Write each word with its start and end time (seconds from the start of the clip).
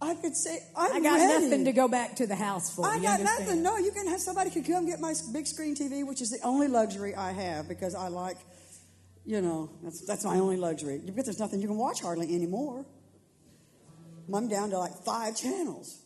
I 0.00 0.14
could 0.14 0.36
say, 0.36 0.58
I'm 0.76 0.92
I 0.92 1.00
got 1.00 1.16
ready. 1.16 1.44
nothing 1.44 1.64
to 1.64 1.72
go 1.72 1.88
back 1.88 2.16
to 2.16 2.26
the 2.26 2.34
house 2.34 2.74
for. 2.74 2.86
I 2.86 2.98
got 2.98 3.20
understand? 3.20 3.46
nothing. 3.46 3.62
No, 3.62 3.76
you 3.78 3.90
can 3.90 4.06
have 4.08 4.20
somebody 4.20 4.50
could 4.50 4.66
come 4.66 4.86
get 4.86 5.00
my 5.00 5.14
big 5.32 5.46
screen 5.46 5.74
TV, 5.74 6.06
which 6.06 6.20
is 6.20 6.30
the 6.30 6.38
only 6.44 6.68
luxury 6.68 7.14
I 7.14 7.32
have 7.32 7.68
because 7.68 7.94
I 7.94 8.08
like, 8.08 8.36
you 9.24 9.40
know, 9.40 9.70
that's, 9.82 10.06
that's 10.06 10.24
my 10.24 10.38
only 10.38 10.56
luxury. 10.56 11.00
Because 11.04 11.24
there's 11.24 11.40
nothing 11.40 11.60
you 11.60 11.68
can 11.68 11.78
watch 11.78 12.02
hardly 12.02 12.34
anymore. 12.34 12.84
I'm 14.32 14.48
down 14.48 14.70
to 14.70 14.78
like 14.78 14.92
five 15.04 15.36
channels. 15.36 16.00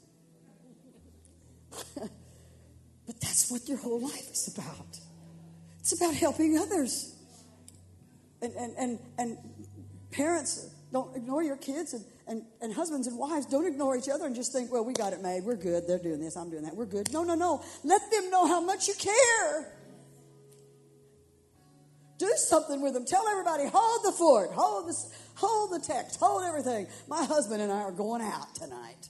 but 3.09 3.19
that's 3.23 3.51
what 3.51 3.67
your 3.67 3.79
whole 3.79 4.01
life 4.03 4.31
is 4.31 4.55
about. 4.55 5.01
It's 5.81 5.97
about 5.97 6.15
helping 6.15 6.59
others. 6.59 7.17
And, 8.43 8.53
and, 8.55 8.75
and, 8.77 8.99
and 9.17 9.39
parents, 10.11 10.69
don't 10.93 11.17
ignore 11.17 11.43
your 11.43 11.57
kids, 11.57 11.95
and, 11.95 12.05
and, 12.27 12.43
and 12.61 12.75
husbands 12.75 13.07
and 13.07 13.19
wives, 13.19 13.47
don't 13.47 13.67
ignore 13.67 13.97
each 13.97 14.11
other 14.11 14.27
and 14.27 14.37
just 14.37 14.53
think, 14.53 14.71
well, 14.71 14.85
we 14.85 14.93
got 14.93 15.15
it 15.15 15.23
made. 15.23 15.43
We're 15.43 15.57
good. 15.57 15.89
They're 15.89 15.99
doing 15.99 16.21
this. 16.21 16.37
I'm 16.37 16.51
doing 16.51 16.65
that. 16.65 16.77
We're 16.77 16.85
good. 16.85 17.11
No, 17.11 17.25
no, 17.25 17.35
no. 17.35 17.65
Let 17.83 18.03
them 18.11 18.29
know 18.29 18.47
how 18.47 18.61
much 18.61 18.89
you 18.89 18.95
care. 18.95 19.73
Do 22.19 22.31
something 22.37 22.83
with 22.83 22.93
them. 22.93 23.07
Tell 23.07 23.27
everybody, 23.27 23.71
hold 23.73 24.05
the 24.05 24.13
fort, 24.13 24.51
hold, 24.53 24.87
this, 24.87 25.11
hold 25.35 25.73
the 25.73 25.79
text, 25.79 26.21
hold 26.21 26.43
everything. 26.45 26.89
My 27.09 27.25
husband 27.25 27.63
and 27.63 27.73
I 27.73 27.81
are 27.81 27.93
going 27.93 28.21
out 28.21 28.55
tonight. 28.55 29.09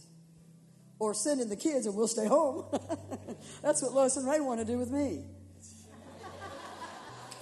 Or 0.99 1.15
sending 1.15 1.49
the 1.49 1.57
kids 1.57 1.87
and 1.87 1.95
we'll 1.95 2.09
stay 2.09 2.27
home. 2.27 2.65
That's 3.63 3.83
what 3.83 3.93
Lois 3.93 4.17
and 4.17 4.29
Ray 4.29 4.41
want 4.41 4.61
to 4.61 4.67
do 4.67 4.79
with 4.79 4.91
me. 4.91 5.25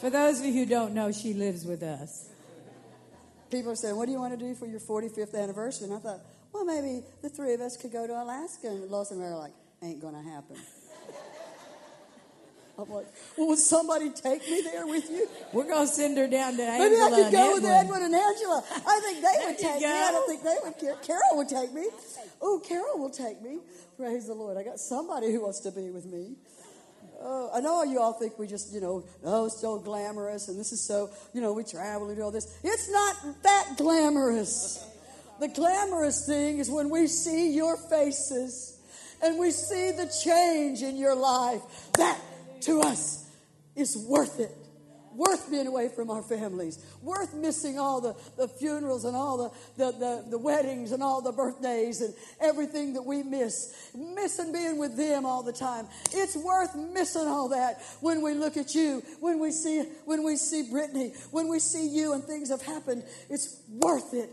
For 0.00 0.10
those 0.10 0.40
of 0.40 0.46
you 0.46 0.52
who 0.52 0.66
don't 0.66 0.92
know, 0.92 1.10
she 1.10 1.32
lives 1.32 1.64
with 1.64 1.82
us. 1.82 2.28
people 3.50 3.72
are 3.72 3.76
saying, 3.76 3.96
What 3.96 4.06
do 4.06 4.12
you 4.12 4.20
want 4.20 4.38
to 4.38 4.44
do 4.44 4.54
for 4.54 4.66
your 4.66 4.80
45th 4.80 5.34
anniversary? 5.34 5.86
And 5.86 5.96
I 5.96 5.98
thought, 5.98 6.20
Well, 6.52 6.66
maybe 6.66 7.02
the 7.22 7.30
three 7.30 7.54
of 7.54 7.60
us 7.62 7.78
could 7.78 7.92
go 7.92 8.06
to 8.06 8.12
Alaska. 8.12 8.68
And 8.68 8.90
Lois 8.90 9.10
and 9.10 9.20
Mary 9.20 9.32
are 9.32 9.38
like, 9.38 9.54
Ain't 9.82 10.00
going 10.00 10.14
to 10.14 10.22
happen. 10.22 10.56
I'm 12.78 12.90
like, 12.90 13.06
Well, 13.36 13.48
would 13.48 13.58
somebody 13.58 14.10
take 14.10 14.42
me 14.48 14.60
there 14.62 14.86
with 14.86 15.08
you? 15.10 15.26
We're 15.52 15.64
going 15.64 15.86
to 15.86 15.92
send 15.92 16.18
her 16.18 16.26
down 16.26 16.56
to 16.56 16.62
Angela 16.62 16.90
Maybe 16.90 17.00
I 17.00 17.22
could 17.22 17.32
go 17.32 17.54
with 17.54 17.64
Edwin. 17.64 18.02
And 18.02 18.14
Angela. 18.14 18.64
I 18.70 19.00
think 19.02 19.16
they 19.16 19.46
would 19.46 19.58
There 19.58 19.72
take 19.72 19.80
me. 19.80 19.86
I 19.86 20.10
don't 20.10 20.28
think 20.28 20.42
they 20.42 20.56
would 20.62 20.78
care. 20.78 20.94
Carol 20.96 21.36
would 21.36 21.48
take 21.48 21.72
me. 21.72 21.86
Oh, 22.42 22.60
Carol 22.66 22.98
will 22.98 23.10
take 23.10 23.40
me. 23.40 23.60
Praise 23.96 24.26
the 24.26 24.34
Lord. 24.34 24.58
I 24.58 24.62
got 24.62 24.78
somebody 24.78 25.32
who 25.32 25.42
wants 25.42 25.60
to 25.60 25.70
be 25.70 25.90
with 25.90 26.04
me. 26.04 26.34
Oh, 27.20 27.50
I 27.54 27.60
know 27.60 27.82
you 27.82 27.98
all 27.98 28.12
think 28.12 28.38
we 28.38 28.46
just, 28.46 28.74
you 28.74 28.80
know, 28.80 29.04
oh, 29.24 29.46
it's 29.46 29.60
so 29.60 29.78
glamorous 29.78 30.48
and 30.48 30.58
this 30.60 30.72
is 30.72 30.86
so, 30.86 31.10
you 31.32 31.40
know, 31.40 31.54
we 31.54 31.64
travel 31.64 32.08
and 32.08 32.16
do 32.16 32.22
all 32.22 32.30
this. 32.30 32.58
It's 32.62 32.90
not 32.90 33.42
that 33.42 33.74
glamorous. 33.78 34.86
The 35.40 35.48
glamorous 35.48 36.26
thing 36.26 36.58
is 36.58 36.70
when 36.70 36.90
we 36.90 37.06
see 37.06 37.54
your 37.54 37.76
faces 37.76 38.78
and 39.22 39.38
we 39.38 39.50
see 39.50 39.92
the 39.92 40.12
change 40.24 40.82
in 40.82 40.96
your 40.96 41.14
life. 41.14 41.62
That, 41.94 42.18
to 42.62 42.80
us, 42.80 43.28
is 43.74 43.96
worth 43.96 44.40
it. 44.40 44.50
Worth 45.14 45.50
being 45.50 45.66
away 45.66 45.88
from 45.88 46.10
our 46.10 46.20
families. 46.20 46.84
Worth 47.00 47.32
missing 47.32 47.78
all 47.78 48.02
the, 48.02 48.14
the 48.36 48.48
funerals 48.48 49.06
and 49.06 49.16
all 49.16 49.38
the, 49.38 49.50
the, 49.82 49.92
the, 49.92 50.24
the 50.32 50.38
weddings 50.38 50.92
and 50.92 51.02
all 51.02 51.22
the 51.22 51.32
birthdays 51.32 52.02
and 52.02 52.12
everything 52.38 52.92
that 52.94 53.02
we 53.02 53.22
miss. 53.22 53.90
Missing 53.94 54.52
being 54.52 54.76
with 54.76 54.94
them 54.98 55.24
all 55.24 55.42
the 55.42 55.54
time. 55.54 55.86
It's 56.12 56.36
worth 56.36 56.74
missing 56.74 57.26
all 57.26 57.48
that 57.48 57.80
when 58.00 58.20
we 58.20 58.34
look 58.34 58.58
at 58.58 58.74
you, 58.74 59.02
when 59.20 59.38
we 59.38 59.52
see 59.52 59.84
when 60.04 60.22
we 60.22 60.36
see 60.36 60.70
Brittany, 60.70 61.14
when 61.30 61.48
we 61.48 61.60
see 61.60 61.88
you 61.88 62.12
and 62.12 62.22
things 62.22 62.50
have 62.50 62.60
happened. 62.60 63.02
It's 63.30 63.62
worth 63.70 64.12
it. 64.12 64.28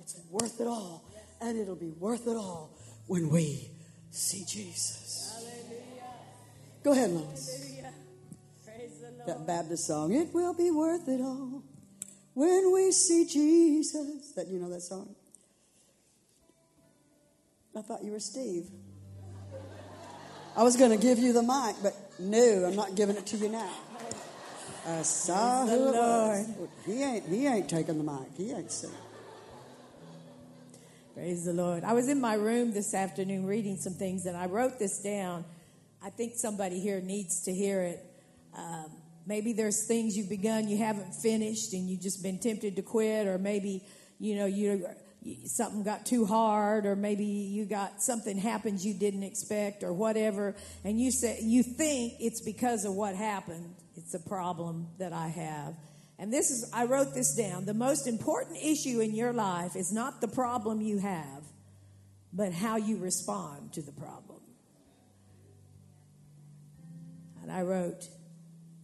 It's 0.00 0.20
worth 0.32 0.60
it 0.60 0.66
all. 0.66 1.04
And 1.40 1.56
it'll 1.56 1.76
be 1.76 1.90
worth 1.90 2.26
it 2.26 2.36
all 2.36 2.76
when 3.06 3.30
we 3.30 3.70
see 4.10 4.44
Jesus. 4.44 5.03
Go 6.84 6.92
ahead, 6.92 7.10
Lois 7.10 7.64
that 9.26 9.46
Baptist 9.46 9.86
song. 9.86 10.12
It 10.12 10.32
will 10.32 10.54
be 10.54 10.70
worth 10.70 11.08
it 11.08 11.20
all 11.20 11.62
when 12.34 12.72
we 12.72 12.92
see 12.92 13.26
Jesus. 13.26 14.32
That 14.32 14.48
you 14.48 14.58
know 14.58 14.68
that 14.70 14.82
song? 14.82 15.14
I 17.76 17.82
thought 17.82 18.04
you 18.04 18.12
were 18.12 18.20
Steve. 18.20 18.68
I 20.56 20.62
was 20.62 20.76
going 20.76 20.92
to 20.92 20.96
give 20.96 21.18
you 21.18 21.32
the 21.32 21.42
mic, 21.42 21.76
but 21.82 21.94
no, 22.20 22.66
I'm 22.66 22.76
not 22.76 22.94
giving 22.94 23.16
it 23.16 23.26
to 23.26 23.36
you 23.36 23.48
now. 23.48 23.70
I 24.86 25.02
saw 25.02 25.66
who 25.66 25.86
the 25.86 25.92
was. 25.92 26.68
He 26.86 27.02
ain't. 27.02 27.26
He 27.26 27.46
ain't 27.46 27.68
taking 27.68 27.98
the 27.98 28.04
mic. 28.04 28.28
He 28.36 28.52
ain't 28.52 28.70
singing. 28.70 28.96
Praise 31.14 31.44
the 31.44 31.52
Lord. 31.52 31.84
I 31.84 31.94
was 31.94 32.08
in 32.08 32.20
my 32.20 32.34
room 32.34 32.72
this 32.72 32.92
afternoon 32.92 33.46
reading 33.46 33.76
some 33.76 33.94
things, 33.94 34.26
and 34.26 34.36
I 34.36 34.46
wrote 34.46 34.78
this 34.78 35.00
down. 35.00 35.44
I 36.04 36.10
think 36.10 36.34
somebody 36.36 36.80
here 36.80 37.00
needs 37.00 37.44
to 37.44 37.54
hear 37.54 37.80
it. 37.80 38.04
Um, 38.54 38.90
maybe 39.26 39.54
there's 39.54 39.86
things 39.86 40.18
you've 40.18 40.28
begun 40.28 40.68
you 40.68 40.76
haven't 40.76 41.14
finished, 41.14 41.72
and 41.72 41.88
you've 41.88 42.02
just 42.02 42.22
been 42.22 42.38
tempted 42.38 42.76
to 42.76 42.82
quit, 42.82 43.26
or 43.26 43.38
maybe 43.38 43.82
you 44.18 44.36
know 44.36 44.44
you 44.44 44.86
something 45.46 45.82
got 45.82 46.04
too 46.04 46.26
hard, 46.26 46.84
or 46.84 46.94
maybe 46.94 47.24
you 47.24 47.64
got 47.64 48.02
something 48.02 48.36
happens 48.36 48.84
you 48.84 48.92
didn't 48.92 49.22
expect, 49.22 49.82
or 49.82 49.94
whatever, 49.94 50.54
and 50.84 51.00
you 51.00 51.10
say 51.10 51.38
you 51.40 51.62
think 51.62 52.12
it's 52.20 52.42
because 52.42 52.84
of 52.84 52.92
what 52.92 53.14
happened. 53.14 53.74
It's 53.96 54.12
a 54.12 54.20
problem 54.20 54.88
that 54.98 55.14
I 55.14 55.28
have. 55.28 55.74
And 56.18 56.32
this 56.32 56.50
is, 56.50 56.70
I 56.72 56.84
wrote 56.84 57.14
this 57.14 57.34
down. 57.34 57.64
The 57.64 57.74
most 57.74 58.06
important 58.06 58.58
issue 58.62 59.00
in 59.00 59.14
your 59.14 59.32
life 59.32 59.74
is 59.74 59.90
not 59.90 60.20
the 60.20 60.28
problem 60.28 60.80
you 60.80 60.98
have, 60.98 61.44
but 62.32 62.52
how 62.52 62.76
you 62.76 62.98
respond 62.98 63.72
to 63.72 63.82
the 63.82 63.92
problem. 63.92 64.23
And 67.44 67.52
I 67.52 67.60
wrote, 67.60 68.08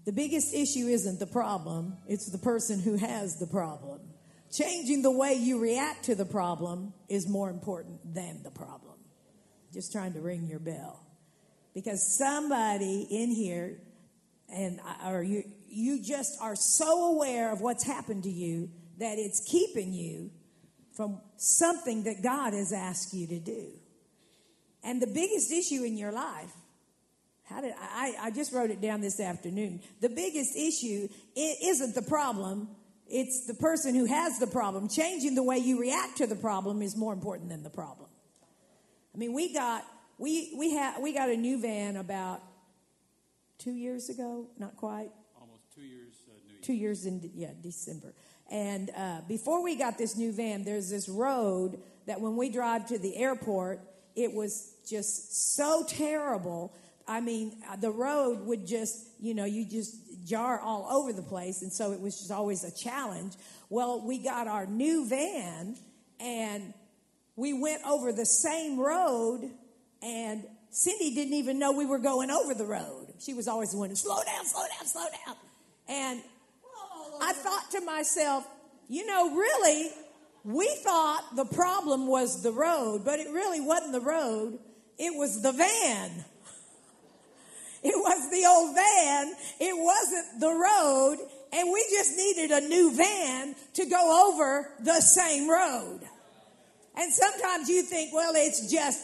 the 0.04 0.12
biggest 0.12 0.52
issue 0.52 0.86
isn't 0.86 1.18
the 1.18 1.26
problem, 1.26 1.96
it's 2.06 2.30
the 2.30 2.36
person 2.36 2.78
who 2.78 2.96
has 2.96 3.38
the 3.38 3.46
problem. 3.46 4.00
Changing 4.52 5.00
the 5.00 5.10
way 5.10 5.32
you 5.32 5.58
react 5.58 6.04
to 6.04 6.14
the 6.14 6.26
problem 6.26 6.92
is 7.08 7.26
more 7.26 7.48
important 7.48 8.14
than 8.14 8.42
the 8.42 8.50
problem. 8.50 8.98
Just 9.72 9.92
trying 9.92 10.12
to 10.12 10.20
ring 10.20 10.46
your 10.46 10.58
bell. 10.58 11.00
Because 11.72 12.18
somebody 12.18 13.06
in 13.10 13.30
here, 13.30 13.78
and 14.52 14.78
or 15.06 15.22
you, 15.22 15.42
you 15.66 16.02
just 16.02 16.36
are 16.42 16.54
so 16.54 17.14
aware 17.14 17.50
of 17.50 17.62
what's 17.62 17.86
happened 17.86 18.24
to 18.24 18.30
you 18.30 18.68
that 18.98 19.14
it's 19.16 19.42
keeping 19.50 19.94
you 19.94 20.32
from 20.92 21.18
something 21.38 22.04
that 22.04 22.22
God 22.22 22.52
has 22.52 22.74
asked 22.74 23.14
you 23.14 23.26
to 23.28 23.38
do. 23.38 23.68
And 24.84 25.00
the 25.00 25.06
biggest 25.06 25.50
issue 25.50 25.82
in 25.82 25.96
your 25.96 26.12
life, 26.12 26.52
how 27.50 27.60
did 27.60 27.74
I, 27.78 28.14
I 28.20 28.30
just 28.30 28.52
wrote 28.52 28.70
it 28.70 28.80
down 28.80 29.00
this 29.00 29.18
afternoon. 29.18 29.80
The 30.00 30.08
biggest 30.08 30.56
issue 30.56 31.08
it 31.34 31.58
isn't 31.64 31.94
the 31.94 32.02
problem, 32.02 32.68
it's 33.08 33.46
the 33.46 33.54
person 33.54 33.94
who 33.94 34.04
has 34.04 34.38
the 34.38 34.46
problem. 34.46 34.88
Changing 34.88 35.34
the 35.34 35.42
way 35.42 35.58
you 35.58 35.80
react 35.80 36.18
to 36.18 36.26
the 36.28 36.36
problem 36.36 36.80
is 36.80 36.96
more 36.96 37.12
important 37.12 37.48
than 37.48 37.64
the 37.64 37.70
problem. 37.70 38.08
I 39.14 39.18
mean, 39.18 39.32
we 39.32 39.52
got 39.52 39.84
we 40.18 40.54
we 40.56 40.70
had 40.72 41.02
we 41.02 41.12
got 41.12 41.28
a 41.28 41.36
new 41.36 41.60
van 41.60 41.96
about 41.96 42.40
two 43.58 43.72
years 43.72 44.08
ago, 44.08 44.46
not 44.58 44.76
quite. 44.76 45.10
Almost 45.40 45.62
two 45.74 45.82
years. 45.82 46.14
Uh, 46.28 46.32
Year. 46.48 46.58
two 46.62 46.72
years 46.72 47.06
in 47.06 47.30
yeah 47.34 47.50
December. 47.60 48.14
And 48.48 48.90
uh, 48.96 49.20
before 49.28 49.62
we 49.62 49.76
got 49.76 49.98
this 49.98 50.16
new 50.16 50.32
van, 50.32 50.64
there's 50.64 50.90
this 50.90 51.08
road 51.08 51.80
that 52.06 52.20
when 52.20 52.36
we 52.36 52.48
drive 52.48 52.86
to 52.88 52.98
the 52.98 53.16
airport, 53.16 53.80
it 54.16 54.32
was 54.32 54.74
just 54.88 55.54
so 55.56 55.84
terrible. 55.86 56.72
I 57.10 57.20
mean, 57.20 57.56
the 57.80 57.90
road 57.90 58.46
would 58.46 58.68
just 58.68 59.04
you 59.20 59.34
know 59.34 59.44
you 59.44 59.64
just 59.64 59.96
jar 60.24 60.60
all 60.60 60.86
over 60.88 61.12
the 61.12 61.22
place, 61.22 61.62
and 61.62 61.72
so 61.72 61.90
it 61.90 62.00
was 62.00 62.16
just 62.16 62.30
always 62.30 62.62
a 62.62 62.70
challenge. 62.70 63.34
Well, 63.68 64.06
we 64.06 64.18
got 64.18 64.46
our 64.46 64.64
new 64.64 65.08
van, 65.08 65.76
and 66.20 66.72
we 67.34 67.52
went 67.52 67.82
over 67.84 68.12
the 68.12 68.24
same 68.24 68.78
road, 68.78 69.50
and 70.00 70.44
Cindy 70.70 71.12
didn't 71.12 71.34
even 71.34 71.58
know 71.58 71.72
we 71.72 71.84
were 71.84 71.98
going 71.98 72.30
over 72.30 72.54
the 72.54 72.64
road. 72.64 73.08
She 73.18 73.34
was 73.34 73.48
always 73.48 73.72
the 73.72 73.78
one 73.78 73.88
to 73.88 73.96
slow 73.96 74.22
down, 74.24 74.46
slow 74.46 74.64
down, 74.78 74.86
slow 74.86 75.06
down. 75.26 75.36
And 75.88 76.20
I 77.20 77.32
thought 77.32 77.72
to 77.72 77.80
myself, 77.80 78.46
you 78.88 79.04
know, 79.04 79.34
really, 79.34 79.90
we 80.44 80.68
thought 80.84 81.34
the 81.34 81.44
problem 81.44 82.06
was 82.06 82.44
the 82.44 82.52
road, 82.52 83.04
but 83.04 83.18
it 83.18 83.28
really 83.32 83.60
wasn't 83.60 83.92
the 83.92 84.00
road, 84.00 84.60
it 84.96 85.18
was 85.18 85.42
the 85.42 85.50
van. 85.50 86.24
Was 88.00 88.30
the 88.30 88.46
old 88.46 88.74
van, 88.74 89.34
it 89.60 89.76
wasn't 89.76 90.40
the 90.40 90.48
road, 90.48 91.18
and 91.52 91.72
we 91.72 91.84
just 91.90 92.16
needed 92.16 92.50
a 92.50 92.60
new 92.60 92.94
van 92.94 93.54
to 93.74 93.86
go 93.86 94.30
over 94.30 94.68
the 94.80 95.00
same 95.00 95.48
road. 95.48 96.00
And 96.96 97.12
sometimes 97.12 97.68
you 97.68 97.82
think, 97.82 98.12
well, 98.12 98.32
it's 98.34 98.70
just 98.70 99.00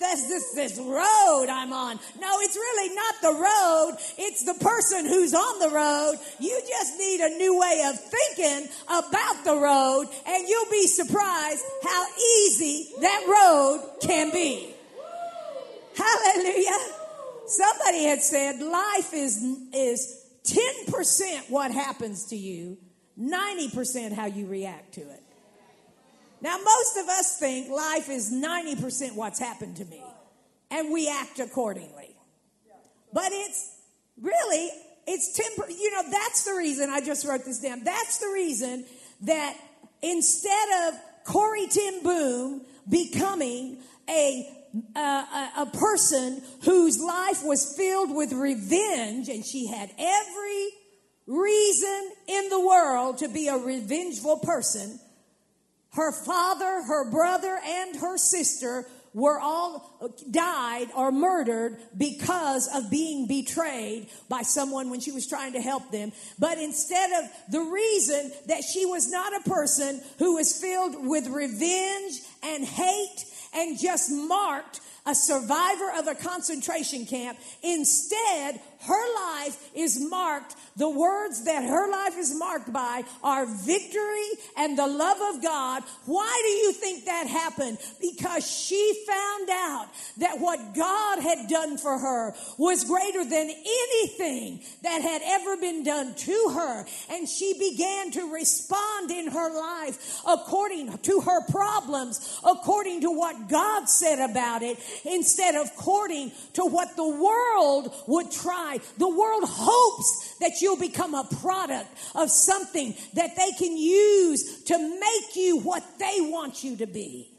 this, 0.00 0.26
this, 0.28 0.54
this 0.54 0.78
road 0.78 1.46
I'm 1.48 1.72
on. 1.72 1.98
No, 2.18 2.40
it's 2.40 2.56
really 2.56 2.94
not 2.94 3.14
the 3.20 3.34
road. 3.34 3.96
It's 4.18 4.44
the 4.44 4.54
person 4.54 5.06
who's 5.06 5.34
on 5.34 5.58
the 5.58 5.68
road. 5.68 6.14
You 6.40 6.60
just 6.66 6.98
need 6.98 7.20
a 7.20 7.36
new 7.36 7.58
way 7.58 7.84
of 7.86 8.00
thinking 8.00 8.68
about 8.88 9.44
the 9.44 9.56
road 9.56 10.06
and 10.26 10.48
you'll 10.48 10.70
be 10.70 10.86
surprised 10.86 11.62
how 11.84 12.06
easy 12.44 12.88
that 13.00 13.26
road 13.28 14.00
can 14.00 14.30
be. 14.30 14.74
Hallelujah. 15.96 16.99
Somebody 17.50 18.04
had 18.04 18.22
said 18.22 18.62
life 18.62 19.12
is, 19.12 19.42
is 19.74 20.24
10% 20.44 21.50
what 21.50 21.72
happens 21.72 22.26
to 22.26 22.36
you, 22.36 22.78
90% 23.18 24.12
how 24.12 24.26
you 24.26 24.46
react 24.46 24.94
to 24.94 25.00
it. 25.00 25.22
Now, 26.40 26.56
most 26.64 26.96
of 26.96 27.08
us 27.08 27.38
think 27.38 27.68
life 27.68 28.08
is 28.08 28.32
90% 28.32 29.16
what's 29.16 29.40
happened 29.40 29.78
to 29.78 29.84
me, 29.84 30.00
and 30.70 30.92
we 30.92 31.10
act 31.10 31.40
accordingly. 31.40 32.14
But 33.12 33.32
it's 33.32 33.76
really, 34.20 34.70
it's 35.08 35.36
10 35.36 35.68
you 35.76 35.90
know, 35.90 36.08
that's 36.08 36.44
the 36.44 36.54
reason 36.54 36.88
I 36.88 37.00
just 37.00 37.26
wrote 37.26 37.44
this 37.44 37.58
down. 37.58 37.82
That's 37.82 38.18
the 38.18 38.30
reason 38.32 38.84
that 39.22 39.56
instead 40.02 40.88
of 40.88 40.94
Corrie 41.24 41.66
ten 41.66 42.02
Boom 42.04 42.62
becoming 42.88 43.78
a 44.08 44.59
a, 44.94 44.98
a 45.58 45.70
person 45.72 46.42
whose 46.62 47.00
life 47.00 47.42
was 47.44 47.74
filled 47.76 48.14
with 48.14 48.32
revenge, 48.32 49.28
and 49.28 49.44
she 49.44 49.66
had 49.66 49.90
every 49.98 50.68
reason 51.26 52.12
in 52.26 52.48
the 52.48 52.60
world 52.60 53.18
to 53.18 53.28
be 53.28 53.48
a 53.48 53.56
revengeful 53.56 54.38
person 54.38 54.98
her 55.94 56.12
father, 56.12 56.82
her 56.82 57.10
brother, 57.10 57.58
and 57.64 57.96
her 57.96 58.16
sister 58.16 58.86
were 59.12 59.40
all 59.40 59.98
died 60.30 60.86
or 60.96 61.10
murdered 61.10 61.78
because 61.98 62.68
of 62.72 62.88
being 62.92 63.26
betrayed 63.26 64.06
by 64.28 64.42
someone 64.42 64.88
when 64.88 65.00
she 65.00 65.10
was 65.10 65.26
trying 65.26 65.54
to 65.54 65.60
help 65.60 65.90
them. 65.90 66.12
But 66.38 66.58
instead 66.58 67.10
of 67.24 67.28
the 67.50 67.60
reason 67.60 68.30
that 68.46 68.62
she 68.62 68.86
was 68.86 69.10
not 69.10 69.34
a 69.34 69.50
person 69.50 70.00
who 70.20 70.36
was 70.36 70.60
filled 70.60 70.94
with 71.08 71.26
revenge 71.26 72.20
and 72.44 72.64
hate 72.64 73.24
and 73.52 73.78
just 73.78 74.10
marked 74.10 74.80
a 75.06 75.14
survivor 75.14 75.92
of 75.96 76.06
a 76.06 76.14
concentration 76.14 77.06
camp. 77.06 77.38
Instead, 77.62 78.60
her 78.82 79.14
life 79.14 79.70
is 79.74 80.00
marked, 80.00 80.54
the 80.76 80.88
words 80.88 81.44
that 81.44 81.64
her 81.64 81.90
life 81.90 82.16
is 82.16 82.34
marked 82.34 82.72
by 82.72 83.02
are 83.22 83.46
victory 83.46 84.28
and 84.56 84.78
the 84.78 84.86
love 84.86 85.18
of 85.34 85.42
God. 85.42 85.82
Why 86.06 86.40
do 86.42 86.48
you 86.48 86.72
think 86.72 87.04
that 87.04 87.26
happened? 87.26 87.78
Because 88.00 88.50
she 88.50 89.04
found 89.06 89.50
out 89.50 89.88
that 90.18 90.40
what 90.40 90.74
God 90.74 91.20
had 91.20 91.48
done 91.48 91.76
for 91.76 91.98
her 91.98 92.34
was 92.56 92.84
greater 92.84 93.24
than 93.24 93.50
anything 93.50 94.60
that 94.82 95.02
had 95.02 95.20
ever 95.24 95.56
been 95.56 95.84
done 95.84 96.14
to 96.14 96.52
her. 96.54 96.86
And 97.10 97.28
she 97.28 97.58
began 97.58 98.12
to 98.12 98.32
respond 98.32 99.10
in 99.10 99.28
her 99.28 99.58
life 99.58 100.20
according 100.26 100.96
to 100.98 101.20
her 101.20 101.44
problems, 101.50 102.40
according 102.48 103.02
to 103.02 103.10
what 103.10 103.48
God 103.48 103.88
said 103.88 104.18
about 104.30 104.62
it, 104.62 104.78
instead 105.04 105.54
of 105.54 105.70
according 105.76 106.32
to 106.54 106.64
what 106.64 106.96
the 106.96 107.08
world 107.08 107.94
would 108.06 108.30
try 108.30 108.69
the 108.98 109.08
world 109.08 109.44
hopes 109.46 110.36
that 110.40 110.60
you'll 110.60 110.78
become 110.78 111.14
a 111.14 111.24
product 111.40 111.88
of 112.14 112.30
something 112.30 112.94
that 113.14 113.36
they 113.36 113.50
can 113.58 113.76
use 113.76 114.64
to 114.64 114.78
make 114.78 115.36
you 115.36 115.58
what 115.58 115.82
they 115.98 116.16
want 116.20 116.64
you 116.64 116.76
to 116.76 116.86
be. 116.86 117.30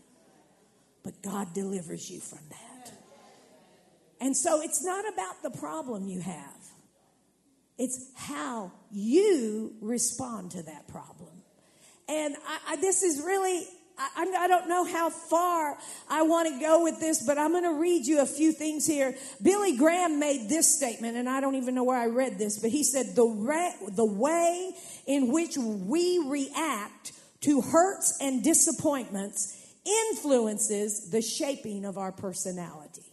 But 1.04 1.22
God 1.22 1.54
delivers 1.54 2.10
you 2.10 2.20
from 2.20 2.40
that. 2.50 2.94
And 4.20 4.38
so 4.38 4.62
it's 4.62 4.84
not 4.84 5.04
about 5.12 5.42
the 5.42 5.50
problem 5.50 6.08
you 6.08 6.22
have, 6.22 6.58
it's 7.78 8.12
how 8.16 8.72
you 8.92 9.74
respond 9.82 10.52
to 10.52 10.64
that 10.64 10.88
problem. 10.88 11.30
And 12.08 12.36
I, 12.48 12.74
I, 12.74 12.76
this 12.76 13.04
is 13.04 13.22
really 13.22 13.66
I, 14.16 14.34
I, 14.40 14.48
don't 14.48 14.68
know 14.68 14.84
how 14.84 15.10
far 15.10 15.78
I 16.10 16.24
want 16.24 16.50
to 16.50 16.60
go 16.60 16.84
with 16.84 17.00
this, 17.00 17.24
but 17.26 17.38
I'm 17.38 17.52
going 17.52 17.64
to 17.64 17.80
read 17.80 18.06
you 18.06 18.22
a 18.22 18.26
few 18.26 18.52
things 18.52 18.88
here. 18.88 19.16
Billy 19.42 19.78
Graham 19.78 20.20
made 20.20 20.50
this 20.50 20.76
statement, 20.76 21.18
and 21.18 21.30
I 21.30 21.40
don't 21.40 21.56
even 21.56 21.76
know 21.76 21.84
where 21.84 22.00
I 22.00 22.08
read 22.08 22.40
this, 22.40 22.58
but 22.58 22.72
he 22.72 22.84
said, 22.84 23.16
The, 23.16 23.26
re- 23.26 23.76
the 23.90 24.06
way 24.06 24.74
in 25.06 25.32
which 25.32 25.56
we 25.58 26.24
react 26.28 27.12
to 27.42 27.62
hurts 27.62 28.18
and 28.20 28.44
disappointments 28.44 29.58
influences 30.10 31.10
the 31.12 31.22
shaping 31.22 31.86
of 31.86 31.98
our 31.98 32.12
personality. 32.12 33.04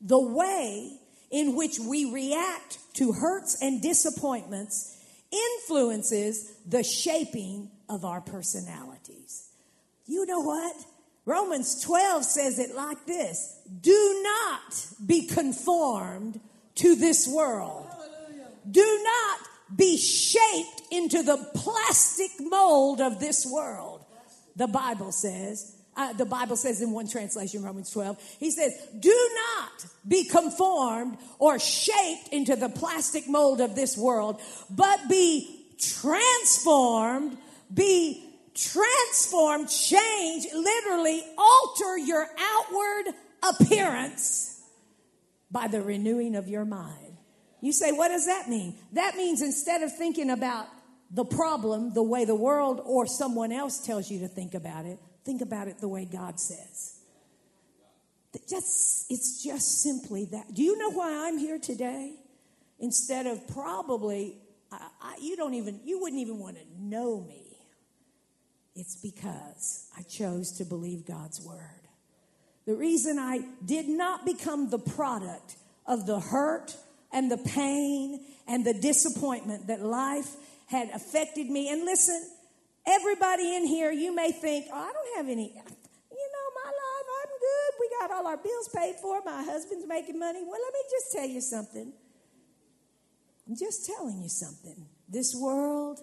The 0.00 0.20
way 0.20 0.98
in 1.30 1.56
which 1.56 1.78
we 1.80 2.12
react 2.12 2.78
to 2.94 3.12
hurts 3.12 3.58
and 3.60 3.82
disappointments 3.82 4.96
influences 5.34 6.52
the 6.66 6.82
shaping 6.82 7.70
of 7.88 8.04
our 8.04 8.20
personalities. 8.20 9.48
You 10.06 10.26
know 10.26 10.40
what? 10.40 10.76
Romans 11.26 11.82
12 11.82 12.24
says 12.24 12.58
it 12.58 12.74
like 12.74 13.06
this 13.06 13.58
Do 13.80 14.22
not 14.22 14.86
be 15.04 15.26
conformed 15.26 16.40
to 16.76 16.94
this 16.96 17.26
world. 17.26 17.86
Do 18.70 19.02
not 19.04 19.40
be 19.76 19.96
shaped 19.96 20.82
into 20.90 21.22
the 21.22 21.36
plastic 21.54 22.30
mold 22.40 23.00
of 23.00 23.20
this 23.20 23.46
world. 23.46 24.04
The 24.56 24.66
Bible 24.66 25.12
says, 25.12 25.73
uh, 25.96 26.12
the 26.14 26.24
Bible 26.24 26.56
says 26.56 26.82
in 26.82 26.90
one 26.90 27.08
translation, 27.08 27.62
Romans 27.62 27.90
12, 27.90 28.18
he 28.40 28.50
says, 28.50 28.72
Do 28.98 29.30
not 29.34 29.86
be 30.06 30.24
conformed 30.24 31.18
or 31.38 31.58
shaped 31.58 32.28
into 32.32 32.56
the 32.56 32.68
plastic 32.68 33.28
mold 33.28 33.60
of 33.60 33.74
this 33.74 33.96
world, 33.96 34.40
but 34.70 35.08
be 35.08 35.66
transformed 35.78 37.36
be 37.72 38.24
transformed, 38.54 39.68
change, 39.68 40.46
literally 40.54 41.22
alter 41.36 41.98
your 41.98 42.26
outward 42.38 43.14
appearance 43.42 44.62
by 45.50 45.68
the 45.68 45.82
renewing 45.82 46.36
of 46.36 46.48
your 46.48 46.64
mind. 46.64 47.16
You 47.60 47.72
say, 47.72 47.92
what 47.92 48.08
does 48.08 48.26
that 48.26 48.48
mean? 48.48 48.76
That 48.92 49.16
means 49.16 49.42
instead 49.42 49.82
of 49.82 49.96
thinking 49.96 50.30
about 50.30 50.66
the 51.10 51.24
problem 51.24 51.92
the 51.94 52.02
way 52.02 52.24
the 52.24 52.34
world 52.34 52.80
or 52.84 53.06
someone 53.06 53.52
else 53.52 53.84
tells 53.84 54.10
you 54.10 54.20
to 54.20 54.28
think 54.28 54.54
about 54.54 54.84
it, 54.84 54.98
think 55.24 55.40
about 55.40 55.68
it 55.68 55.78
the 55.78 55.88
way 55.88 56.04
God 56.04 56.38
says. 56.38 57.00
Just, 58.48 59.10
it's 59.10 59.42
just 59.42 59.82
simply 59.82 60.24
that. 60.26 60.52
Do 60.54 60.62
you 60.62 60.76
know 60.76 60.90
why 60.90 61.28
I'm 61.28 61.38
here 61.38 61.58
today? 61.58 62.14
Instead 62.80 63.26
of 63.26 63.46
probably, 63.48 64.36
I, 64.72 64.88
I, 65.00 65.16
you 65.20 65.36
don't 65.36 65.54
even, 65.54 65.80
you 65.84 66.00
wouldn't 66.00 66.20
even 66.20 66.38
want 66.38 66.56
to 66.56 66.64
know 66.80 67.20
me 67.20 67.44
it's 68.74 68.96
because 68.96 69.88
I 69.96 70.02
chose 70.02 70.52
to 70.58 70.64
believe 70.64 71.06
God's 71.06 71.40
word. 71.40 71.60
The 72.66 72.74
reason 72.74 73.18
I 73.18 73.42
did 73.64 73.88
not 73.88 74.24
become 74.24 74.70
the 74.70 74.78
product 74.78 75.56
of 75.86 76.06
the 76.06 76.18
hurt 76.18 76.76
and 77.12 77.30
the 77.30 77.36
pain 77.36 78.24
and 78.48 78.64
the 78.64 78.74
disappointment 78.74 79.68
that 79.68 79.80
life 79.82 80.34
had 80.66 80.88
affected 80.90 81.48
me. 81.48 81.70
And 81.70 81.84
listen, 81.84 82.20
everybody 82.86 83.56
in 83.56 83.66
here, 83.66 83.90
you 83.90 84.14
may 84.14 84.32
think, 84.32 84.66
oh, 84.72 84.78
I 84.78 84.92
don't 84.92 85.16
have 85.16 85.28
any, 85.28 85.48
you 85.48 85.54
know, 85.54 86.46
my 86.54 86.70
life, 86.70 87.06
I'm 87.22 87.30
good. 87.40 87.80
We 87.80 87.88
got 88.00 88.10
all 88.10 88.26
our 88.26 88.36
bills 88.36 88.68
paid 88.74 88.96
for. 89.00 89.20
My 89.24 89.42
husband's 89.42 89.86
making 89.86 90.18
money. 90.18 90.40
Well, 90.42 90.60
let 90.62 90.72
me 90.72 90.80
just 90.90 91.12
tell 91.12 91.26
you 91.26 91.40
something. 91.40 91.92
I'm 93.48 93.56
just 93.56 93.86
telling 93.86 94.22
you 94.22 94.28
something. 94.28 94.86
This 95.08 95.34
world 95.34 96.00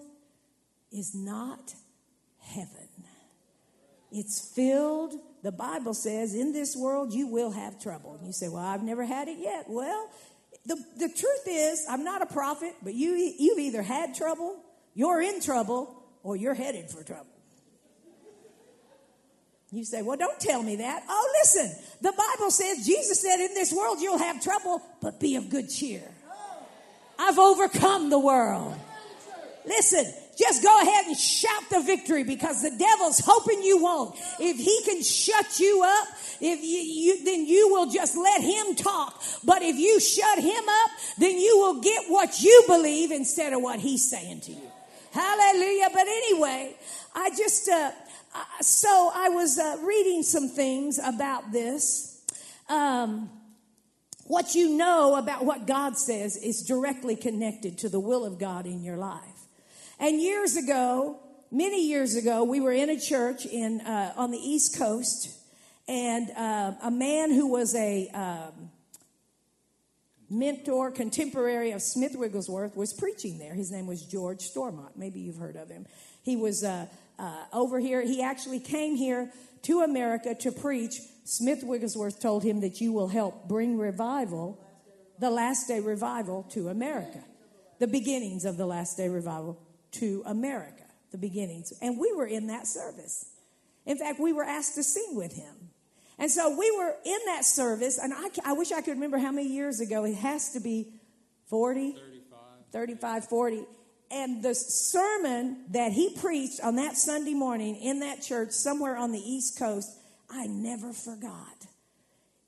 is 0.92 1.14
not 1.14 1.74
heaven. 2.38 2.88
It's 4.12 4.52
filled, 4.54 5.14
the 5.42 5.52
Bible 5.52 5.94
says, 5.94 6.34
in 6.34 6.52
this 6.52 6.76
world 6.76 7.14
you 7.14 7.26
will 7.26 7.50
have 7.50 7.80
trouble. 7.80 8.14
And 8.14 8.26
you 8.26 8.32
say, 8.32 8.48
Well, 8.48 8.62
I've 8.62 8.82
never 8.82 9.04
had 9.04 9.28
it 9.28 9.38
yet. 9.38 9.64
Well, 9.68 10.10
the, 10.66 10.76
the 10.98 11.08
truth 11.08 11.46
is, 11.46 11.84
I'm 11.88 12.04
not 12.04 12.22
a 12.22 12.26
prophet, 12.26 12.74
but 12.82 12.94
you, 12.94 13.14
you've 13.38 13.58
either 13.58 13.82
had 13.82 14.14
trouble, 14.14 14.62
you're 14.94 15.20
in 15.22 15.40
trouble, 15.40 16.01
or 16.22 16.36
you're 16.36 16.54
headed 16.54 16.90
for 16.90 17.02
trouble. 17.02 17.26
You 19.72 19.84
say, 19.86 20.02
well, 20.02 20.18
don't 20.18 20.38
tell 20.38 20.62
me 20.62 20.76
that. 20.76 21.02
Oh, 21.08 21.32
listen, 21.40 21.72
the 22.02 22.12
Bible 22.12 22.50
says, 22.50 22.86
Jesus 22.86 23.22
said, 23.22 23.40
in 23.40 23.54
this 23.54 23.72
world 23.72 24.00
you'll 24.00 24.18
have 24.18 24.42
trouble, 24.42 24.82
but 25.00 25.18
be 25.18 25.36
of 25.36 25.48
good 25.48 25.70
cheer. 25.70 26.02
I've 27.18 27.38
overcome 27.38 28.10
the 28.10 28.18
world. 28.18 28.74
Listen, 29.64 30.04
just 30.38 30.62
go 30.62 30.82
ahead 30.82 31.06
and 31.06 31.16
shout 31.16 31.62
the 31.70 31.80
victory 31.80 32.24
because 32.24 32.62
the 32.62 32.76
devil's 32.76 33.20
hoping 33.24 33.62
you 33.62 33.82
won't. 33.82 34.14
If 34.40 34.56
he 34.56 34.82
can 34.84 35.02
shut 35.02 35.58
you 35.60 35.82
up, 35.84 36.08
if 36.40 36.60
you, 36.62 36.78
you, 36.78 37.24
then 37.24 37.46
you 37.46 37.68
will 37.70 37.90
just 37.90 38.16
let 38.16 38.42
him 38.42 38.74
talk. 38.74 39.22
But 39.44 39.62
if 39.62 39.76
you 39.76 40.00
shut 40.00 40.38
him 40.38 40.64
up, 40.68 40.90
then 41.18 41.38
you 41.38 41.58
will 41.58 41.80
get 41.80 42.10
what 42.10 42.42
you 42.42 42.64
believe 42.66 43.10
instead 43.10 43.52
of 43.52 43.62
what 43.62 43.78
he's 43.78 44.08
saying 44.10 44.40
to 44.42 44.52
you. 44.52 44.71
Hallelujah. 45.12 45.88
But 45.92 46.06
anyway, 46.06 46.74
I 47.14 47.30
just, 47.36 47.68
uh, 47.68 47.90
so 48.60 49.10
I 49.14 49.28
was 49.28 49.58
uh, 49.58 49.76
reading 49.82 50.22
some 50.22 50.48
things 50.48 50.98
about 50.98 51.52
this. 51.52 52.24
Um, 52.68 53.28
what 54.24 54.54
you 54.54 54.76
know 54.76 55.16
about 55.16 55.44
what 55.44 55.66
God 55.66 55.98
says 55.98 56.36
is 56.36 56.62
directly 56.62 57.16
connected 57.16 57.76
to 57.78 57.90
the 57.90 58.00
will 58.00 58.24
of 58.24 58.38
God 58.38 58.64
in 58.64 58.82
your 58.82 58.96
life. 58.96 59.20
And 59.98 60.20
years 60.20 60.56
ago, 60.56 61.20
many 61.50 61.86
years 61.86 62.16
ago, 62.16 62.42
we 62.44 62.60
were 62.60 62.72
in 62.72 62.88
a 62.88 62.98
church 62.98 63.44
in 63.44 63.82
uh, 63.82 64.14
on 64.16 64.30
the 64.30 64.38
East 64.38 64.78
Coast, 64.78 65.28
and 65.86 66.30
uh, 66.30 66.72
a 66.82 66.90
man 66.90 67.30
who 67.30 67.48
was 67.48 67.74
a 67.74 68.08
um, 68.08 68.70
mentor, 70.32 70.90
contemporary 70.90 71.72
of 71.72 71.82
Smith 71.82 72.16
Wigglesworth, 72.16 72.76
was 72.76 72.92
preaching 72.92 73.38
there. 73.38 73.54
His 73.54 73.70
name 73.70 73.86
was 73.86 74.02
George 74.02 74.40
Stormont. 74.40 74.96
Maybe 74.96 75.20
you've 75.20 75.36
heard 75.36 75.56
of 75.56 75.68
him. 75.68 75.86
He 76.22 76.36
was 76.36 76.64
uh, 76.64 76.86
uh, 77.18 77.44
over 77.52 77.78
here. 77.78 78.00
He 78.02 78.22
actually 78.22 78.60
came 78.60 78.96
here 78.96 79.30
to 79.62 79.80
America 79.80 80.34
to 80.34 80.52
preach. 80.52 81.00
Smith 81.24 81.62
Wigglesworth 81.62 82.20
told 82.20 82.42
him 82.42 82.60
that 82.60 82.80
you 82.80 82.92
will 82.92 83.08
help 83.08 83.48
bring 83.48 83.78
revival, 83.78 84.58
the 85.18 85.30
last 85.30 85.68
day 85.68 85.80
revival, 85.80 86.44
to 86.50 86.68
America. 86.68 87.22
The 87.78 87.86
beginnings 87.86 88.44
of 88.44 88.56
the 88.56 88.66
last 88.66 88.96
day 88.96 89.08
revival 89.08 89.60
to 89.92 90.22
America. 90.26 90.84
The 91.10 91.18
beginnings. 91.18 91.72
And 91.82 91.98
we 91.98 92.12
were 92.12 92.26
in 92.26 92.46
that 92.48 92.66
service. 92.66 93.26
In 93.84 93.98
fact, 93.98 94.20
we 94.20 94.32
were 94.32 94.44
asked 94.44 94.76
to 94.76 94.82
sing 94.82 95.14
with 95.16 95.34
him. 95.34 95.71
And 96.22 96.30
so 96.30 96.56
we 96.56 96.70
were 96.70 96.94
in 97.04 97.18
that 97.26 97.44
service, 97.44 97.98
and 97.98 98.14
I, 98.14 98.28
I 98.44 98.52
wish 98.52 98.70
I 98.70 98.80
could 98.80 98.92
remember 98.92 99.18
how 99.18 99.32
many 99.32 99.48
years 99.48 99.80
ago. 99.80 100.04
It 100.04 100.14
has 100.14 100.52
to 100.52 100.60
be 100.60 100.92
40, 101.48 101.92
35, 101.92 102.38
35 102.70 103.28
40 103.28 103.66
and 104.12 104.42
the 104.42 104.54
sermon 104.54 105.64
that 105.70 105.90
he 105.92 106.14
preached 106.20 106.60
on 106.60 106.76
that 106.76 106.96
Sunday 106.96 107.34
morning 107.34 107.76
in 107.76 108.00
that 108.00 108.22
church 108.22 108.50
somewhere 108.50 108.96
on 108.96 109.10
the 109.10 109.18
East 109.18 109.58
Coast, 109.58 109.90
I 110.30 110.46
never 110.46 110.92
forgot. 110.92 111.66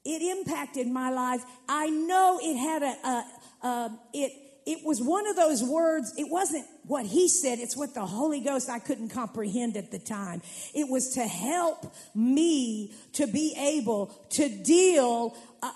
It 0.05 0.21
impacted 0.21 0.87
my 0.87 1.11
life. 1.11 1.43
I 1.69 1.89
know 1.89 2.39
it 2.43 2.57
had 2.57 2.83
a, 2.83 3.09
a, 3.09 3.67
a 3.67 3.99
it 4.13 4.44
it 4.67 4.85
was 4.85 5.01
one 5.03 5.27
of 5.27 5.37
those 5.37 5.63
words, 5.63 6.13
it 6.17 6.31
wasn't 6.31 6.67
what 6.87 7.07
he 7.07 7.29
said, 7.29 7.59
it's 7.59 7.77
what 7.77 7.95
the 7.95 8.07
Holy 8.07 8.41
Ghost 8.41 8.71
I 8.71 8.79
couldn't 8.79 9.11
comprehend 9.11 9.77
at 9.77 9.91
the 9.91 9.99
time. 9.99 10.43
It 10.75 10.89
was 10.89 11.15
to 11.15 11.23
help 11.23 11.95
me 12.15 12.93
to 13.15 13.27
be 13.27 13.55
able 13.59 14.07
to 14.31 14.49
deal 14.49 15.37
uh, 15.63 15.71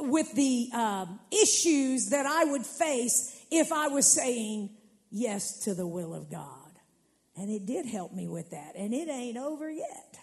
with 0.00 0.32
the 0.34 0.68
um, 0.74 1.20
issues 1.30 2.10
that 2.10 2.26
I 2.26 2.44
would 2.44 2.64
face 2.64 3.44
if 3.50 3.72
I 3.72 3.88
was 3.88 4.06
saying 4.06 4.70
yes 5.10 5.60
to 5.64 5.74
the 5.74 5.86
will 5.86 6.14
of 6.14 6.30
God. 6.30 6.56
And 7.36 7.50
it 7.50 7.66
did 7.66 7.86
help 7.86 8.12
me 8.12 8.28
with 8.28 8.50
that. 8.50 8.72
And 8.76 8.92
it 8.92 9.08
ain't 9.08 9.36
over 9.36 9.70
yet. 9.70 10.18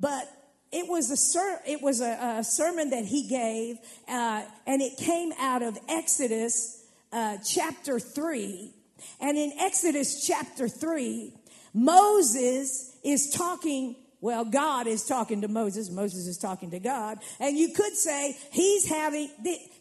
But 0.00 0.28
it 0.76 0.88
was 0.88 1.10
a 1.10 1.16
ser- 1.16 1.60
it 1.66 1.80
was 1.80 2.02
a, 2.02 2.36
a, 2.38 2.44
sermon 2.44 2.90
that 2.90 3.06
he 3.06 3.26
gave, 3.26 3.78
uh, 4.08 4.42
and 4.66 4.82
it 4.82 4.98
came 4.98 5.32
out 5.38 5.62
of 5.62 5.78
Exodus 5.88 6.84
uh, 7.12 7.38
chapter 7.38 7.98
three. 7.98 8.74
And 9.20 9.38
in 9.38 9.52
Exodus 9.58 10.26
chapter 10.26 10.68
three, 10.68 11.32
Moses 11.72 12.94
is 13.02 13.30
talking. 13.30 13.96
Well, 14.20 14.44
God 14.44 14.86
is 14.86 15.04
talking 15.04 15.42
to 15.42 15.48
Moses. 15.48 15.90
Moses 15.90 16.26
is 16.26 16.36
talking 16.36 16.70
to 16.72 16.80
God, 16.80 17.18
and 17.40 17.56
you 17.56 17.72
could 17.72 17.94
say 17.94 18.36
he's 18.50 18.86
having 18.86 19.30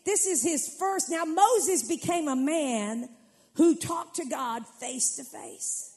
this 0.05 0.25
is 0.25 0.43
his 0.43 0.77
first. 0.79 1.09
Now 1.09 1.25
Moses 1.25 1.87
became 1.87 2.29
a 2.29 2.35
man 2.35 3.09
who 3.55 3.75
talked 3.75 4.17
to 4.17 4.25
God 4.25 4.65
face 4.79 5.17
to 5.17 5.23
face. 5.23 5.94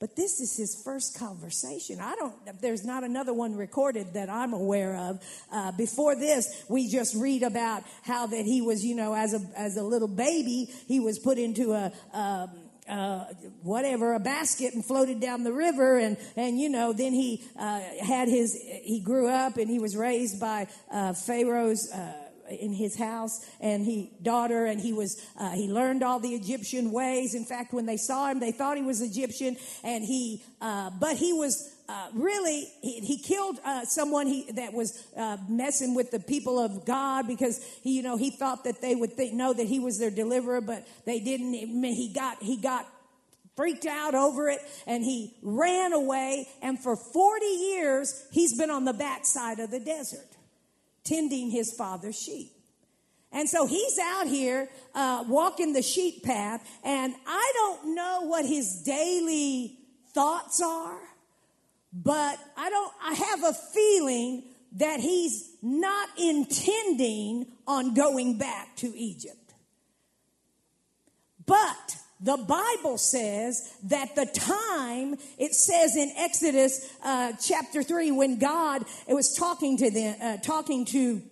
But 0.00 0.16
this 0.16 0.40
is 0.40 0.56
his 0.56 0.74
first 0.82 1.18
conversation. 1.18 2.00
I 2.00 2.14
don't, 2.14 2.34
there's 2.62 2.84
not 2.84 3.04
another 3.04 3.34
one 3.34 3.54
recorded 3.54 4.14
that 4.14 4.30
I'm 4.30 4.54
aware 4.54 4.96
of. 4.96 5.22
Uh, 5.52 5.72
before 5.72 6.16
this, 6.16 6.64
we 6.70 6.88
just 6.88 7.14
read 7.14 7.42
about 7.42 7.82
how 8.02 8.26
that 8.26 8.46
he 8.46 8.62
was, 8.62 8.82
you 8.82 8.94
know, 8.94 9.14
as 9.14 9.34
a, 9.34 9.42
as 9.54 9.76
a 9.76 9.82
little 9.82 10.08
baby, 10.08 10.70
he 10.88 11.00
was 11.00 11.18
put 11.18 11.36
into 11.36 11.74
a, 11.74 11.92
um, 12.14 12.50
uh, 12.88 13.24
whatever, 13.62 14.14
a 14.14 14.18
basket 14.18 14.72
and 14.72 14.82
floated 14.84 15.20
down 15.20 15.44
the 15.44 15.52
river. 15.52 15.98
And, 15.98 16.16
and 16.34 16.58
you 16.58 16.70
know, 16.70 16.94
then 16.94 17.12
he 17.12 17.44
uh, 17.58 17.80
had 18.02 18.26
his, 18.26 18.54
he 18.54 19.00
grew 19.00 19.28
up 19.28 19.58
and 19.58 19.68
he 19.68 19.78
was 19.78 19.96
raised 19.96 20.40
by 20.40 20.66
uh, 20.90 21.12
Pharaoh's 21.12 21.92
uh, 21.92 22.12
in 22.50 22.72
his 22.72 22.96
house 22.96 23.44
and 23.60 23.84
he 23.84 24.10
daughter 24.22 24.66
and 24.66 24.80
he 24.80 24.92
was 24.92 25.24
uh, 25.38 25.50
he 25.50 25.68
learned 25.68 26.02
all 26.02 26.20
the 26.20 26.34
egyptian 26.34 26.92
ways. 26.92 27.34
In 27.34 27.44
fact 27.44 27.72
when 27.72 27.86
they 27.86 27.96
saw 27.96 28.28
him 28.28 28.40
they 28.40 28.52
thought 28.52 28.76
he 28.76 28.82
was 28.82 29.00
egyptian 29.00 29.56
and 29.84 30.04
he 30.04 30.42
uh, 30.60 30.90
but 31.00 31.16
he 31.16 31.32
was 31.32 31.74
uh, 31.88 32.08
really 32.14 32.68
he, 32.82 33.00
he 33.00 33.18
killed 33.18 33.58
uh, 33.64 33.84
someone 33.84 34.26
he, 34.26 34.50
that 34.52 34.72
was 34.72 35.04
uh, 35.16 35.36
messing 35.48 35.94
with 35.94 36.10
the 36.10 36.20
people 36.20 36.58
of 36.58 36.84
god 36.84 37.26
because 37.26 37.62
he 37.82 37.96
you 37.96 38.02
know 38.02 38.16
he 38.16 38.30
thought 38.30 38.64
that 38.64 38.80
they 38.80 38.94
would 38.94 39.12
think, 39.12 39.34
know 39.34 39.52
that 39.52 39.66
he 39.66 39.80
was 39.80 39.98
their 39.98 40.10
deliverer 40.10 40.60
but 40.60 40.86
they 41.04 41.20
didn't. 41.20 41.52
He 41.52 42.12
got 42.14 42.42
he 42.42 42.56
got 42.56 42.86
freaked 43.56 43.86
out 43.86 44.14
over 44.14 44.48
it 44.48 44.60
and 44.86 45.02
he 45.02 45.36
ran 45.42 45.92
away. 45.92 46.48
And 46.62 46.78
for 46.78 46.96
40 46.96 47.46
years 47.46 48.26
he's 48.32 48.56
been 48.56 48.70
on 48.70 48.84
the 48.84 48.92
backside 48.92 49.58
of 49.58 49.70
the 49.70 49.80
desert 49.80 50.26
tending 51.10 51.50
his 51.50 51.72
father's 51.72 52.18
sheep. 52.18 52.52
And 53.32 53.48
so 53.48 53.66
he's 53.66 53.98
out 53.98 54.26
here 54.26 54.68
uh, 54.94 55.24
walking 55.28 55.72
the 55.72 55.82
sheep 55.82 56.22
path, 56.24 56.66
and 56.84 57.14
I 57.26 57.52
don't 57.54 57.94
know 57.94 58.22
what 58.22 58.44
his 58.44 58.82
daily 58.82 59.78
thoughts 60.14 60.60
are, 60.60 60.98
but 61.92 62.38
I 62.56 62.70
don't. 62.70 62.92
I 63.02 63.14
have 63.14 63.44
a 63.44 63.52
feeling 63.52 64.44
that 64.72 65.00
he's 65.00 65.50
not 65.62 66.08
intending 66.18 67.46
on 67.66 67.94
going 67.94 68.38
back 68.38 68.76
to 68.76 68.96
Egypt. 68.96 69.36
But 71.46 71.96
the 72.20 72.36
Bible 72.36 72.98
says 72.98 73.74
that 73.84 74.14
the 74.14 74.26
time, 74.26 75.16
it 75.38 75.54
says 75.54 75.96
in 75.96 76.12
Exodus 76.16 76.92
uh, 77.02 77.32
chapter 77.42 77.82
3, 77.82 78.10
when 78.10 78.38
God 78.38 78.84
it 79.08 79.14
was 79.14 79.34
talking 79.34 79.78
to 79.78 79.90
them, 79.90 80.16
uh, 80.20 80.36
talking 80.38 80.84
to 80.86 81.22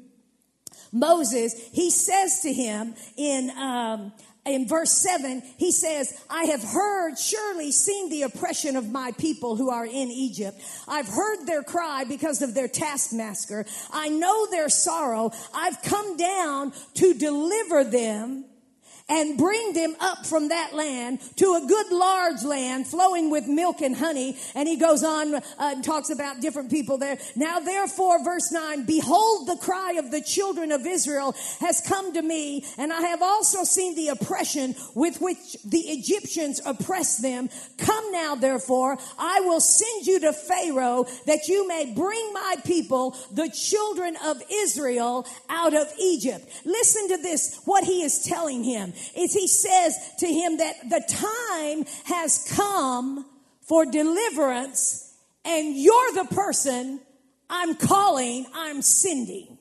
Moses, 0.90 1.54
he 1.72 1.90
says 1.90 2.40
to 2.40 2.52
him 2.52 2.94
in, 3.18 3.50
um, 3.50 4.12
in 4.46 4.66
verse 4.66 4.92
7, 5.02 5.42
he 5.58 5.70
says, 5.72 6.18
I 6.30 6.44
have 6.44 6.62
heard, 6.62 7.18
surely 7.18 7.70
seen 7.70 8.08
the 8.08 8.22
oppression 8.22 8.76
of 8.76 8.90
my 8.90 9.12
people 9.12 9.56
who 9.56 9.68
are 9.68 9.84
in 9.84 10.08
Egypt. 10.10 10.58
I've 10.86 11.08
heard 11.08 11.44
their 11.44 11.62
cry 11.62 12.04
because 12.04 12.40
of 12.40 12.54
their 12.54 12.68
taskmaster. 12.68 13.66
I 13.92 14.08
know 14.08 14.46
their 14.46 14.70
sorrow. 14.70 15.32
I've 15.52 15.82
come 15.82 16.16
down 16.16 16.72
to 16.94 17.12
deliver 17.12 17.84
them 17.84 18.46
and 19.08 19.38
bring 19.38 19.72
them 19.72 19.96
up 20.00 20.26
from 20.26 20.48
that 20.48 20.74
land 20.74 21.20
to 21.36 21.54
a 21.54 21.66
good 21.66 21.90
large 21.90 22.42
land 22.44 22.86
flowing 22.86 23.30
with 23.30 23.46
milk 23.46 23.80
and 23.80 23.96
honey. 23.96 24.36
And 24.54 24.68
he 24.68 24.76
goes 24.76 25.02
on 25.02 25.34
uh, 25.34 25.40
and 25.58 25.82
talks 25.82 26.10
about 26.10 26.40
different 26.40 26.70
people 26.70 26.98
there. 26.98 27.18
Now 27.34 27.60
therefore, 27.60 28.22
verse 28.22 28.52
9, 28.52 28.84
behold 28.84 29.48
the 29.48 29.56
cry 29.56 29.92
of 29.92 30.10
the 30.10 30.20
children 30.20 30.72
of 30.72 30.86
Israel 30.86 31.34
has 31.60 31.80
come 31.80 32.12
to 32.14 32.22
me, 32.22 32.64
and 32.76 32.92
I 32.92 33.00
have 33.02 33.22
also 33.22 33.64
seen 33.64 33.94
the 33.94 34.08
oppression 34.08 34.74
with 34.94 35.20
which 35.20 35.56
the 35.64 35.80
Egyptians 35.80 36.60
oppress 36.64 37.18
them. 37.18 37.48
Come 37.78 38.12
now 38.12 38.34
therefore, 38.34 38.98
I 39.18 39.40
will 39.40 39.60
send 39.60 40.06
you 40.06 40.20
to 40.20 40.32
Pharaoh 40.32 41.06
that 41.26 41.48
you 41.48 41.66
may 41.66 41.92
bring 41.94 42.32
my 42.32 42.56
people, 42.64 43.16
the 43.32 43.48
children 43.48 44.16
of 44.24 44.42
Israel, 44.52 45.26
out 45.48 45.74
of 45.74 45.86
Egypt. 45.98 46.46
Listen 46.64 47.08
to 47.08 47.16
this, 47.18 47.60
what 47.64 47.84
he 47.84 48.02
is 48.02 48.24
telling 48.24 48.64
him 48.64 48.92
is 49.16 49.32
he 49.32 49.48
says 49.48 49.96
to 50.18 50.26
him 50.26 50.58
that 50.58 50.88
the 50.88 51.02
time 51.08 51.84
has 52.04 52.50
come 52.54 53.24
for 53.62 53.84
deliverance 53.84 55.14
and 55.44 55.76
you're 55.76 56.12
the 56.12 56.26
person 56.34 57.00
I'm 57.50 57.74
calling, 57.76 58.46
I'm 58.54 58.82
sending. 58.82 59.58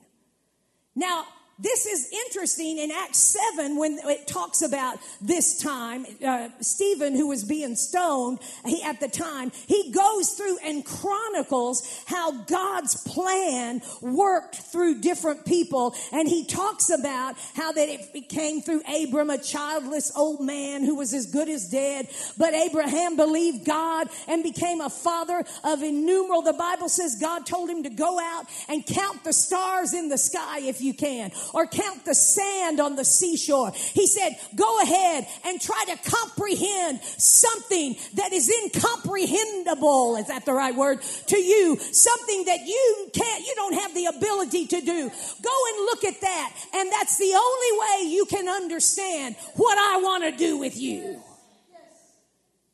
Now, 0.95 1.25
this 1.59 1.87
is 1.87 2.09
interesting 2.27 2.77
in 2.77 2.91
Acts 2.91 3.35
7 3.55 3.77
when 3.77 3.97
it 4.03 4.27
talks 4.27 4.61
about 4.61 4.99
this 5.19 5.57
time. 5.57 6.05
Uh, 6.23 6.49
Stephen, 6.61 7.15
who 7.15 7.27
was 7.27 7.43
being 7.43 7.75
stoned 7.75 8.39
he, 8.63 8.83
at 8.83 8.99
the 8.99 9.07
time, 9.07 9.51
he 9.65 9.91
goes 9.91 10.33
through 10.33 10.59
and 10.63 10.85
chronicles 10.85 12.03
how 12.05 12.43
God's 12.43 13.01
plan 13.03 13.81
worked 14.01 14.55
through 14.55 15.01
different 15.01 15.45
people. 15.45 15.95
And 16.11 16.27
he 16.27 16.45
talks 16.45 16.91
about 16.91 17.35
how 17.55 17.71
that 17.71 17.89
it 17.89 18.29
came 18.29 18.61
through 18.61 18.81
Abram, 18.81 19.31
a 19.31 19.39
childless 19.39 20.11
old 20.15 20.41
man 20.45 20.83
who 20.83 20.95
was 20.95 21.13
as 21.15 21.25
good 21.25 21.49
as 21.49 21.69
dead. 21.69 22.07
But 22.37 22.53
Abraham 22.53 23.15
believed 23.15 23.65
God 23.65 24.09
and 24.27 24.43
became 24.43 24.79
a 24.79 24.91
father 24.91 25.43
of 25.63 25.81
innumerable. 25.81 26.43
The 26.43 26.53
Bible 26.53 26.89
says 26.89 27.17
God 27.19 27.47
told 27.47 27.67
him 27.67 27.81
to 27.83 27.89
go 27.89 28.19
out 28.19 28.45
and 28.69 28.85
count 28.85 29.23
the 29.23 29.33
stars 29.33 29.95
in 29.95 30.09
the 30.09 30.19
sky 30.19 30.59
if 30.59 30.81
you 30.81 30.93
can 30.93 31.31
or 31.53 31.67
count 31.67 32.05
the 32.05 32.15
sand 32.15 32.79
on 32.79 32.95
the 32.95 33.05
seashore. 33.05 33.71
He 33.71 34.07
said, 34.07 34.37
go 34.55 34.81
ahead 34.81 35.27
and 35.45 35.61
try 35.61 35.83
to 35.87 36.09
comprehend 36.09 37.01
something 37.01 37.95
that 38.15 38.33
is 38.33 38.49
incomprehensible. 38.63 40.17
Is 40.17 40.27
that 40.27 40.45
the 40.45 40.53
right 40.53 40.75
word? 40.75 41.01
To 41.01 41.37
you. 41.37 41.77
Something 41.79 42.45
that 42.45 42.65
you 42.65 43.09
can't, 43.13 43.45
you 43.45 43.53
don't 43.55 43.73
have 43.73 43.93
the 43.93 44.05
ability 44.05 44.67
to 44.67 44.81
do. 44.81 45.09
Go 45.41 45.55
and 45.69 45.85
look 45.85 46.03
at 46.03 46.21
that. 46.21 46.53
And 46.73 46.91
that's 46.91 47.17
the 47.17 47.33
only 47.33 47.79
way 47.79 48.11
you 48.11 48.25
can 48.25 48.47
understand 48.47 49.35
what 49.55 49.77
I 49.77 50.01
want 50.01 50.23
to 50.23 50.31
do 50.37 50.57
with 50.57 50.77
you. 50.79 51.21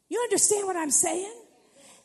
You 0.09 0.21
understand 0.21 0.67
what 0.67 0.75
I'm 0.75 0.91
saying? 0.91 1.33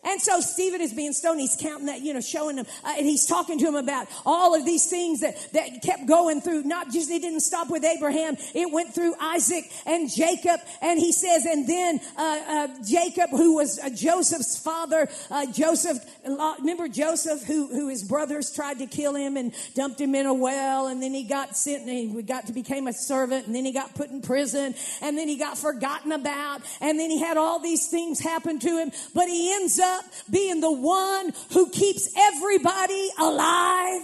And 0.09 0.23
so 0.23 0.41
Stephen 0.41 0.81
is 0.81 0.95
being 0.95 1.12
stoned. 1.12 1.38
He's 1.38 1.57
counting 1.61 1.87
that, 1.87 2.00
you 2.00 2.15
know, 2.15 2.23
showing 2.23 2.57
him, 2.57 2.67
uh, 2.83 2.95
and 2.97 3.07
he's 3.07 3.27
talking 3.27 3.59
to 3.59 3.67
him 3.67 3.75
about 3.75 4.09
all 4.25 4.55
of 4.55 4.65
these 4.65 4.88
things 4.88 5.21
that, 5.21 5.37
that 5.53 5.83
kept 5.83 6.07
going 6.07 6.41
through. 6.41 6.62
Not 6.62 6.91
just, 6.91 7.11
it 7.11 7.21
didn't 7.21 7.41
stop 7.41 7.69
with 7.69 7.85
Abraham. 7.85 8.37
It 8.55 8.73
went 8.73 8.95
through 8.95 9.15
Isaac 9.21 9.65
and 9.85 10.11
Jacob. 10.11 10.61
And 10.81 10.99
he 10.99 11.12
says, 11.12 11.45
and 11.45 11.69
then, 11.69 12.00
uh, 12.17 12.41
uh, 12.49 12.69
Jacob, 12.87 13.31
who 13.31 13.57
was 13.57 13.79
uh, 13.79 13.91
Joseph's 13.91 14.59
father, 14.59 15.09
uh, 15.31 15.45
Joseph, 15.53 15.99
remember 16.25 16.88
Joseph, 16.88 17.45
who, 17.45 17.69
who 17.69 17.88
his 17.88 18.03
brothers 18.03 18.50
tried 18.50 18.79
to 18.79 18.87
kill 18.87 19.15
him 19.15 19.37
and 19.37 19.53
dumped 19.75 20.00
him 20.00 20.15
in 20.15 20.25
a 20.25 20.33
well. 20.33 20.87
And 20.87 21.03
then 21.03 21.12
he 21.12 21.25
got 21.25 21.55
sent 21.55 21.83
and 21.83 21.91
he 21.91 22.23
got 22.23 22.47
to 22.47 22.55
become 22.55 22.87
a 22.87 22.95
servant. 22.95 23.47
And 23.47 23.55
then 23.55 23.67
he 23.67 23.73
got 23.73 23.95
put 23.95 24.09
in 24.09 24.23
prison. 24.23 24.75
And 25.03 25.19
then 25.19 25.29
he 25.29 25.37
got 25.37 25.59
forgotten 25.59 26.12
about. 26.12 26.62
And 26.81 26.99
then 26.99 27.11
he 27.11 27.19
had 27.21 27.37
all 27.37 27.59
these 27.59 27.88
things 27.88 28.21
happen 28.21 28.59
to 28.61 28.79
him. 28.79 28.91
But 29.15 29.29
he 29.29 29.53
ends 29.53 29.79
up 29.79 29.98
up 29.99 30.05
being 30.31 30.61
the 30.61 30.73
one 30.73 31.33
who 31.52 31.71
keeps 31.71 32.09
everybody 32.17 33.11
alive. 33.19 34.02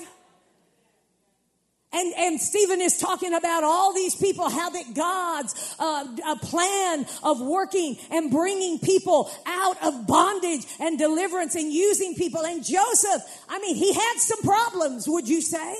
And, 1.92 2.12
and 2.14 2.40
Stephen 2.40 2.80
is 2.80 2.98
talking 2.98 3.34
about 3.34 3.62
all 3.62 3.94
these 3.94 4.16
people, 4.16 4.50
how 4.50 4.68
that 4.70 4.94
God's 4.94 5.76
uh, 5.78 6.36
plan 6.42 7.06
of 7.22 7.40
working 7.40 7.96
and 8.10 8.32
bringing 8.32 8.80
people 8.80 9.30
out 9.46 9.80
of 9.80 10.04
bondage 10.06 10.66
and 10.80 10.98
deliverance 10.98 11.54
and 11.54 11.72
using 11.72 12.16
people. 12.16 12.44
And 12.44 12.64
Joseph, 12.64 13.22
I 13.48 13.60
mean, 13.60 13.76
he 13.76 13.92
had 13.92 14.14
some 14.16 14.42
problems, 14.42 15.08
would 15.08 15.28
you 15.28 15.40
say? 15.40 15.76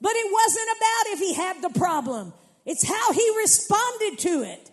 But 0.00 0.12
it 0.14 0.32
wasn't 0.32 0.68
about 0.76 1.12
if 1.12 1.18
he 1.20 1.34
had 1.34 1.62
the 1.62 1.78
problem. 1.78 2.32
It's 2.66 2.86
how 2.86 3.12
he 3.12 3.36
responded 3.38 4.18
to 4.20 4.42
it. 4.42 4.69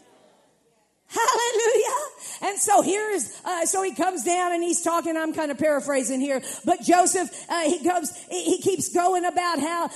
Hallelujah. 1.10 2.18
And 2.42 2.60
so 2.60 2.82
here's, 2.82 3.42
uh, 3.46 3.66
so 3.66 3.82
he 3.82 3.96
comes 3.96 4.24
down 4.24 4.54
and 4.54 4.62
he's 4.62 4.82
talking, 4.82 5.16
I'm 5.16 5.34
kind 5.34 5.52
of 5.52 5.58
paraphrasing 5.58 6.20
here, 6.20 6.42
but 6.66 6.82
Joseph, 6.82 7.30
uh, 7.50 7.62
he 7.62 7.84
comes, 7.84 8.12
he 8.30 8.62
keeps 8.62 8.90
going 8.94 9.26
about 9.26 9.60
how, 9.60 9.86
uh, 9.86 9.90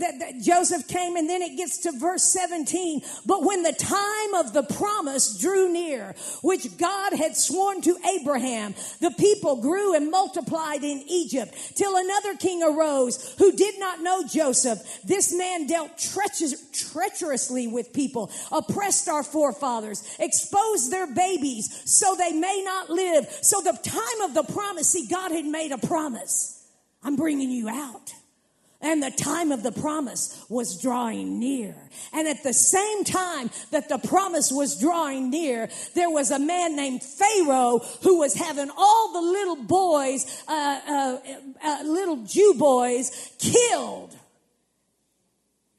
that, 0.00 0.14
that 0.20 0.40
Joseph 0.40 0.88
came 0.88 1.16
and 1.16 1.28
then 1.28 1.42
it 1.42 1.56
gets 1.56 1.78
to 1.82 1.92
verse 1.92 2.24
17. 2.24 3.02
But 3.26 3.44
when 3.44 3.62
the 3.62 3.72
time 3.72 4.34
of 4.34 4.52
the 4.54 4.62
promise 4.62 5.38
drew 5.38 5.70
near, 5.70 6.14
which 6.42 6.76
God 6.78 7.12
had 7.12 7.36
sworn 7.36 7.82
to 7.82 7.96
Abraham, 8.18 8.74
the 9.00 9.12
people 9.12 9.56
grew 9.56 9.94
and 9.94 10.10
multiplied 10.10 10.82
in 10.82 11.04
Egypt 11.06 11.54
till 11.76 11.96
another 11.96 12.36
king 12.36 12.62
arose 12.62 13.34
who 13.38 13.52
did 13.52 13.78
not 13.78 14.00
know 14.00 14.26
Joseph. 14.26 14.80
This 15.04 15.32
man 15.36 15.66
dealt 15.66 15.98
treacherously 15.98 17.66
with 17.66 17.92
people, 17.92 18.30
oppressed 18.50 19.08
our 19.08 19.22
forefathers, 19.22 20.02
expose 20.54 20.90
their 20.90 21.06
babies 21.06 21.82
so 21.84 22.14
they 22.14 22.32
may 22.32 22.62
not 22.64 22.90
live. 22.90 23.26
So 23.42 23.60
the 23.60 23.78
time 23.82 24.28
of 24.28 24.34
the 24.34 24.52
promise, 24.52 24.90
see, 24.90 25.06
God 25.06 25.32
had 25.32 25.44
made 25.44 25.72
a 25.72 25.78
promise. 25.78 26.66
I'm 27.02 27.16
bringing 27.16 27.50
you 27.50 27.68
out. 27.68 28.12
And 28.80 29.02
the 29.02 29.10
time 29.10 29.50
of 29.50 29.62
the 29.62 29.72
promise 29.72 30.44
was 30.50 30.80
drawing 30.80 31.40
near. 31.40 31.74
And 32.12 32.28
at 32.28 32.42
the 32.42 32.52
same 32.52 33.04
time 33.04 33.50
that 33.70 33.88
the 33.88 33.96
promise 33.96 34.52
was 34.52 34.78
drawing 34.78 35.30
near, 35.30 35.70
there 35.94 36.10
was 36.10 36.30
a 36.30 36.38
man 36.38 36.76
named 36.76 37.02
Pharaoh 37.02 37.78
who 38.02 38.18
was 38.18 38.34
having 38.34 38.70
all 38.76 39.12
the 39.14 39.22
little 39.22 39.56
boys, 39.56 40.44
uh, 40.46 40.80
uh, 40.86 41.18
uh, 41.64 41.82
little 41.84 42.24
Jew 42.24 42.56
boys, 42.58 43.32
killed. 43.38 44.14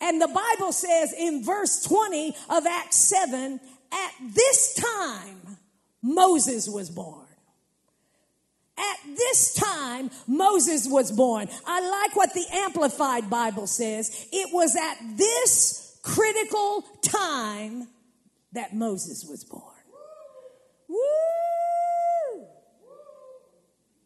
And 0.01 0.19
the 0.19 0.27
Bible 0.27 0.71
says 0.71 1.13
in 1.13 1.43
verse 1.43 1.83
20 1.83 2.35
of 2.49 2.65
Acts 2.65 2.97
7 2.97 3.59
at 3.91 4.11
this 4.33 4.73
time, 4.75 5.57
Moses 6.01 6.69
was 6.69 6.89
born. 6.89 7.25
At 8.77 9.15
this 9.15 9.53
time, 9.53 10.11
Moses 10.27 10.87
was 10.87 11.11
born. 11.11 11.47
I 11.65 11.79
like 11.79 12.15
what 12.15 12.33
the 12.33 12.45
Amplified 12.51 13.29
Bible 13.29 13.67
says. 13.67 14.27
It 14.33 14.53
was 14.53 14.75
at 14.75 15.17
this 15.17 15.97
critical 16.03 16.83
time 17.01 17.87
that 18.51 18.75
Moses 18.75 19.25
was 19.25 19.43
born. 19.43 19.74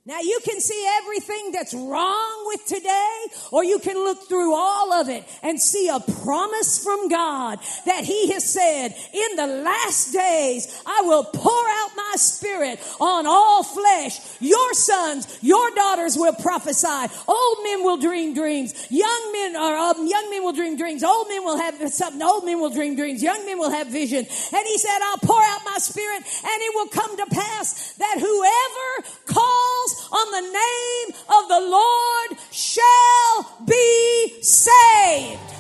Now 0.10 0.22
you 0.22 0.40
can 0.44 0.60
see 0.60 0.90
everything 1.04 1.52
that's 1.52 1.72
wrong 1.72 2.44
with 2.48 2.66
today, 2.66 3.18
or 3.52 3.64
you 3.64 3.78
can 3.78 3.94
look 3.94 4.28
through 4.28 4.56
all 4.56 4.92
of 4.92 5.08
it 5.08 5.24
and 5.44 5.62
see 5.62 5.88
a 5.88 6.00
promise 6.00 6.84
from 6.84 7.10
God 7.10 7.60
that 7.86 8.06
He 8.06 8.32
has 8.34 8.44
said, 8.44 8.96
in 9.14 9.36
the 9.36 9.46
last 9.46 10.12
days, 10.12 10.82
I 10.84 11.04
will 11.06 11.26
pour 11.26 11.52
out 11.52 11.92
my 11.96 12.14
spirit 12.16 12.80
on 13.00 13.28
all 13.28 13.62
flesh. 13.62 14.20
Your 14.42 14.74
sons, 14.74 15.38
your 15.44 15.70
daughters 15.76 16.18
will 16.18 16.34
prophesy. 16.34 17.14
Old 17.28 17.58
men 17.64 17.84
will 17.84 17.98
dream 17.98 18.34
dreams. 18.34 18.88
Young 18.90 19.32
men 19.32 19.56
or 19.58 19.78
um, 19.78 20.08
young 20.08 20.32
men 20.32 20.44
will 20.44 20.54
dream 20.54 20.76
dreams. 20.76 21.04
Old 21.04 21.28
men 21.28 21.44
will 21.44 21.60
have 21.60 21.88
something. 21.94 22.24
Old 22.24 22.46
men 22.46 22.60
will 22.60 22.72
dream 22.72 22.96
dreams. 22.96 23.22
Young 23.22 23.46
men 23.46 23.60
will 23.60 23.70
have 23.70 23.86
vision. 23.86 24.26
And 24.26 24.66
He 24.66 24.78
said, 24.80 24.98
I'll 25.04 25.18
pour 25.20 25.40
out 25.40 25.62
my 25.66 25.78
spirit 25.78 26.24
and 26.26 26.62
it 26.66 26.72
will 26.74 26.88
come 26.88 27.16
to 27.16 27.26
pass 27.28 27.94
that 28.00 28.16
whoever 28.18 29.10
calls 29.28 29.69
on 30.12 30.32
the 30.32 30.42
name 30.42 31.08
of 31.38 31.48
the 31.48 31.60
Lord 31.70 32.40
shall 32.52 33.66
be 33.66 34.42
saved. 34.42 35.56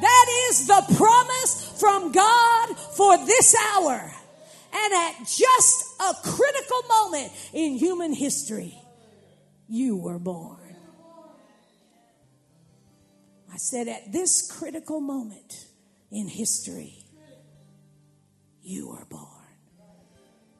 That 0.00 0.26
is 0.48 0.66
the 0.66 0.84
promise 0.96 1.74
from 1.80 2.12
God 2.12 2.78
for 2.96 3.16
this 3.26 3.56
hour. 3.72 4.12
And 4.72 4.94
at 4.94 5.26
just 5.26 5.84
a 6.00 6.14
critical 6.22 6.82
moment 6.88 7.32
in 7.52 7.72
human 7.72 8.12
history, 8.12 8.78
you 9.68 9.96
were 9.96 10.18
born. 10.18 10.56
I 13.52 13.56
said, 13.56 13.88
at 13.88 14.12
this 14.12 14.48
critical 14.50 15.00
moment 15.00 15.66
in 16.12 16.28
history, 16.28 17.06
you 18.62 18.88
were 18.90 19.04
born. 19.06 19.37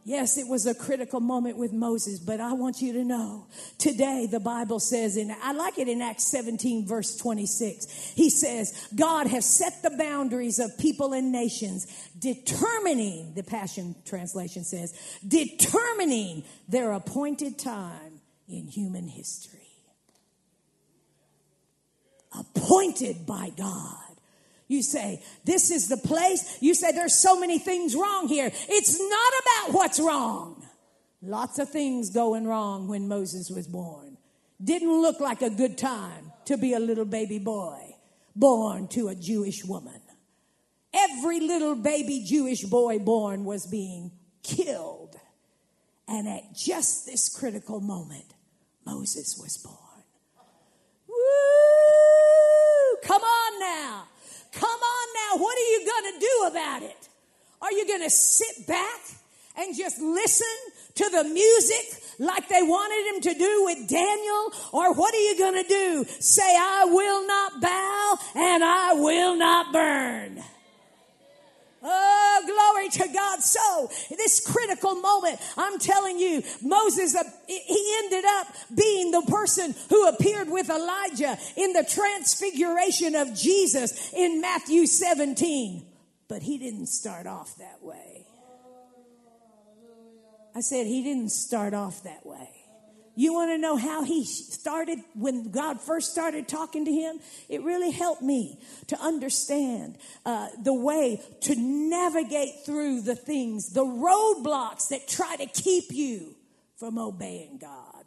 Yes, 0.09 0.39
it 0.39 0.49
was 0.49 0.65
a 0.65 0.75
critical 0.75 1.21
moment 1.21 1.59
with 1.59 1.75
Moses, 1.75 2.19
but 2.19 2.41
I 2.41 2.55
want 2.55 2.81
you 2.81 2.95
to 2.95 3.05
know 3.05 3.47
today 3.77 4.27
the 4.27 4.41
Bible 4.41 4.81
says, 4.81 5.19
and 5.19 5.31
I 5.31 5.53
like 5.53 5.77
it 5.77 5.87
in 5.87 6.01
Acts 6.01 6.25
17, 6.29 6.89
verse 6.89 7.15
26. 7.19 8.15
He 8.17 8.31
says, 8.31 8.89
God 8.97 9.27
has 9.27 9.45
set 9.45 9.83
the 9.83 9.91
boundaries 9.91 10.61
of 10.61 10.71
people 10.79 11.13
and 11.13 11.31
nations, 11.31 12.09
determining, 12.19 13.35
the 13.35 13.43
Passion 13.43 13.97
Translation 14.07 14.65
says, 14.65 14.95
determining 15.29 16.43
their 16.71 16.93
appointed 16.93 17.59
time 17.59 18.23
in 18.49 18.67
human 18.67 19.09
history. 19.09 19.59
Appointed 22.33 23.27
by 23.27 23.51
God. 23.55 24.08
You 24.69 24.83
say, 24.83 25.23
this 25.45 25.71
is 25.71 25.89
the 25.89 25.97
place. 25.97 26.59
You 26.61 26.75
say, 26.75 26.93
there's 26.93 27.19
so 27.19 27.41
many 27.41 27.59
things 27.59 27.97
wrong 27.97 28.29
here. 28.29 28.51
It's 28.69 29.01
not 29.01 29.33
about 29.43 29.75
what's 29.75 29.99
wrong. 29.99 30.63
Lots 31.23 31.59
of 31.59 31.71
things 31.71 32.11
going 32.11 32.47
wrong 32.47 32.87
when 32.87 33.09
Moses 33.09 33.51
was 33.51 33.67
born. 33.67 34.19
Didn't 34.63 35.01
look 35.01 35.21
like 35.21 35.43
a 35.43 35.51
good 35.51 35.79
time 35.79 36.33
to 36.45 36.57
be 36.57 36.75
a 36.75 36.81
little 36.81 37.05
baby 37.05 37.39
boy 37.39 37.95
born 38.37 38.89
to 38.89 39.09
a 39.09 39.15
Jewish 39.15 39.65
woman. 39.65 40.01
Every 40.95 41.41
little 41.41 41.75
baby 41.75 42.25
Jewish 42.27 42.63
boy 42.63 42.99
born 42.99 43.45
was 43.45 43.67
being 43.67 44.13
killed. 44.43 45.17
And 46.07 46.29
at 46.29 46.55
just 46.55 47.07
this 47.07 47.29
critical 47.29 47.81
moment, 47.81 48.35
Moses 48.87 49.39
was 49.41 49.57
born. 49.59 49.77
Woo! 51.09 51.17
Come 53.03 53.23
on 53.23 53.61
now. 53.61 54.09
Come 54.53 54.81
on 54.81 55.09
now, 55.15 55.43
what 55.43 55.57
are 55.57 55.71
you 55.71 55.87
going 55.87 56.13
to 56.15 56.21
do 56.21 56.49
about 56.49 56.83
it? 56.83 57.09
Are 57.61 57.73
you 57.73 57.87
going 57.87 58.03
to 58.03 58.11
sit 58.11 58.67
back 58.67 59.01
and 59.57 59.77
just 59.77 60.01
listen 60.01 60.47
to 60.95 61.11
the 61.11 61.25
music 61.25 62.03
like 62.19 62.49
they 62.49 62.63
wanted 62.63 63.15
him 63.15 63.33
to 63.33 63.39
do 63.39 63.65
with 63.65 63.89
Daniel? 63.89 64.53
Or 64.73 64.93
what 64.95 65.15
are 65.15 65.21
you 65.21 65.39
going 65.39 65.63
to 65.63 65.69
do? 65.69 66.05
Say, 66.21 66.43
I 66.43 66.85
will 66.87 67.27
not 67.27 67.61
bow 67.61 68.19
and 68.37 68.65
I 68.65 68.93
will 68.95 69.37
not 69.37 69.73
burn. 69.73 70.43
Oh, 71.83 72.43
glory 72.45 72.89
to 72.91 73.13
God. 73.13 73.41
So, 73.41 73.91
this 74.11 74.41
critical 74.41 74.97
moment, 74.97 75.41
I'm 75.57 75.79
telling 75.79 76.19
you, 76.19 76.43
Moses, 76.63 77.15
uh, 77.15 77.23
he 77.47 77.99
ended 78.05 78.25
up 78.25 78.49
being 78.75 79.11
the 79.11 79.23
person 79.23 79.75
who 79.89 80.09
appeared 80.09 80.51
with 80.51 80.71
Elijah 80.71 81.39
in 81.57 81.73
the 81.73 81.85
transfiguration 81.85 83.15
of 83.15 83.35
Jesus 83.35 84.13
in 84.13 84.41
Matthew 84.41 84.87
17. 84.87 85.87
But 86.29 86.43
he 86.43 86.59
didn't 86.59 86.87
start 86.87 87.27
off 87.27 87.57
that 87.59 87.83
way. 87.83 88.27
I 90.55 90.61
said 90.61 90.87
he 90.87 91.05
didn't 91.05 91.31
start 91.31 91.73
off 91.75 92.03
that 92.03 92.27
way. 92.27 92.58
You 93.19 93.33
want 93.33 93.51
to 93.51 93.59
know 93.59 93.77
how 93.77 94.05
he 94.05 94.25
started 94.25 95.01
when 95.17 95.51
God 95.51 95.81
first 95.81 96.13
started 96.13 96.47
talking 96.47 96.85
to 96.85 96.93
him? 96.93 97.19
It 97.49 97.65
really 97.65 97.91
helped 97.91 98.23
me 98.23 98.61
to 98.87 99.01
understand 99.01 99.99
uh, 100.25 100.47
the 100.63 100.73
way 100.73 101.21
to 101.41 101.57
navigate 101.57 102.65
through 102.65 103.01
the 103.01 103.17
things, 103.17 103.73
the 103.73 103.85
roadblocks 103.85 104.91
that 104.91 105.09
try 105.09 105.35
to 105.35 105.47
keep 105.47 105.87
you 105.91 106.37
from 106.77 106.97
obeying 106.97 107.59
God. 107.59 108.05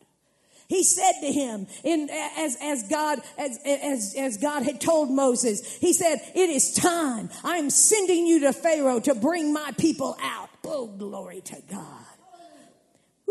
He 0.69 0.82
said 0.82 1.19
to 1.19 1.28
him, 1.30 1.67
in, 1.84 2.10
as, 2.10 2.56
as 2.62 2.88
God, 2.89 3.19
as, 3.38 3.60
as, 3.65 4.15
as 4.17 4.38
God 4.38 4.63
had 4.63 4.80
told 4.80 5.12
Moses, 5.12 5.76
he 5.80 5.91
said, 5.91 6.21
it 6.34 6.50
is 6.50 6.74
time. 6.74 7.30
I'm 7.43 7.69
sending 7.69 8.28
you 8.28 8.39
to 8.39 8.54
Pharaoh 8.54 9.02
to 9.02 9.13
bring 9.13 9.52
my 9.52 9.74
people 9.78 10.15
out. 10.21 10.50
Oh, 10.63 10.88
glory 10.88 11.41
to 11.41 11.62
God. 11.69 12.01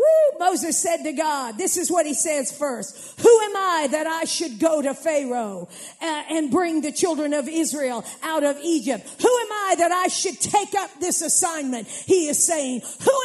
Woo! 0.01 0.39
Moses 0.39 0.79
said 0.79 1.03
to 1.03 1.11
God, 1.11 1.57
this 1.57 1.77
is 1.77 1.91
what 1.91 2.07
he 2.07 2.15
says 2.15 2.51
first. 2.51 3.19
Who 3.19 3.39
am 3.41 3.55
I 3.55 3.87
that 3.91 4.07
I 4.07 4.23
should 4.23 4.57
go 4.57 4.81
to 4.81 4.95
Pharaoh 4.95 5.69
uh, 6.01 6.23
and 6.29 6.49
bring 6.49 6.81
the 6.81 6.91
children 6.91 7.33
of 7.33 7.47
Israel 7.47 8.03
out 8.23 8.43
of 8.43 8.57
Egypt? 8.63 9.07
Who 9.21 9.27
am 9.27 9.51
I 9.51 9.75
that 9.77 9.91
I 9.91 10.07
should 10.07 10.39
take 10.39 10.73
up 10.73 10.89
this 10.99 11.21
assignment? 11.21 11.87
He 11.87 12.27
is 12.27 12.43
saying, 12.43 12.81
who 12.81 13.20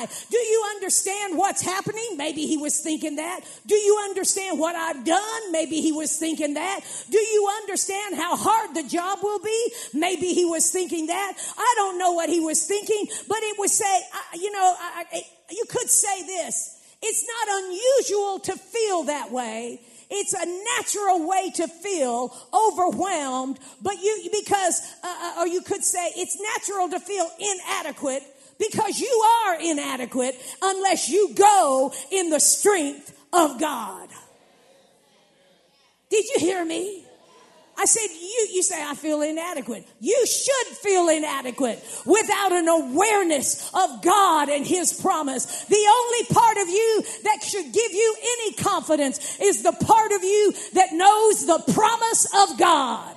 I? 0.00 0.08
Do 0.30 0.38
you 0.38 0.64
understand 0.74 1.36
what's 1.36 1.62
happening? 1.62 2.16
Maybe 2.16 2.46
he 2.46 2.56
was 2.56 2.80
thinking 2.80 3.16
that. 3.16 3.40
Do 3.66 3.74
you 3.74 3.98
understand 4.04 4.58
what 4.58 4.74
I've 4.76 5.04
done? 5.04 5.52
Maybe 5.52 5.80
he 5.80 5.92
was 5.92 6.16
thinking 6.16 6.54
that. 6.54 6.80
Do 7.10 7.18
you 7.18 7.50
understand 7.62 8.16
how 8.16 8.36
hard 8.36 8.74
the 8.74 8.82
job 8.82 9.20
will 9.22 9.40
be? 9.40 9.72
Maybe 9.94 10.32
he 10.32 10.44
was 10.44 10.70
thinking 10.70 11.06
that. 11.06 11.32
I 11.56 11.74
don't 11.76 11.98
know 11.98 12.12
what 12.12 12.28
he 12.28 12.40
was 12.40 12.66
thinking, 12.66 13.06
but 13.28 13.38
it 13.40 13.58
would 13.58 13.70
say, 13.70 14.00
you 14.34 14.52
know, 14.52 14.74
I, 14.78 15.22
you 15.50 15.64
could 15.68 15.88
say 15.88 16.22
this. 16.24 16.78
It's 17.02 17.26
not 17.26 17.64
unusual 17.64 18.38
to 18.40 18.56
feel 18.56 19.04
that 19.04 19.30
way. 19.30 19.80
It's 20.10 20.34
a 20.34 20.44
natural 20.76 21.28
way 21.28 21.50
to 21.54 21.68
feel 21.68 22.36
overwhelmed, 22.52 23.60
but 23.80 23.94
you, 24.02 24.28
because, 24.32 24.82
uh, 25.04 25.06
uh, 25.06 25.34
or 25.38 25.46
you 25.46 25.60
could 25.60 25.84
say 25.84 26.10
it's 26.16 26.36
natural 26.40 26.88
to 26.90 26.98
feel 26.98 27.30
inadequate 27.38 28.24
because 28.60 29.00
you 29.00 29.24
are 29.46 29.60
inadequate 29.60 30.40
unless 30.62 31.08
you 31.08 31.34
go 31.34 31.92
in 32.12 32.30
the 32.30 32.38
strength 32.38 33.18
of 33.32 33.58
God. 33.58 34.08
Did 36.10 36.24
you 36.26 36.40
hear 36.40 36.64
me? 36.64 37.06
I 37.78 37.86
said, 37.86 38.08
you, 38.10 38.48
you 38.52 38.62
say, 38.62 38.82
I 38.82 38.94
feel 38.94 39.22
inadequate. 39.22 39.88
You 40.00 40.26
should 40.26 40.76
feel 40.76 41.08
inadequate 41.08 41.82
without 42.04 42.52
an 42.52 42.68
awareness 42.68 43.70
of 43.72 44.02
God 44.02 44.50
and 44.50 44.66
His 44.66 44.92
promise. 44.92 45.64
The 45.64 45.76
only 45.76 46.24
part 46.26 46.58
of 46.58 46.68
you 46.68 47.04
that 47.24 47.42
should 47.42 47.72
give 47.72 47.92
you 47.92 48.16
any 48.20 48.52
confidence 48.54 49.40
is 49.40 49.62
the 49.62 49.72
part 49.72 50.12
of 50.12 50.22
you 50.22 50.52
that 50.74 50.92
knows 50.92 51.46
the 51.46 51.72
promise 51.72 52.26
of 52.36 52.58
God. 52.58 53.16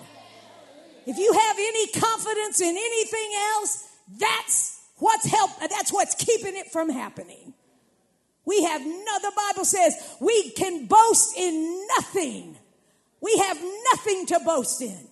If 1.06 1.18
you 1.18 1.34
have 1.34 1.58
any 1.60 1.88
confidence 1.88 2.62
in 2.62 2.78
anything 2.78 3.32
else, 3.56 3.84
that's 4.18 4.73
what's 5.04 5.26
help, 5.26 5.52
that's 5.60 5.92
what's 5.92 6.16
keeping 6.16 6.56
it 6.56 6.72
from 6.72 6.90
happening. 6.90 7.54
We 8.46 8.64
have 8.64 8.82
no, 8.82 9.20
the 9.22 9.32
Bible 9.36 9.66
says 9.66 9.96
we 10.20 10.52
can 10.52 10.86
boast 10.86 11.38
in 11.38 11.88
nothing 11.98 12.58
we 13.24 13.38
have 13.38 13.58
nothing 13.94 14.26
to 14.28 14.40
boast 14.42 14.82
in. 14.82 15.08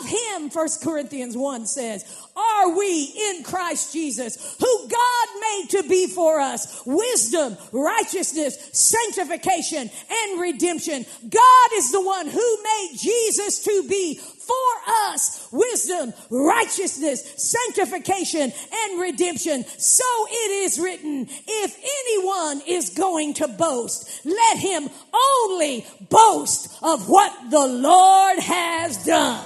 Of 0.00 0.08
him, 0.08 0.48
First 0.48 0.82
Corinthians 0.82 1.36
1 1.36 1.66
says, 1.66 2.04
are 2.34 2.70
we 2.70 3.12
in 3.28 3.42
Christ 3.42 3.92
Jesus, 3.92 4.56
who 4.58 4.88
God 4.88 5.28
made 5.40 5.66
to 5.70 5.82
be 5.86 6.06
for 6.06 6.40
us 6.40 6.82
wisdom, 6.86 7.58
righteousness, 7.72 8.70
sanctification, 8.72 9.90
and 10.10 10.40
redemption. 10.40 11.04
God 11.28 11.68
is 11.74 11.90
the 11.90 12.00
one 12.00 12.26
who 12.28 12.62
made 12.62 12.96
Jesus 12.96 13.64
to 13.64 13.86
be 13.86 14.18
for 14.46 14.92
us 15.10 15.48
wisdom, 15.50 16.12
righteousness, 16.30 17.22
sanctification, 17.36 18.52
and 18.72 19.00
redemption. 19.00 19.64
So 19.78 20.04
it 20.28 20.50
is 20.64 20.78
written, 20.78 21.26
if 21.46 21.76
anyone 21.76 22.62
is 22.66 22.90
going 22.90 23.34
to 23.34 23.48
boast, 23.48 24.24
let 24.24 24.58
him 24.58 24.88
only 25.12 25.86
boast 26.08 26.72
of 26.82 27.08
what 27.08 27.32
the 27.50 27.66
Lord 27.66 28.38
has 28.38 29.04
done. 29.04 29.44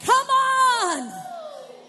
Come 0.00 0.28
on. 0.28 1.12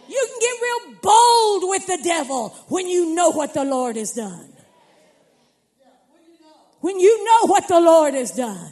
You 0.07 0.27
can 0.29 0.39
get 0.39 0.61
real 0.61 0.99
bold 1.01 1.69
with 1.69 1.87
the 1.87 1.99
devil 2.03 2.49
when 2.69 2.87
you 2.87 3.13
know 3.13 3.31
what 3.31 3.53
the 3.53 3.65
Lord 3.65 3.97
has 3.97 4.13
done. 4.13 4.53
When 6.79 6.99
you 6.99 7.25
know 7.25 7.47
what 7.47 7.67
the 7.67 7.79
Lord 7.79 8.13
has 8.13 8.31
done. 8.31 8.71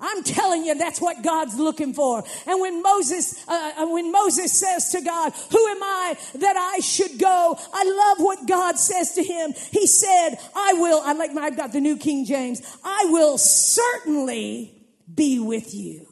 I'm 0.00 0.22
telling 0.22 0.64
you, 0.64 0.74
that's 0.74 1.00
what 1.00 1.22
God's 1.22 1.58
looking 1.58 1.92
for. 1.92 2.24
And 2.46 2.60
when 2.60 2.82
Moses, 2.82 3.44
uh, 3.46 3.72
uh, 3.78 3.86
when 3.86 4.10
Moses 4.10 4.52
says 4.52 4.90
to 4.90 5.00
God, 5.00 5.32
"Who 5.50 5.66
am 5.66 5.82
I 5.82 6.16
that 6.36 6.56
I 6.56 6.80
should 6.80 7.18
go?" 7.18 7.58
I 7.72 7.84
love 7.84 8.24
what 8.24 8.46
God 8.46 8.78
says 8.78 9.12
to 9.14 9.22
him. 9.22 9.52
He 9.72 9.86
said, 9.86 10.38
"I 10.54 10.74
will." 10.74 11.00
I 11.04 11.12
like. 11.12 11.36
I've 11.36 11.56
got 11.56 11.72
the 11.72 11.80
New 11.80 11.96
King 11.96 12.24
James. 12.24 12.62
I 12.84 13.06
will 13.10 13.38
certainly 13.38 14.74
be 15.12 15.38
with 15.38 15.74
you. 15.74 16.06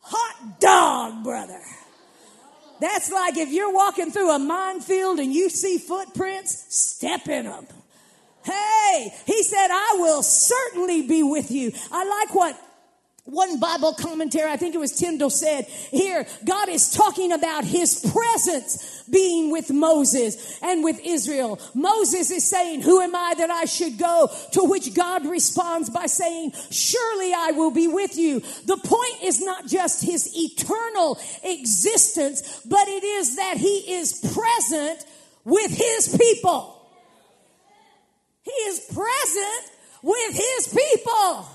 Hot 0.00 0.60
dog, 0.60 1.24
brother. 1.24 1.60
That's 2.80 3.10
like 3.10 3.36
if 3.38 3.50
you're 3.50 3.72
walking 3.72 4.10
through 4.10 4.30
a 4.30 4.38
minefield 4.38 5.18
and 5.18 5.32
you 5.32 5.48
see 5.48 5.78
footprints, 5.78 6.66
step 6.74 7.28
in 7.28 7.46
them. 7.46 7.66
Hey, 8.44 9.14
he 9.26 9.42
said, 9.42 9.68
I 9.70 9.96
will 9.98 10.22
certainly 10.22 11.06
be 11.06 11.22
with 11.22 11.50
you. 11.50 11.72
I 11.90 12.04
like 12.04 12.34
what 12.34 12.60
one 13.24 13.58
Bible 13.58 13.94
commentary, 13.94 14.50
I 14.50 14.58
think 14.58 14.74
it 14.74 14.78
was 14.78 14.92
Tyndale 14.92 15.30
said 15.30 15.64
here, 15.64 16.26
God 16.44 16.68
is 16.68 16.92
talking 16.92 17.32
about 17.32 17.64
his 17.64 18.00
presence 18.12 19.02
being 19.10 19.50
with 19.50 19.70
Moses 19.70 20.58
and 20.62 20.84
with 20.84 21.00
Israel. 21.02 21.58
Moses 21.74 22.30
is 22.30 22.46
saying, 22.46 22.82
who 22.82 23.00
am 23.00 23.14
I 23.14 23.34
that 23.38 23.50
I 23.50 23.64
should 23.64 23.98
go? 23.98 24.30
To 24.52 24.64
which 24.64 24.92
God 24.94 25.24
responds 25.24 25.88
by 25.88 26.04
saying, 26.04 26.52
surely 26.70 27.32
I 27.32 27.52
will 27.52 27.70
be 27.70 27.88
with 27.88 28.18
you. 28.18 28.40
The 28.40 28.76
point 28.76 29.22
is 29.22 29.40
not 29.42 29.66
just 29.68 30.04
his 30.04 30.30
eternal 30.36 31.18
existence, 31.44 32.60
but 32.66 32.86
it 32.88 33.04
is 33.04 33.36
that 33.36 33.56
he 33.56 33.94
is 33.94 34.20
present 34.34 35.04
with 35.44 35.70
his 35.70 36.14
people. 36.14 36.72
He 38.42 38.50
is 38.50 38.80
present 38.80 39.72
with 40.02 40.34
his 40.34 40.68
people. 40.68 41.48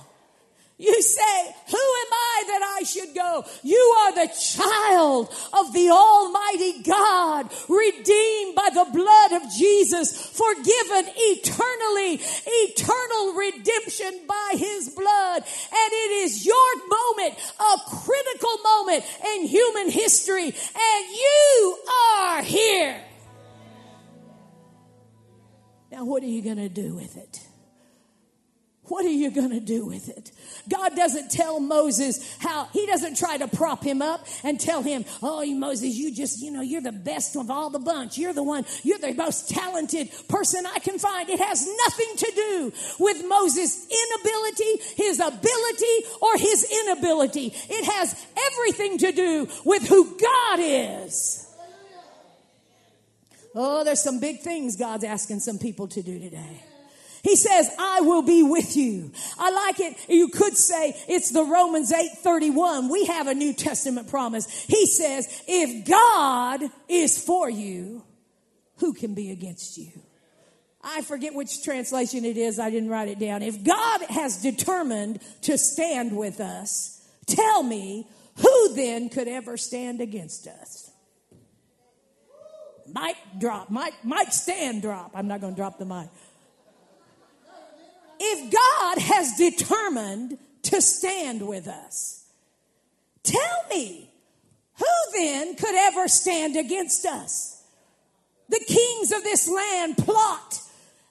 You 0.81 1.01
say, 1.01 1.55
who 1.67 1.75
am 1.75 2.13
I 2.13 2.43
that 2.47 2.77
I 2.79 2.83
should 2.83 3.13
go? 3.13 3.43
You 3.63 3.95
are 3.99 4.13
the 4.15 4.33
child 4.33 5.27
of 5.51 5.73
the 5.73 5.89
Almighty 5.89 6.83
God, 6.83 7.51
redeemed 7.67 8.55
by 8.55 8.69
the 8.73 8.87
blood 8.89 9.33
of 9.33 9.51
Jesus, 9.51 10.15
forgiven 10.15 11.11
eternally, 11.17 12.21
eternal 12.47 13.33
redemption 13.33 14.21
by 14.25 14.51
his 14.53 14.87
blood. 14.95 15.43
And 15.43 15.91
it 15.91 16.11
is 16.23 16.45
your 16.45 16.75
moment, 16.87 17.37
a 17.59 17.77
critical 17.89 18.57
moment 18.63 19.03
in 19.35 19.47
human 19.47 19.91
history, 19.91 20.45
and 20.45 21.09
you 21.11 21.77
are 21.91 22.41
here. 22.41 23.03
Now, 25.91 26.05
what 26.05 26.23
are 26.23 26.27
you 26.27 26.41
going 26.41 26.55
to 26.55 26.69
do 26.69 26.95
with 26.95 27.17
it? 27.17 27.48
What 28.89 29.05
are 29.05 29.09
you 29.09 29.29
going 29.29 29.51
to 29.51 29.59
do 29.59 29.85
with 29.85 30.09
it? 30.09 30.31
God 30.67 30.95
doesn't 30.95 31.29
tell 31.29 31.59
Moses 31.59 32.37
how, 32.39 32.65
he 32.73 32.87
doesn't 32.87 33.17
try 33.17 33.37
to 33.37 33.47
prop 33.47 33.83
him 33.83 34.01
up 34.01 34.25
and 34.43 34.59
tell 34.59 34.81
him, 34.81 35.05
oh, 35.21 35.45
Moses, 35.45 35.95
you 35.95 36.13
just, 36.13 36.41
you 36.41 36.51
know, 36.51 36.61
you're 36.61 36.81
the 36.81 36.91
best 36.91 37.35
of 37.35 37.51
all 37.51 37.69
the 37.69 37.79
bunch. 37.79 38.17
You're 38.17 38.33
the 38.33 38.43
one, 38.43 38.65
you're 38.83 38.97
the 38.97 39.13
most 39.13 39.49
talented 39.49 40.09
person 40.27 40.65
I 40.65 40.79
can 40.79 40.97
find. 40.97 41.29
It 41.29 41.39
has 41.39 41.67
nothing 41.85 42.15
to 42.17 42.31
do 42.35 42.73
with 42.99 43.23
Moses' 43.27 43.87
inability, 43.87 44.83
his 44.95 45.19
ability, 45.19 45.95
or 46.21 46.37
his 46.37 46.67
inability. 46.83 47.53
It 47.69 47.85
has 47.85 48.25
everything 48.51 48.97
to 48.99 49.11
do 49.11 49.47
with 49.65 49.87
who 49.87 50.17
God 50.17 50.59
is. 50.59 51.45
Oh, 53.55 53.83
there's 53.83 54.01
some 54.01 54.19
big 54.19 54.41
things 54.41 54.75
God's 54.75 55.03
asking 55.03 55.39
some 55.39 55.59
people 55.59 55.87
to 55.89 56.01
do 56.01 56.19
today. 56.19 56.63
He 57.23 57.35
says, 57.35 57.69
I 57.77 58.01
will 58.01 58.21
be 58.21 58.43
with 58.43 58.77
you. 58.77 59.11
I 59.37 59.51
like 59.51 59.79
it. 59.79 59.97
You 60.07 60.29
could 60.29 60.55
say 60.55 60.95
it's 61.07 61.31
the 61.31 61.43
Romans 61.43 61.91
8:31. 61.91 62.89
We 62.89 63.05
have 63.05 63.27
a 63.27 63.33
New 63.33 63.53
Testament 63.53 64.09
promise. 64.09 64.47
He 64.63 64.85
says, 64.85 65.27
if 65.47 65.87
God 65.87 66.61
is 66.87 67.23
for 67.23 67.49
you, 67.49 68.03
who 68.77 68.93
can 68.93 69.13
be 69.13 69.31
against 69.31 69.77
you? 69.77 69.91
I 70.81 71.01
forget 71.01 71.33
which 71.33 71.63
translation 71.63 72.23
it 72.23 72.37
is. 72.37 72.57
I 72.57 72.69
didn't 72.69 72.89
write 72.89 73.09
it 73.09 73.19
down. 73.19 73.41
If 73.41 73.63
God 73.63 74.01
has 74.03 74.41
determined 74.41 75.19
to 75.41 75.57
stand 75.57 76.15
with 76.15 76.39
us, 76.39 77.05
tell 77.27 77.63
me 77.63 78.07
who 78.37 78.75
then 78.75 79.09
could 79.09 79.27
ever 79.27 79.57
stand 79.57 79.99
against 79.99 80.47
us? 80.47 80.89
Mic 82.87 83.17
drop. 83.39 83.69
Mic, 83.69 83.93
mic 84.05 84.31
stand 84.31 84.81
drop. 84.81 85.11
I'm 85.13 85.27
not 85.27 85.41
going 85.41 85.53
to 85.53 85.57
drop 85.57 85.77
the 85.77 85.85
mic 85.85 86.07
God 88.89 89.01
has 89.01 89.35
determined 89.35 90.37
to 90.63 90.81
stand 90.81 91.47
with 91.47 91.67
us, 91.67 92.25
tell 93.23 93.63
me, 93.69 94.09
who 94.77 95.11
then 95.13 95.55
could 95.55 95.75
ever 95.75 96.07
stand 96.07 96.55
against 96.55 97.05
us? 97.05 97.63
The 98.49 98.63
kings 98.67 99.11
of 99.11 99.23
this 99.23 99.47
land 99.47 99.97
plot. 99.97 100.61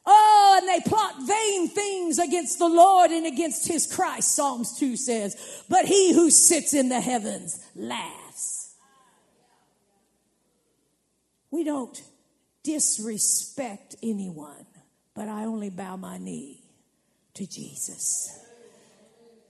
Oh, 0.05 0.59
and 0.59 0.69
they 0.69 0.89
plot 0.89 1.15
vain 1.21 1.69
things 1.69 2.19
against 2.19 2.59
the 2.59 2.69
Lord 2.69 3.11
and 3.11 3.27
against 3.27 3.69
his 3.69 3.87
Christ, 3.87 4.35
Psalms 4.35 4.79
2 4.79 4.97
says. 4.97 5.65
But 5.69 5.85
he 5.85 6.13
who 6.13 6.31
sits 6.31 6.75
in 6.75 6.89
the 6.89 7.01
heavens 7.01 7.61
laughs. 7.77 8.75
We 11.51 11.63
don't 11.63 12.03
disrespect 12.65 13.97
anyone, 14.03 14.67
but 15.15 15.29
I 15.29 15.45
only 15.45 15.71
bow 15.71 15.97
my 15.97 16.19
knee 16.19 16.68
to 17.39 17.47
Jesus. 17.47 18.39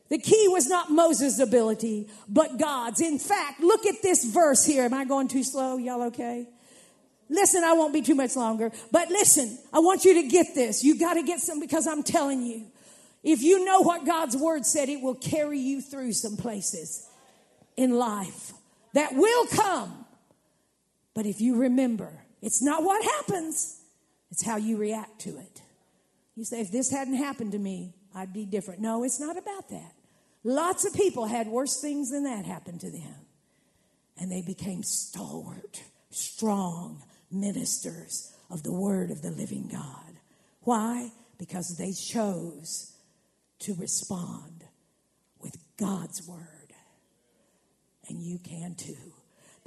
The 0.09 0.19
key 0.19 0.49
was 0.49 0.67
not 0.67 0.91
Moses' 0.91 1.39
ability, 1.39 2.09
but 2.29 2.59
God's. 2.59 3.01
In 3.01 3.19
fact, 3.19 3.61
look 3.61 3.85
at 3.85 4.03
this 4.03 4.25
verse 4.25 4.65
here. 4.65 4.85
Am 4.85 4.95
I 4.95 5.05
going 5.05 5.29
too 5.29 5.45
slow? 5.45 5.77
Y'all 5.77 6.05
okay? 6.05 6.49
Listen, 7.29 7.63
I 7.63 7.75
won't 7.75 7.93
be 7.93 8.01
too 8.01 8.15
much 8.15 8.37
longer, 8.37 8.73
but 8.91 9.11
listen, 9.11 9.59
I 9.71 9.81
want 9.81 10.07
you 10.07 10.23
to 10.23 10.29
get 10.29 10.55
this. 10.55 10.83
You 10.83 10.99
got 10.99 11.15
to 11.15 11.23
get 11.23 11.41
some 11.41 11.61
because 11.61 11.87
I'm 11.87 12.03
telling 12.03 12.43
you, 12.43 12.65
if 13.23 13.43
you 13.43 13.67
know 13.67 13.81
what 13.81 14.07
God's 14.07 14.35
word 14.35 14.65
said, 14.65 14.89
it 14.89 15.03
will 15.03 15.15
carry 15.15 15.59
you 15.59 15.83
through 15.83 16.13
some 16.13 16.39
places 16.39 17.07
in 17.77 17.99
life 17.99 18.53
that 18.95 19.15
will 19.15 19.47
come. 19.47 20.07
But 21.15 21.27
if 21.27 21.41
you 21.41 21.57
remember, 21.57 22.13
it's 22.41 22.63
not 22.63 22.83
what 22.83 23.05
happens, 23.05 23.79
it's 24.31 24.43
how 24.43 24.57
you 24.57 24.79
react 24.79 25.21
to 25.23 25.37
it. 25.37 25.63
You 26.39 26.45
say, 26.45 26.61
if 26.61 26.71
this 26.71 26.89
hadn't 26.89 27.17
happened 27.17 27.51
to 27.51 27.59
me, 27.59 27.95
I'd 28.15 28.33
be 28.33 28.47
different. 28.47 28.81
No, 28.81 29.03
it's 29.03 29.19
not 29.19 29.37
about 29.37 29.71
that. 29.71 29.93
Lots 30.45 30.85
of 30.85 30.95
people 30.95 31.27
had 31.27 31.49
worse 31.49 31.81
things 31.81 32.13
than 32.13 32.23
that 32.23 32.45
happen 32.45 32.79
to 32.79 32.89
them. 32.89 33.27
And 34.17 34.31
they 34.31 34.43
became 34.43 34.85
stalwart, 34.85 35.83
strong 36.11 37.03
ministers 37.33 38.33
of 38.51 38.63
the 38.63 38.73
word 38.73 39.11
of 39.11 39.21
the 39.21 39.33
living 39.33 39.69
God. 39.73 40.21
Why? 40.61 41.11
Because 41.39 41.77
they 41.77 41.91
chose 41.91 42.93
to 43.59 43.75
respond 43.75 44.63
with 45.41 45.57
God's 45.77 46.25
word. 46.25 46.73
And 48.09 48.23
you 48.23 48.39
can 48.39 48.77
too. 48.77 49.13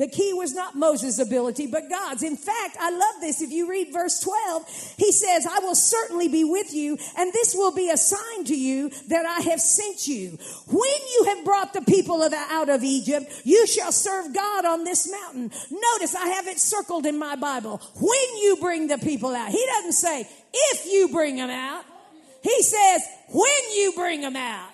The 0.01 0.07
key 0.07 0.33
was 0.33 0.55
not 0.55 0.75
Moses' 0.75 1.19
ability, 1.19 1.67
but 1.67 1.87
God's. 1.87 2.23
In 2.23 2.35
fact, 2.35 2.75
I 2.79 2.89
love 2.89 3.21
this. 3.21 3.39
If 3.39 3.51
you 3.51 3.69
read 3.69 3.93
verse 3.93 4.19
12, 4.21 4.95
he 4.97 5.11
says, 5.11 5.45
I 5.45 5.59
will 5.59 5.75
certainly 5.75 6.27
be 6.27 6.43
with 6.43 6.73
you, 6.73 6.97
and 7.19 7.31
this 7.31 7.53
will 7.53 7.71
be 7.71 7.91
a 7.91 7.97
sign 7.97 8.43
to 8.45 8.59
you 8.59 8.89
that 9.09 9.27
I 9.27 9.41
have 9.51 9.61
sent 9.61 10.07
you. 10.07 10.39
When 10.65 10.81
you 11.13 11.25
have 11.27 11.45
brought 11.45 11.73
the 11.73 11.83
people 11.83 12.23
of, 12.23 12.33
out 12.33 12.69
of 12.69 12.83
Egypt, 12.83 13.31
you 13.43 13.67
shall 13.67 13.91
serve 13.91 14.33
God 14.33 14.65
on 14.65 14.85
this 14.85 15.07
mountain. 15.07 15.51
Notice 15.69 16.15
I 16.15 16.29
have 16.29 16.47
it 16.47 16.57
circled 16.57 17.05
in 17.05 17.19
my 17.19 17.35
Bible. 17.35 17.79
When 17.99 18.37
you 18.41 18.57
bring 18.59 18.87
the 18.87 18.97
people 18.97 19.35
out. 19.35 19.49
He 19.51 19.63
doesn't 19.75 19.93
say, 19.93 20.27
if 20.51 20.85
you 20.87 21.09
bring 21.09 21.35
them 21.35 21.51
out. 21.51 21.85
He 22.41 22.63
says, 22.63 23.03
when 23.29 23.75
you 23.75 23.93
bring 23.95 24.21
them 24.21 24.35
out. 24.35 24.71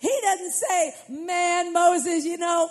He 0.00 0.18
doesn't 0.22 0.52
say, 0.52 0.94
man, 1.10 1.74
Moses, 1.74 2.24
you 2.24 2.38
know, 2.38 2.70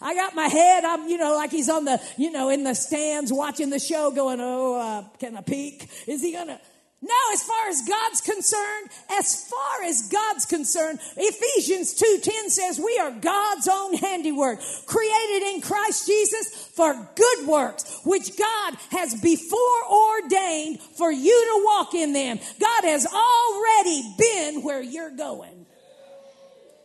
I 0.00 0.14
got 0.14 0.34
my 0.34 0.48
head, 0.48 0.84
I'm, 0.84 1.08
you 1.08 1.18
know, 1.18 1.34
like 1.34 1.50
he's 1.50 1.68
on 1.68 1.84
the, 1.84 2.00
you 2.16 2.30
know, 2.30 2.48
in 2.50 2.64
the 2.64 2.74
stands 2.74 3.32
watching 3.32 3.70
the 3.70 3.78
show 3.78 4.10
going, 4.10 4.40
oh, 4.40 4.74
uh, 4.78 5.18
can 5.18 5.36
I 5.36 5.40
peek? 5.40 5.88
Is 6.06 6.22
he 6.22 6.32
gonna? 6.32 6.60
No, 7.02 7.14
as 7.34 7.42
far 7.42 7.68
as 7.68 7.82
God's 7.86 8.20
concerned, 8.22 8.90
as 9.10 9.48
far 9.48 9.82
as 9.84 10.08
God's 10.08 10.46
concerned, 10.46 10.98
Ephesians 11.16 11.94
2:10 11.94 12.50
says 12.50 12.80
we 12.80 12.98
are 12.98 13.10
God's 13.10 13.68
own 13.68 13.94
handiwork, 13.94 14.60
created 14.86 15.54
in 15.54 15.60
Christ 15.60 16.06
Jesus 16.06 16.48
for 16.74 16.94
good 17.14 17.46
works, 17.46 18.00
which 18.04 18.36
God 18.38 18.76
has 18.90 19.14
before 19.20 19.84
ordained 19.88 20.80
for 20.80 21.12
you 21.12 21.30
to 21.30 21.64
walk 21.66 21.94
in 21.94 22.14
them. 22.14 22.40
God 22.58 22.84
has 22.84 23.06
already 23.06 24.14
been 24.18 24.62
where 24.62 24.82
you're 24.82 25.14
going. 25.14 25.66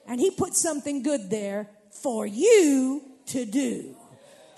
And 0.08 0.19
he 0.19 0.30
put 0.30 0.56
something 0.56 1.04
good 1.04 1.30
there 1.30 1.69
for 2.02 2.26
you 2.26 3.02
to 3.28 3.46
do. 3.46 3.96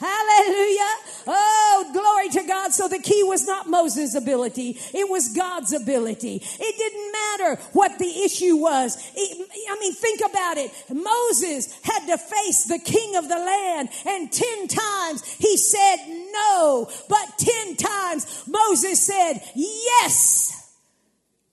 Hallelujah. 0.03 0.95
Oh, 1.27 1.89
glory 1.93 2.29
to 2.29 2.47
God. 2.47 2.73
So 2.73 2.89
the 2.89 2.99
key 2.99 3.23
was 3.23 3.47
not 3.47 3.69
Moses' 3.69 4.15
ability. 4.15 4.77
It 4.93 5.09
was 5.09 5.29
God's 5.29 5.71
ability. 5.71 6.41
It 6.43 6.77
didn't 6.77 7.11
matter 7.11 7.61
what 7.71 7.97
the 7.99 8.23
issue 8.23 8.57
was. 8.57 8.97
It, 9.15 9.49
I 9.69 9.79
mean, 9.79 9.93
think 9.93 10.19
about 10.19 10.57
it. 10.57 10.71
Moses 10.93 11.79
had 11.83 12.05
to 12.07 12.17
face 12.17 12.65
the 12.65 12.79
king 12.79 13.15
of 13.15 13.29
the 13.29 13.37
land 13.37 13.89
and 14.05 14.29
10 14.29 14.67
times 14.67 15.23
he 15.35 15.55
said 15.55 15.97
no, 16.33 16.89
but 17.07 17.37
10 17.37 17.77
times 17.77 18.43
Moses 18.45 19.01
said 19.01 19.35
yes 19.55 20.75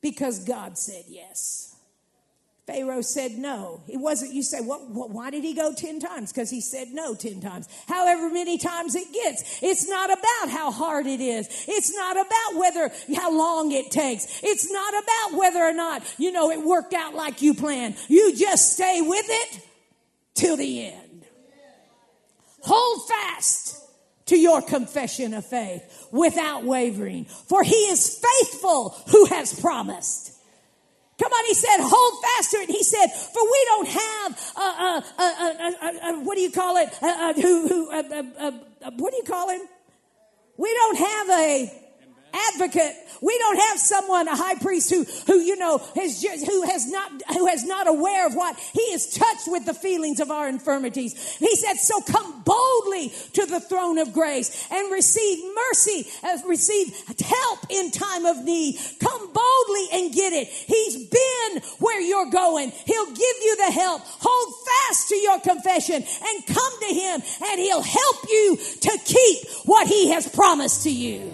because 0.00 0.40
God 0.44 0.76
said 0.76 1.04
yes. 1.08 1.59
Pharaoh 2.70 3.02
said 3.02 3.32
no. 3.32 3.82
It 3.88 3.96
wasn't, 3.96 4.32
you 4.32 4.44
say, 4.44 4.60
what 4.60 4.88
why 4.88 5.30
did 5.30 5.42
he 5.42 5.54
go 5.54 5.74
10 5.74 5.98
times? 5.98 6.32
Because 6.32 6.50
he 6.50 6.60
said 6.60 6.88
no 6.92 7.16
10 7.16 7.40
times. 7.40 7.68
However 7.88 8.30
many 8.30 8.58
times 8.58 8.94
it 8.94 9.12
gets. 9.12 9.60
It's 9.60 9.88
not 9.88 10.08
about 10.08 10.50
how 10.50 10.70
hard 10.70 11.06
it 11.06 11.20
is. 11.20 11.48
It's 11.66 11.92
not 11.92 12.16
about 12.16 12.60
whether, 12.60 12.92
how 13.16 13.36
long 13.36 13.72
it 13.72 13.90
takes. 13.90 14.40
It's 14.44 14.70
not 14.70 14.94
about 14.94 15.38
whether 15.38 15.58
or 15.58 15.72
not, 15.72 16.02
you 16.16 16.30
know, 16.30 16.52
it 16.52 16.64
worked 16.64 16.94
out 16.94 17.14
like 17.14 17.42
you 17.42 17.54
planned. 17.54 17.96
You 18.08 18.36
just 18.36 18.74
stay 18.74 19.00
with 19.00 19.26
it 19.28 19.60
till 20.34 20.56
the 20.56 20.86
end. 20.86 21.24
Hold 22.62 23.08
fast 23.08 23.80
to 24.26 24.38
your 24.38 24.62
confession 24.62 25.34
of 25.34 25.44
faith 25.44 26.08
without 26.12 26.62
wavering. 26.62 27.24
For 27.24 27.64
he 27.64 27.74
is 27.74 28.22
faithful 28.22 28.90
who 29.10 29.24
has 29.26 29.58
promised. 29.58 30.29
Come 31.20 31.32
on, 31.32 31.44
he 31.46 31.54
said, 31.54 31.76
hold 31.80 32.22
fast 32.22 32.50
to 32.52 32.56
it. 32.58 32.70
He 32.70 32.82
said, 32.82 33.08
for 33.08 33.42
we 33.42 33.64
don't 33.66 33.88
have, 33.88 34.52
uh, 34.56 35.02
uh, 35.18 35.72
uh, 35.82 36.14
what 36.20 36.36
do 36.36 36.40
you 36.40 36.50
call 36.50 36.78
it? 36.78 36.88
who, 37.36 37.68
who, 37.68 37.90
what 37.90 39.10
do 39.10 39.16
you 39.16 39.24
call 39.26 39.50
him? 39.50 39.60
We 40.56 40.72
don't 40.72 40.96
have 40.96 41.30
a 41.30 41.89
advocate. 42.32 42.94
We 43.20 43.36
don't 43.38 43.58
have 43.58 43.78
someone, 43.78 44.28
a 44.28 44.36
high 44.36 44.54
priest 44.56 44.90
who, 44.90 45.04
who, 45.26 45.40
you 45.40 45.56
know, 45.56 45.78
has 45.94 46.22
just, 46.22 46.46
who 46.46 46.62
has 46.62 46.90
not, 46.90 47.10
who 47.34 47.46
has 47.46 47.64
not 47.64 47.86
aware 47.86 48.26
of 48.26 48.34
what 48.34 48.58
he 48.72 48.80
is 48.80 49.12
touched 49.14 49.48
with 49.48 49.66
the 49.66 49.74
feelings 49.74 50.20
of 50.20 50.30
our 50.30 50.48
infirmities. 50.48 51.36
He 51.36 51.54
said, 51.56 51.74
so 51.74 52.00
come 52.00 52.42
boldly 52.42 53.12
to 53.34 53.46
the 53.46 53.60
throne 53.60 53.98
of 53.98 54.12
grace 54.12 54.66
and 54.70 54.90
receive 54.92 55.44
mercy, 55.54 56.08
uh, 56.22 56.38
receive 56.46 56.94
help 57.20 57.58
in 57.68 57.90
time 57.90 58.24
of 58.26 58.42
need. 58.44 58.78
Come 59.00 59.32
boldly 59.32 59.86
and 59.92 60.12
get 60.12 60.32
it. 60.32 60.48
He's 60.48 60.96
been 61.08 61.62
where 61.78 62.00
you're 62.00 62.30
going. 62.30 62.70
He'll 62.70 63.06
give 63.06 63.16
you 63.16 63.56
the 63.66 63.72
help. 63.72 64.02
Hold 64.04 64.54
fast 64.66 65.08
to 65.08 65.16
your 65.16 65.40
confession 65.40 65.96
and 65.96 66.46
come 66.46 66.80
to 66.80 66.94
him 66.94 67.22
and 67.44 67.60
he'll 67.60 67.82
help 67.82 68.16
you 68.28 68.56
to 68.56 68.98
keep 69.04 69.48
what 69.64 69.86
he 69.86 70.10
has 70.10 70.28
promised 70.28 70.84
to 70.84 70.90
you. 70.90 71.32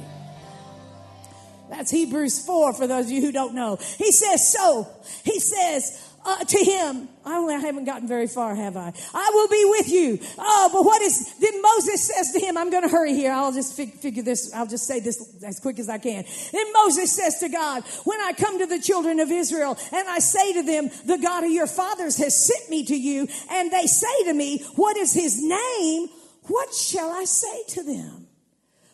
That's 1.70 1.90
Hebrews 1.90 2.44
4 2.44 2.74
for 2.74 2.86
those 2.86 3.06
of 3.06 3.10
you 3.10 3.20
who 3.20 3.32
don't 3.32 3.54
know. 3.54 3.76
He 3.98 4.12
says, 4.12 4.52
so, 4.52 4.88
he 5.24 5.40
says, 5.40 6.06
uh, 6.26 6.44
to 6.44 6.58
him, 6.58 7.08
I 7.24 7.36
only 7.36 7.54
I 7.54 7.58
haven't 7.58 7.84
gotten 7.84 8.08
very 8.08 8.26
far, 8.26 8.54
have 8.54 8.76
I? 8.76 8.92
I 9.14 9.30
will 9.32 9.48
be 9.48 9.64
with 9.64 9.88
you. 9.88 10.18
Oh, 10.38 10.70
but 10.72 10.84
what 10.84 11.00
is, 11.02 11.34
then 11.38 11.62
Moses 11.62 12.04
says 12.04 12.32
to 12.32 12.40
him, 12.40 12.56
I'm 12.56 12.70
going 12.70 12.82
to 12.82 12.88
hurry 12.88 13.14
here. 13.14 13.32
I'll 13.32 13.52
just 13.52 13.76
fig- 13.76 13.94
figure 13.94 14.24
this, 14.24 14.52
I'll 14.52 14.66
just 14.66 14.86
say 14.86 14.98
this 14.98 15.40
as 15.44 15.60
quick 15.60 15.78
as 15.78 15.88
I 15.88 15.98
can. 15.98 16.24
Then 16.52 16.72
Moses 16.72 17.12
says 17.12 17.38
to 17.40 17.48
God, 17.48 17.84
when 18.04 18.20
I 18.20 18.32
come 18.32 18.58
to 18.58 18.66
the 18.66 18.80
children 18.80 19.20
of 19.20 19.30
Israel 19.30 19.78
and 19.92 20.08
I 20.08 20.18
say 20.18 20.54
to 20.54 20.62
them, 20.64 20.90
the 21.04 21.18
God 21.18 21.44
of 21.44 21.50
your 21.50 21.68
fathers 21.68 22.16
has 22.18 22.34
sent 22.34 22.70
me 22.70 22.84
to 22.86 22.96
you, 22.96 23.28
and 23.50 23.70
they 23.70 23.86
say 23.86 24.24
to 24.24 24.34
me, 24.34 24.64
what 24.74 24.96
is 24.96 25.14
his 25.14 25.40
name? 25.40 26.08
What 26.48 26.74
shall 26.74 27.12
I 27.12 27.24
say 27.24 27.62
to 27.68 27.82
them? 27.84 28.25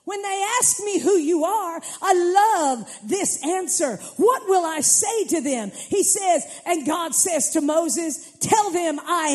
When 0.05 0.21
they 0.21 0.45
ask 0.59 0.81
me 0.81 0.99
who 0.99 1.17
you 1.17 1.45
are, 1.45 1.81
I 2.03 2.15
love 2.75 2.91
this 3.05 3.45
answer. 3.45 3.99
What 4.17 4.49
will 4.49 4.65
I 4.65 4.81
say 4.81 5.25
to 5.27 5.41
them? 5.41 5.71
He 5.71 6.03
says, 6.03 6.45
and 6.67 6.85
God 6.85 7.15
says 7.15 7.51
to 7.51 7.61
Moses, 7.61 8.37
tell 8.41 8.71
them 8.71 8.99
I 9.01 9.29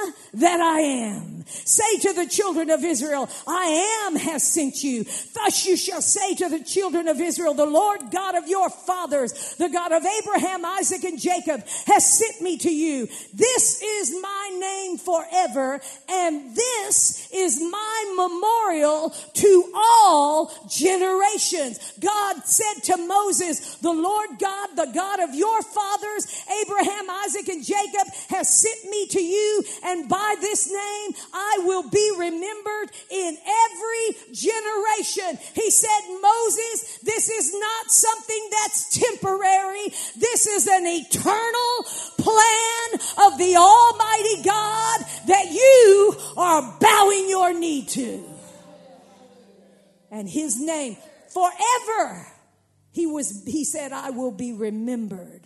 am 0.00 0.40
that 0.40 0.60
I 0.60 0.80
am. 0.80 1.33
Say 1.46 1.98
to 2.00 2.12
the 2.12 2.26
children 2.26 2.70
of 2.70 2.84
Israel, 2.84 3.28
I 3.46 4.06
am 4.06 4.16
has 4.16 4.42
sent 4.42 4.82
you. 4.82 5.04
Thus 5.04 5.66
you 5.66 5.76
shall 5.76 6.02
say 6.02 6.34
to 6.36 6.48
the 6.48 6.64
children 6.64 7.08
of 7.08 7.20
Israel, 7.20 7.54
the 7.54 7.66
Lord 7.66 8.10
God 8.10 8.34
of 8.34 8.48
your 8.48 8.70
fathers, 8.70 9.54
the 9.56 9.68
God 9.68 9.92
of 9.92 10.04
Abraham, 10.04 10.64
Isaac, 10.64 11.04
and 11.04 11.20
Jacob 11.20 11.62
has 11.86 12.18
sent 12.18 12.40
me 12.40 12.56
to 12.58 12.70
you. 12.70 13.06
This 13.32 13.82
is 13.82 14.14
my 14.22 14.50
name 14.58 14.98
forever, 14.98 15.80
and 16.08 16.56
this 16.56 17.28
is 17.32 17.60
my 17.60 18.14
memorial 18.16 19.10
to 19.10 19.72
all 19.74 20.52
generations. 20.68 21.92
God 22.00 22.44
said 22.44 22.82
to 22.84 22.96
Moses, 23.06 23.76
the 23.76 23.92
Lord 23.92 24.30
God, 24.38 24.68
the 24.76 24.90
God 24.94 25.20
of 25.20 25.34
your 25.34 25.62
fathers, 25.62 26.44
Abraham, 26.62 27.10
Isaac, 27.10 27.48
and 27.48 27.64
Jacob 27.64 28.12
has 28.30 28.48
sent 28.60 28.90
me 28.90 29.06
to 29.08 29.22
you, 29.22 29.64
and 29.84 30.08
by 30.08 30.36
this 30.40 30.70
name 30.70 31.12
I 31.34 31.62
will 31.64 31.90
be 31.90 32.12
remembered 32.16 32.90
in 33.10 33.36
every 33.36 34.32
generation. 34.32 35.36
He 35.54 35.68
said, 35.68 36.00
Moses, 36.22 36.98
this 37.02 37.28
is 37.28 37.52
not 37.52 37.90
something 37.90 38.48
that's 38.52 38.96
temporary. 38.96 39.88
This 40.16 40.46
is 40.46 40.68
an 40.68 40.86
eternal 40.86 41.84
plan 42.18 43.00
of 43.26 43.38
the 43.38 43.56
Almighty 43.56 44.42
God 44.44 45.00
that 45.26 45.50
you 45.50 46.14
are 46.36 46.78
bowing 46.80 47.28
your 47.28 47.52
knee 47.52 47.84
to. 47.86 48.24
And 50.12 50.28
his 50.28 50.60
name 50.60 50.96
forever. 51.30 52.28
He 52.92 53.06
was, 53.06 53.42
he 53.44 53.64
said, 53.64 53.90
I 53.90 54.10
will 54.10 54.30
be 54.30 54.52
remembered 54.52 55.42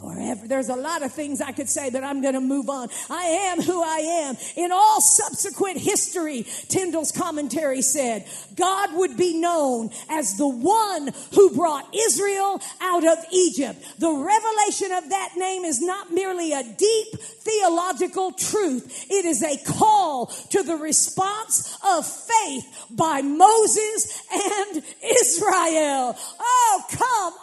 forever. 0.00 0.48
There's 0.48 0.70
a 0.70 0.76
lot 0.76 1.02
of 1.02 1.12
things 1.12 1.40
I 1.40 1.52
could 1.52 1.68
say, 1.68 1.90
but 1.90 2.02
I'm 2.02 2.22
going 2.22 2.34
to 2.34 2.40
move 2.40 2.70
on. 2.70 2.88
I 3.10 3.24
am 3.52 3.60
who 3.60 3.82
I 3.82 3.98
am. 4.28 4.36
In 4.56 4.72
all 4.72 5.00
subsequent 5.00 5.78
history, 5.78 6.46
Tyndale's 6.68 7.12
commentary 7.12 7.82
said, 7.82 8.26
God 8.56 8.94
would 8.94 9.16
be 9.16 9.38
known 9.38 9.90
as 10.08 10.36
the 10.38 10.48
one 10.48 11.12
who 11.34 11.54
brought 11.54 11.94
Israel 11.94 12.60
out 12.80 13.06
of 13.06 13.18
Egypt. 13.30 13.78
The 13.98 14.10
revelation 14.10 14.92
of 14.92 15.10
that 15.10 15.32
name 15.36 15.64
is 15.64 15.80
not 15.80 16.10
merely 16.10 16.52
a 16.52 16.62
deep 16.62 17.20
theological 17.20 18.32
truth. 18.32 19.06
It 19.10 19.24
is 19.26 19.42
a 19.42 19.58
call 19.64 20.26
to 20.26 20.62
the 20.62 20.76
response 20.76 21.76
of 21.84 22.06
faith 22.06 22.86
by 22.90 23.20
Moses 23.20 24.22
and 24.32 24.82
Israel. 25.02 26.16
Oh, 26.40 26.84
come 26.90 27.34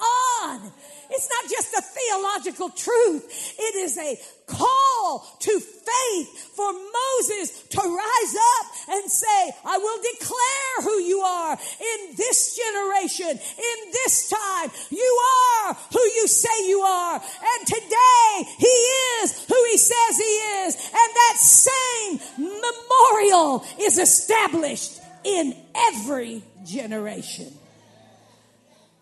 on. 0.61 0.71
It's 1.09 1.29
not 1.29 1.49
just 1.49 1.73
a 1.73 1.81
theological 1.81 2.69
truth. 2.69 3.55
It 3.57 3.75
is 3.75 3.97
a 3.97 4.19
call 4.47 5.19
to 5.39 5.59
faith 5.59 6.55
for 6.55 6.71
Moses 6.71 7.63
to 7.69 7.79
rise 7.79 8.35
up 8.57 8.65
and 8.89 9.11
say, 9.11 9.51
I 9.65 9.77
will 9.77 10.01
declare 10.13 10.83
who 10.83 11.01
you 11.01 11.19
are 11.19 11.53
in 11.53 12.15
this 12.15 12.57
generation, 12.57 13.29
in 13.29 13.91
this 13.91 14.29
time. 14.29 14.71
You 14.89 15.19
are 15.65 15.73
who 15.91 15.99
you 15.99 16.27
say 16.27 16.67
you 16.67 16.79
are. 16.79 17.15
And 17.15 17.67
today 17.67 18.49
he 18.57 18.75
is 19.21 19.45
who 19.47 19.65
he 19.71 19.77
says 19.77 20.17
he 20.17 20.23
is. 20.23 20.75
And 20.75 21.15
that 21.15 21.35
same 21.37 22.19
memorial 22.37 23.65
is 23.79 23.97
established 23.97 24.99
in 25.23 25.55
every 25.75 26.41
generation. 26.65 27.56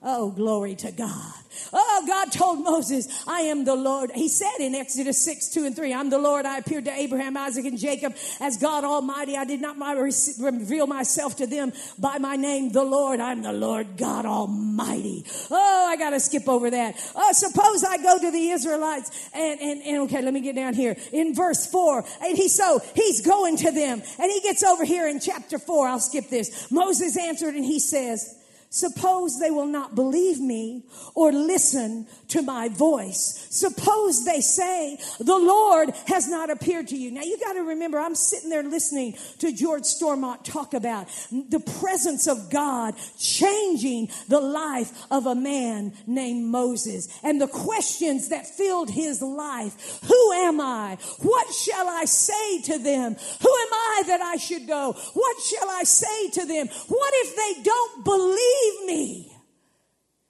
Oh, 0.07 0.29
glory 0.29 0.75
to 0.75 0.91
God. 0.91 1.33
Oh, 1.73 2.03
God 2.05 2.31
told 2.31 2.63
Moses, 2.63 3.23
I 3.27 3.41
am 3.41 3.65
the 3.65 3.73
Lord. 3.73 4.11
He 4.13 4.27
said 4.27 4.57
in 4.59 4.75
Exodus 4.75 5.25
6, 5.25 5.49
2 5.49 5.65
and 5.65 5.75
3, 5.75 5.95
I'm 5.95 6.11
the 6.11 6.19
Lord. 6.19 6.45
I 6.45 6.59
appeared 6.59 6.85
to 6.85 6.91
Abraham, 6.91 7.35
Isaac, 7.35 7.65
and 7.65 7.79
Jacob 7.79 8.15
as 8.39 8.57
God 8.57 8.83
Almighty. 8.83 9.35
I 9.35 9.45
did 9.45 9.61
not 9.61 9.77
reveal 9.79 10.85
myself 10.85 11.37
to 11.37 11.47
them 11.47 11.73
by 11.97 12.19
my 12.19 12.35
name, 12.35 12.71
the 12.71 12.83
Lord. 12.83 13.19
I'm 13.19 13.41
the 13.41 13.51
Lord 13.51 13.97
God 13.97 14.27
Almighty. 14.27 15.25
Oh, 15.49 15.87
I 15.89 15.97
got 15.97 16.11
to 16.11 16.19
skip 16.19 16.47
over 16.47 16.69
that. 16.69 16.95
Oh, 17.15 17.31
suppose 17.31 17.83
I 17.83 17.97
go 17.97 18.19
to 18.19 18.29
the 18.29 18.49
Israelites 18.49 19.29
and, 19.33 19.59
and, 19.59 19.81
and 19.81 19.97
okay, 20.03 20.21
let 20.21 20.35
me 20.35 20.41
get 20.41 20.55
down 20.55 20.75
here 20.75 20.95
in 21.13 21.33
verse 21.33 21.65
4. 21.65 22.05
And 22.21 22.37
he, 22.37 22.47
so 22.47 22.79
he's 22.93 23.25
going 23.25 23.57
to 23.57 23.71
them 23.71 24.03
and 24.19 24.31
he 24.31 24.39
gets 24.41 24.61
over 24.61 24.85
here 24.85 25.07
in 25.07 25.19
chapter 25.19 25.57
4. 25.57 25.87
I'll 25.87 25.99
skip 25.99 26.29
this. 26.29 26.69
Moses 26.69 27.17
answered 27.17 27.55
and 27.55 27.65
he 27.65 27.79
says, 27.79 28.35
Suppose 28.75 29.39
they 29.39 29.51
will 29.51 29.67
not 29.67 29.95
believe 29.95 30.41
me 30.41 30.83
or 31.13 31.31
listen 31.31 32.07
to 32.27 32.41
my 32.41 32.67
voice. 32.67 33.47
Suppose 33.49 34.25
they 34.25 34.41
say, 34.41 34.99
the 35.17 35.37
Lord 35.37 35.91
has 36.07 36.27
not 36.27 36.49
appeared 36.49 36.89
to 36.89 36.97
you. 36.97 37.09
Now 37.09 37.21
you 37.21 37.39
got 37.39 37.53
to 37.53 37.61
remember, 37.61 37.97
I'm 37.97 38.15
sitting 38.15 38.49
there 38.49 38.63
listening 38.63 39.15
to 39.39 39.53
George 39.53 39.85
Stormont 39.85 40.43
talk 40.43 40.73
about 40.73 41.07
the 41.31 41.61
presence 41.79 42.27
of 42.27 42.49
God 42.49 42.95
changing 43.17 44.09
the 44.27 44.41
life 44.41 44.91
of 45.09 45.25
a 45.25 45.35
man 45.35 45.93
named 46.05 46.43
Moses 46.43 47.07
and 47.23 47.39
the 47.39 47.47
questions 47.47 48.27
that 48.27 48.45
filled 48.45 48.89
his 48.89 49.21
life. 49.21 50.01
Who 50.05 50.33
am 50.33 50.59
I? 50.59 50.97
What 51.19 51.47
shall 51.53 51.87
I 51.87 52.03
say 52.03 52.61
to 52.63 52.77
them? 52.77 53.15
Who 53.41 53.49
am 53.49 53.73
I 53.73 54.03
that 54.07 54.19
I 54.21 54.35
should 54.35 54.67
go? 54.67 54.91
What 55.13 55.39
shall 55.39 55.69
I 55.69 55.83
say 55.83 56.29
to 56.31 56.45
them? 56.45 56.67
What 56.89 57.13
if 57.23 57.35
they 57.37 57.63
don't 57.63 58.03
believe 58.03 58.64
me? 58.85 59.31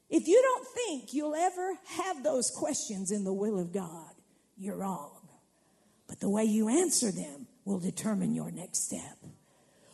If 0.10 0.28
you 0.28 0.42
don't 0.42 0.68
think 0.68 1.14
you'll 1.14 1.36
ever 1.36 1.74
have 1.88 2.24
those 2.24 2.52
questions 2.52 3.12
in 3.12 3.24
the 3.24 3.34
will 3.34 3.60
of 3.60 3.74
God, 3.74 4.12
you're 4.58 4.78
wrong. 4.78 5.12
But 6.08 6.20
the 6.20 6.30
way 6.30 6.44
you 6.44 6.70
answer 6.70 7.12
them 7.12 7.48
will 7.66 7.80
determine 7.80 8.34
your 8.34 8.52
next 8.52 8.86
step. 8.86 9.18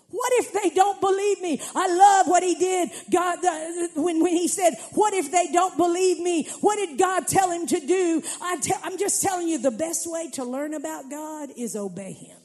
What 0.09 0.33
if 0.35 0.51
they 0.51 0.69
don't 0.75 0.99
believe 0.99 1.41
me? 1.41 1.61
I 1.73 1.87
love 1.87 2.27
what 2.27 2.43
he 2.43 2.55
did. 2.55 2.89
God, 3.09 3.43
uh, 3.45 3.87
when, 3.95 4.21
when 4.21 4.33
he 4.33 4.49
said, 4.49 4.73
what 4.91 5.13
if 5.13 5.31
they 5.31 5.47
don't 5.53 5.77
believe 5.77 6.19
me? 6.19 6.49
What 6.59 6.75
did 6.75 6.99
God 6.99 7.27
tell 7.27 7.49
him 7.49 7.65
to 7.67 7.79
do? 7.79 8.21
I 8.41 8.57
te- 8.57 8.73
I'm 8.83 8.97
just 8.97 9.21
telling 9.21 9.47
you 9.47 9.57
the 9.57 9.71
best 9.71 10.11
way 10.11 10.29
to 10.31 10.43
learn 10.43 10.73
about 10.73 11.09
God 11.09 11.49
is 11.55 11.77
obey 11.77 12.11
him. 12.11 12.40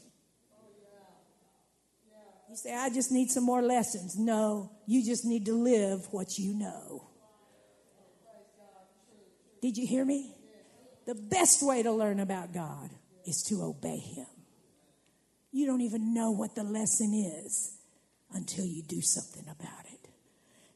You 2.57 2.71
say, 2.71 2.75
I 2.75 2.89
just 2.89 3.11
need 3.11 3.29
some 3.29 3.43
more 3.43 3.61
lessons. 3.61 4.17
No, 4.17 4.71
you 4.87 5.05
just 5.05 5.25
need 5.25 5.45
to 5.45 5.53
live 5.53 6.07
what 6.11 6.39
you 6.39 6.55
know. 6.55 7.07
Did 9.61 9.77
you 9.77 9.85
hear 9.85 10.03
me? 10.03 10.33
The 11.05 11.13
best 11.13 11.61
way 11.61 11.83
to 11.83 11.91
learn 11.91 12.19
about 12.19 12.53
God 12.53 12.89
is 13.27 13.43
to 13.49 13.61
obey 13.61 13.97
Him. 13.97 14.25
You 15.51 15.67
don't 15.67 15.81
even 15.81 16.15
know 16.15 16.31
what 16.31 16.55
the 16.55 16.63
lesson 16.63 17.13
is 17.13 17.77
until 18.33 18.65
you 18.65 18.81
do 18.81 19.01
something 19.01 19.43
about 19.43 19.85
it. 19.93 20.09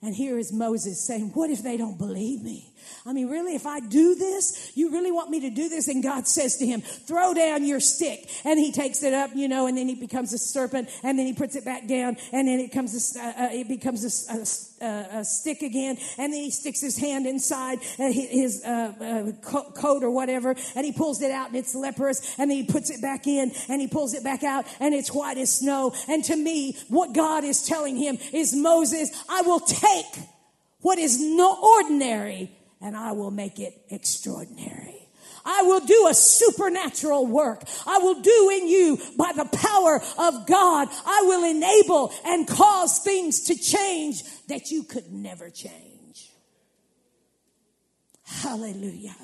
And 0.04 0.14
here 0.14 0.38
is 0.38 0.54
Moses 0.54 1.06
saying, 1.08 1.32
What 1.34 1.50
if 1.50 1.64
they 1.64 1.78
don't 1.78 1.98
believe 1.98 2.44
me? 2.44 2.71
I 3.06 3.14
mean, 3.14 3.30
really, 3.30 3.56
if 3.56 3.66
I 3.66 3.80
do 3.80 4.16
this, 4.16 4.72
you 4.76 4.92
really 4.92 5.12
want 5.12 5.30
me 5.30 5.42
to 5.42 5.50
do 5.50 5.70
this? 5.70 5.88
And 5.88 6.04
God 6.04 6.28
says 6.28 6.58
to 6.58 6.66
him, 6.66 6.82
throw 6.82 7.34
down 7.34 7.66
your 7.66 7.80
stick. 7.80 8.30
And 8.46 8.60
he 8.60 8.72
takes 8.72 9.04
it 9.04 9.14
up, 9.14 9.32
you 9.36 9.48
know, 9.48 9.68
and 9.68 9.78
then 9.78 9.88
he 9.88 9.96
becomes 9.96 10.34
a 10.34 10.38
serpent, 10.38 10.90
and 11.04 11.18
then 11.18 11.26
he 11.26 11.34
puts 11.34 11.56
it 11.56 11.66
back 11.66 11.88
down, 11.88 12.18
and 12.32 12.48
then 12.48 12.60
it 12.60 12.72
comes 12.72 13.16
a, 13.16 13.20
uh, 13.20 13.28
uh, 13.28 13.50
it 13.52 13.68
becomes 13.68 14.04
a, 14.30 14.86
a, 14.86 15.20
a, 15.20 15.26
stick 15.26 15.62
again, 15.62 15.98
and 16.18 16.34
then 16.34 16.42
he 16.42 16.52
sticks 16.52 16.82
his 16.82 16.98
hand 16.98 17.26
inside 17.26 17.80
uh, 18.00 18.12
his 18.12 18.64
uh, 18.64 18.94
uh 19.02 19.32
coat 19.42 20.04
or 20.04 20.12
whatever, 20.12 20.56
and 20.76 20.86
he 20.86 20.92
pulls 20.92 21.22
it 21.22 21.32
out, 21.32 21.48
and 21.48 21.56
it's 21.56 21.76
leprous, 21.76 22.36
and 22.38 22.50
then 22.50 22.58
he 22.58 22.64
puts 22.64 22.90
it 22.90 23.02
back 23.02 23.28
in, 23.28 23.52
and 23.70 23.82
he 23.82 23.88
pulls 23.88 24.14
it 24.14 24.24
back 24.24 24.44
out, 24.44 24.66
and 24.80 24.94
it's 24.94 25.14
white 25.14 25.38
as 25.38 25.60
snow. 25.60 25.94
And 26.08 26.24
to 26.26 26.36
me, 26.36 26.78
what 26.90 27.14
God 27.14 27.44
is 27.44 27.66
telling 27.66 27.96
him 27.96 28.18
is, 28.34 28.56
Moses, 28.56 29.10
I 29.30 29.42
will 29.42 29.60
take 29.60 30.06
what 30.82 30.98
is 30.98 31.22
no 31.22 31.58
ordinary 31.62 32.52
and 32.82 32.96
I 32.96 33.12
will 33.12 33.32
make 33.32 33.60
it 33.60 33.74
extraordinary. 33.90 35.02
I 35.46 35.64
will 35.64 35.80
do 35.80 36.08
a 36.10 36.14
supernatural 36.14 37.26
work. 37.26 37.64
I 37.88 37.98
will 38.00 38.22
do 38.22 38.52
in 38.54 38.68
you 38.68 39.00
by 39.18 39.32
the 39.36 39.46
power 39.46 40.02
of 40.20 40.48
God. 40.48 40.88
I 41.06 41.24
will 41.26 41.50
enable 41.50 42.14
and 42.26 42.48
cause 42.48 43.00
things 43.00 43.42
to 43.46 43.56
change 43.56 44.24
that 44.48 44.70
you 44.72 44.84
could 44.84 45.12
never 45.12 45.50
change. 45.50 46.32
Hallelujah. 48.24 49.16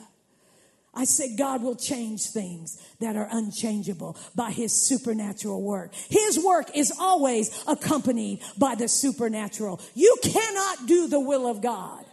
I 0.94 1.06
said 1.06 1.38
God 1.38 1.62
will 1.62 1.76
change 1.76 2.26
things 2.26 2.82
that 3.00 3.16
are 3.16 3.28
unchangeable 3.32 4.18
by 4.36 4.50
his 4.50 4.74
supernatural 4.74 5.62
work. 5.62 5.94
His 5.94 6.44
work 6.44 6.76
is 6.76 6.92
always 7.00 7.64
accompanied 7.68 8.42
by 8.58 8.74
the 8.74 8.88
supernatural. 8.88 9.80
You 9.94 10.18
cannot 10.24 10.88
do 10.88 11.08
the 11.08 11.20
will 11.20 11.46
of 11.46 11.62
God 11.62 12.07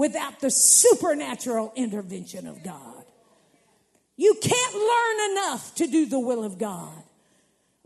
without 0.00 0.40
the 0.40 0.50
supernatural 0.50 1.74
intervention 1.76 2.46
of 2.46 2.64
God. 2.64 3.04
You 4.16 4.34
can't 4.40 4.74
learn 4.74 5.32
enough 5.32 5.74
to 5.74 5.86
do 5.86 6.06
the 6.06 6.18
will 6.18 6.42
of 6.42 6.56
God. 6.56 7.02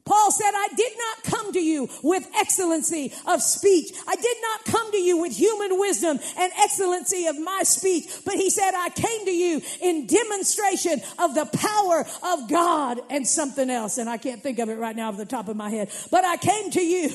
Paul 0.05 0.31
said, 0.31 0.53
I 0.55 0.69
did 0.77 0.93
not 0.97 1.25
come 1.25 1.53
to 1.55 1.61
you 1.61 1.89
with 2.05 2.25
excellency 2.37 3.13
of 3.27 3.43
speech. 3.43 3.91
I 4.07 4.15
did 4.15 4.37
not 4.43 4.65
come 4.65 4.93
to 4.93 4.97
you 4.97 5.19
with 5.23 5.37
human 5.37 5.77
wisdom 5.81 6.21
and 6.39 6.53
excellency 6.63 7.27
of 7.27 7.37
my 7.41 7.63
speech, 7.65 8.09
but 8.25 8.35
he 8.35 8.49
said, 8.49 8.75
I 8.77 8.91
came 8.91 9.25
to 9.25 9.33
you 9.33 9.61
in 9.83 10.07
demonstration 10.07 11.01
of 11.19 11.35
the 11.35 11.47
power 11.47 12.07
of 12.33 12.49
God 12.49 13.01
and 13.11 13.27
something 13.27 13.71
else. 13.71 13.99
And 13.99 14.09
I 14.09 14.19
can't 14.19 14.41
think 14.41 14.61
of 14.61 14.69
it 14.69 14.79
right 14.79 14.95
now 14.95 15.09
off 15.09 15.17
the 15.17 15.27
top 15.27 15.49
of 15.49 15.57
my 15.57 15.71
head, 15.71 15.91
but 16.13 16.25
I 16.25 16.37
came 16.37 16.71
to 16.71 16.81
you 16.81 17.11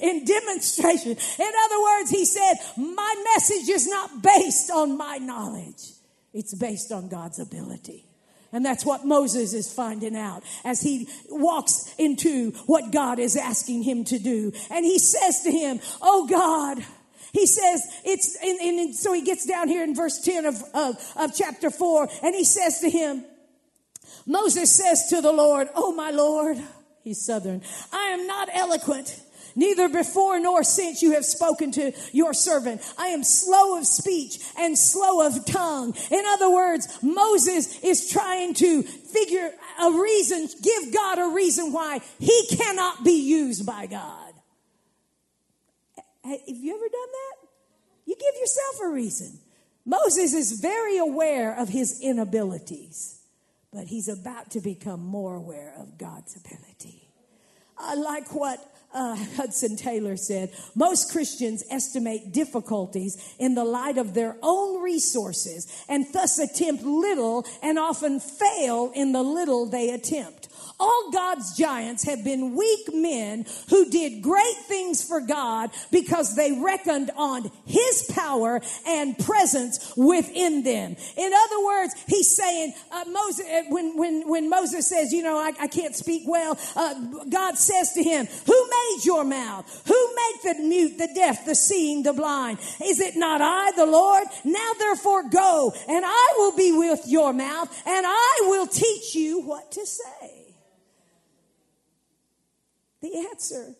in 0.00 0.24
demonstration. 0.24 1.12
In 1.12 1.52
other 1.64 1.82
words, 1.82 2.10
he 2.10 2.24
said, 2.24 2.54
My 2.76 3.24
message 3.34 3.68
is 3.68 3.86
not 3.88 4.22
based 4.22 4.70
on 4.70 4.96
my 4.96 5.18
knowledge, 5.18 5.92
it's 6.32 6.54
based 6.54 6.92
on 6.92 7.08
God's 7.08 7.38
ability. 7.38 8.06
And 8.52 8.64
that's 8.64 8.86
what 8.86 9.04
Moses 9.04 9.52
is 9.52 9.72
finding 9.72 10.14
out 10.14 10.44
as 10.64 10.80
he 10.80 11.08
walks 11.28 11.92
into 11.98 12.52
what 12.66 12.92
God 12.92 13.18
is 13.18 13.36
asking 13.36 13.82
him 13.82 14.04
to 14.04 14.18
do. 14.20 14.52
And 14.70 14.84
he 14.84 15.00
says 15.00 15.42
to 15.42 15.50
him, 15.50 15.80
Oh 16.00 16.28
God, 16.28 16.84
he 17.34 17.46
says 17.46 17.82
it's 18.04 18.36
and, 18.40 18.94
so 18.94 19.12
he 19.12 19.22
gets 19.22 19.44
down 19.44 19.68
here 19.68 19.82
in 19.82 19.94
verse 19.94 20.20
10 20.20 20.46
of, 20.46 20.62
of, 20.72 21.12
of 21.16 21.34
chapter 21.34 21.68
4 21.68 22.08
and 22.22 22.34
he 22.34 22.44
says 22.44 22.78
to 22.80 22.88
him 22.88 23.24
moses 24.24 24.70
says 24.74 25.08
to 25.08 25.20
the 25.20 25.32
lord 25.32 25.68
oh 25.74 25.92
my 25.92 26.10
lord 26.10 26.56
he's 27.02 27.20
southern 27.20 27.60
i 27.92 28.06
am 28.10 28.26
not 28.28 28.48
eloquent 28.54 29.20
Neither 29.56 29.88
before 29.88 30.40
nor 30.40 30.64
since 30.64 31.02
you 31.02 31.12
have 31.12 31.24
spoken 31.24 31.70
to 31.72 31.92
your 32.12 32.34
servant. 32.34 32.82
I 32.98 33.08
am 33.08 33.22
slow 33.22 33.78
of 33.78 33.86
speech 33.86 34.38
and 34.58 34.76
slow 34.76 35.26
of 35.26 35.44
tongue. 35.44 35.94
In 36.10 36.24
other 36.26 36.50
words, 36.50 36.88
Moses 37.02 37.82
is 37.82 38.08
trying 38.10 38.54
to 38.54 38.82
figure 38.82 39.50
a 39.80 39.90
reason, 39.92 40.48
give 40.62 40.92
God 40.92 41.18
a 41.18 41.34
reason 41.34 41.72
why 41.72 42.00
he 42.18 42.46
cannot 42.56 43.04
be 43.04 43.22
used 43.22 43.64
by 43.64 43.86
God. 43.86 44.32
Have 46.24 46.40
you 46.46 46.74
ever 46.74 46.88
done 46.88 47.12
that? 47.12 47.48
You 48.06 48.16
give 48.16 48.40
yourself 48.40 48.80
a 48.84 48.88
reason. 48.88 49.38
Moses 49.84 50.32
is 50.32 50.60
very 50.60 50.96
aware 50.98 51.54
of 51.58 51.68
his 51.68 52.00
inabilities, 52.00 53.20
but 53.72 53.86
he's 53.86 54.08
about 54.08 54.50
to 54.52 54.60
become 54.60 55.00
more 55.00 55.34
aware 55.34 55.74
of 55.78 55.98
God's 55.98 56.36
ability. 56.36 57.08
I 57.76 57.94
like 57.94 58.34
what 58.34 58.58
uh, 58.94 59.16
Hudson 59.36 59.76
Taylor 59.76 60.16
said, 60.16 60.50
most 60.74 61.10
Christians 61.10 61.64
estimate 61.70 62.32
difficulties 62.32 63.16
in 63.38 63.54
the 63.54 63.64
light 63.64 63.98
of 63.98 64.14
their 64.14 64.36
own 64.42 64.82
resources 64.82 65.66
and 65.88 66.06
thus 66.12 66.38
attempt 66.38 66.84
little 66.84 67.44
and 67.62 67.78
often 67.78 68.20
fail 68.20 68.92
in 68.94 69.12
the 69.12 69.22
little 69.22 69.66
they 69.66 69.90
attempt. 69.90 70.48
All 70.78 71.10
God's 71.12 71.56
giants 71.56 72.04
have 72.04 72.24
been 72.24 72.54
weak 72.54 72.92
men 72.92 73.46
who 73.70 73.88
did 73.90 74.22
great 74.22 74.56
things 74.66 75.06
for 75.06 75.20
God 75.20 75.70
because 75.90 76.34
they 76.34 76.52
reckoned 76.52 77.10
on 77.16 77.50
His 77.64 78.10
power 78.14 78.60
and 78.86 79.18
presence 79.18 79.92
within 79.96 80.62
them. 80.62 80.96
In 81.16 81.32
other 81.32 81.64
words, 81.64 81.94
He's 82.06 82.34
saying, 82.36 82.74
uh, 82.90 83.04
Moses, 83.08 83.46
uh, 83.46 83.62
when, 83.68 83.96
when, 83.96 84.28
when 84.28 84.50
Moses 84.50 84.88
says, 84.88 85.12
you 85.12 85.22
know, 85.22 85.36
I, 85.36 85.52
I 85.60 85.68
can't 85.68 85.94
speak 85.94 86.22
well, 86.26 86.58
uh, 86.76 86.94
God 87.28 87.56
says 87.56 87.92
to 87.92 88.02
him, 88.02 88.26
who 88.46 88.68
made 88.70 89.04
your 89.04 89.24
mouth? 89.24 89.82
Who 89.86 90.14
made 90.14 90.38
the 90.42 90.62
mute, 90.62 90.98
the 90.98 91.08
deaf, 91.14 91.44
the 91.44 91.54
seeing, 91.54 92.02
the 92.02 92.12
blind? 92.12 92.58
Is 92.84 93.00
it 93.00 93.16
not 93.16 93.40
I, 93.40 93.72
the 93.76 93.86
Lord? 93.86 94.24
Now 94.44 94.72
therefore 94.78 95.28
go 95.28 95.72
and 95.88 96.04
I 96.06 96.34
will 96.38 96.56
be 96.56 96.72
with 96.72 97.02
your 97.06 97.32
mouth 97.32 97.70
and 97.86 98.06
I 98.06 98.40
will 98.42 98.66
teach 98.66 99.14
you 99.14 99.40
what 99.40 99.70
to 99.72 99.86
say. 99.86 100.33
The 103.04 103.18
answer 103.30 103.74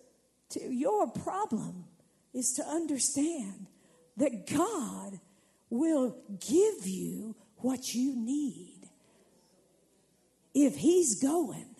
to 0.51 0.61
your 0.61 1.07
problem 1.07 1.87
is 2.35 2.53
to 2.57 2.63
understand 2.63 3.69
that 4.19 4.47
God 4.47 5.19
will 5.71 6.15
give 6.47 6.87
you 6.87 7.35
what 7.57 7.95
you 7.95 8.15
need. 8.15 8.83
If 10.53 10.77
He's 10.77 11.23
going, 11.23 11.75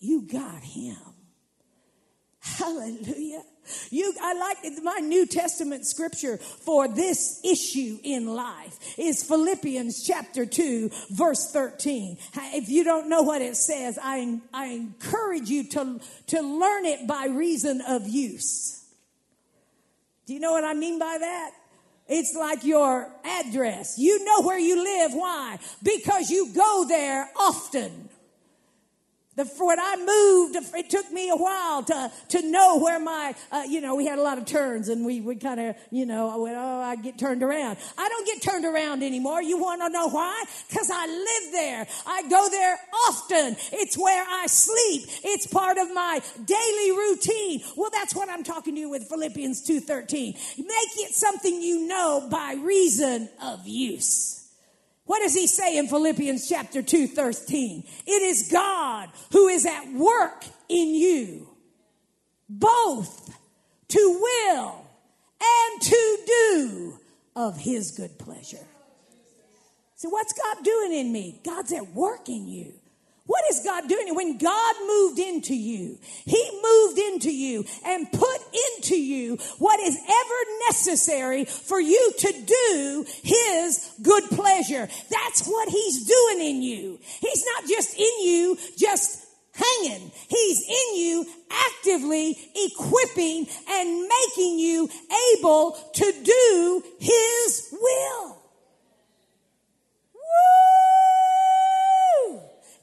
you 0.00 0.20
got 0.30 0.62
Him. 0.62 0.98
Hallelujah. 2.58 3.42
You, 3.90 4.12
I 4.20 4.34
like 4.34 4.58
my 4.82 4.98
New 4.98 5.26
Testament 5.26 5.86
scripture 5.86 6.38
for 6.38 6.88
this 6.88 7.40
issue 7.44 7.98
in 8.02 8.26
life 8.26 8.76
is 8.98 9.22
Philippians 9.22 10.04
chapter 10.04 10.44
2 10.44 10.90
verse 11.10 11.52
13. 11.52 12.16
If 12.54 12.68
you 12.68 12.82
don't 12.82 13.08
know 13.08 13.22
what 13.22 13.42
it 13.42 13.56
says, 13.56 13.98
I, 14.02 14.40
I 14.52 14.66
encourage 14.66 15.48
you 15.48 15.68
to, 15.68 16.00
to 16.28 16.40
learn 16.40 16.84
it 16.84 17.06
by 17.06 17.26
reason 17.26 17.80
of 17.86 18.08
use. 18.08 18.84
Do 20.26 20.34
you 20.34 20.40
know 20.40 20.52
what 20.52 20.64
I 20.64 20.74
mean 20.74 20.98
by 20.98 21.16
that? 21.20 21.50
It's 22.08 22.34
like 22.34 22.64
your 22.64 23.08
address. 23.24 23.98
You 23.98 24.24
know 24.24 24.42
where 24.42 24.58
you 24.58 24.82
live. 24.82 25.12
Why? 25.12 25.58
Because 25.82 26.30
you 26.30 26.52
go 26.54 26.86
there 26.88 27.28
often. 27.38 28.08
The, 29.38 29.44
when 29.44 29.78
I 29.78 29.94
moved, 29.96 30.74
it 30.74 30.90
took 30.90 31.12
me 31.12 31.30
a 31.30 31.36
while 31.36 31.84
to, 31.84 32.10
to 32.30 32.42
know 32.42 32.80
where 32.80 32.98
my, 32.98 33.36
uh, 33.52 33.62
you 33.68 33.80
know, 33.80 33.94
we 33.94 34.04
had 34.04 34.18
a 34.18 34.22
lot 34.22 34.36
of 34.36 34.46
turns 34.46 34.88
and 34.88 35.06
we 35.06 35.20
would 35.20 35.40
kind 35.40 35.60
of, 35.60 35.76
you 35.92 36.06
know, 36.06 36.28
I 36.28 36.36
went, 36.38 36.56
oh, 36.58 36.80
I 36.80 36.96
get 36.96 37.20
turned 37.20 37.44
around. 37.44 37.78
I 37.96 38.08
don't 38.08 38.26
get 38.26 38.42
turned 38.42 38.64
around 38.64 39.04
anymore. 39.04 39.40
You 39.40 39.56
want 39.56 39.80
to 39.82 39.90
know 39.90 40.08
why? 40.08 40.44
Because 40.68 40.90
I 40.92 41.06
live 41.06 41.52
there. 41.52 41.86
I 42.04 42.22
go 42.28 42.48
there 42.50 42.80
often. 43.06 43.56
It's 43.74 43.96
where 43.96 44.26
I 44.28 44.46
sleep. 44.46 45.08
It's 45.22 45.46
part 45.46 45.78
of 45.78 45.94
my 45.94 46.20
daily 46.44 46.90
routine. 46.90 47.62
Well, 47.76 47.90
that's 47.92 48.16
what 48.16 48.28
I'm 48.28 48.42
talking 48.42 48.74
to 48.74 48.80
you 48.80 48.90
with 48.90 49.08
Philippians 49.08 49.64
2.13. 49.68 50.34
Make 50.58 50.68
it 50.96 51.14
something 51.14 51.62
you 51.62 51.86
know 51.86 52.26
by 52.28 52.56
reason 52.60 53.28
of 53.40 53.68
use. 53.68 54.37
What 55.08 55.22
does 55.22 55.34
he 55.34 55.46
say 55.46 55.78
in 55.78 55.88
Philippians 55.88 56.46
chapter 56.46 56.82
2, 56.82 57.06
13? 57.06 57.82
It 58.06 58.22
is 58.22 58.50
God 58.52 59.08
who 59.32 59.48
is 59.48 59.64
at 59.64 59.90
work 59.94 60.44
in 60.68 60.94
you, 60.94 61.48
both 62.46 63.34
to 63.88 64.20
will 64.20 64.86
and 65.40 65.82
to 65.82 66.18
do 66.26 66.98
of 67.34 67.56
his 67.56 67.92
good 67.92 68.18
pleasure. 68.18 68.66
So, 69.94 70.10
what's 70.10 70.34
God 70.34 70.62
doing 70.62 70.92
in 70.92 71.10
me? 71.10 71.40
God's 71.42 71.72
at 71.72 71.94
work 71.94 72.28
in 72.28 72.46
you. 72.46 72.74
What 73.28 73.44
is 73.50 73.60
God 73.60 73.86
doing? 73.88 74.14
When 74.14 74.38
God 74.38 74.74
moved 74.86 75.18
into 75.18 75.54
you, 75.54 75.98
He 76.24 76.60
moved 76.62 76.98
into 76.98 77.30
you 77.30 77.66
and 77.84 78.10
put 78.10 78.40
into 78.72 78.98
you 78.98 79.36
what 79.58 79.78
is 79.80 79.96
ever 79.96 80.50
necessary 80.68 81.44
for 81.44 81.78
you 81.78 82.12
to 82.18 82.32
do 82.46 83.04
His 83.22 83.90
good 84.02 84.24
pleasure. 84.30 84.88
That's 85.10 85.46
what 85.46 85.68
He's 85.68 86.06
doing 86.06 86.40
in 86.40 86.62
you. 86.62 86.98
He's 87.20 87.44
not 87.54 87.68
just 87.68 87.98
in 87.98 88.26
you, 88.26 88.56
just 88.78 89.28
hanging. 89.58 90.10
He's 90.28 90.62
in 90.66 90.96
you 90.96 91.26
actively 91.50 92.36
equipping 92.54 93.46
and 93.68 94.08
making 94.08 94.58
you 94.58 94.88
able 95.36 95.72
to 95.94 96.12
do 96.24 96.82
his 96.98 97.68
will. 97.72 98.36
Woo! 100.14 100.20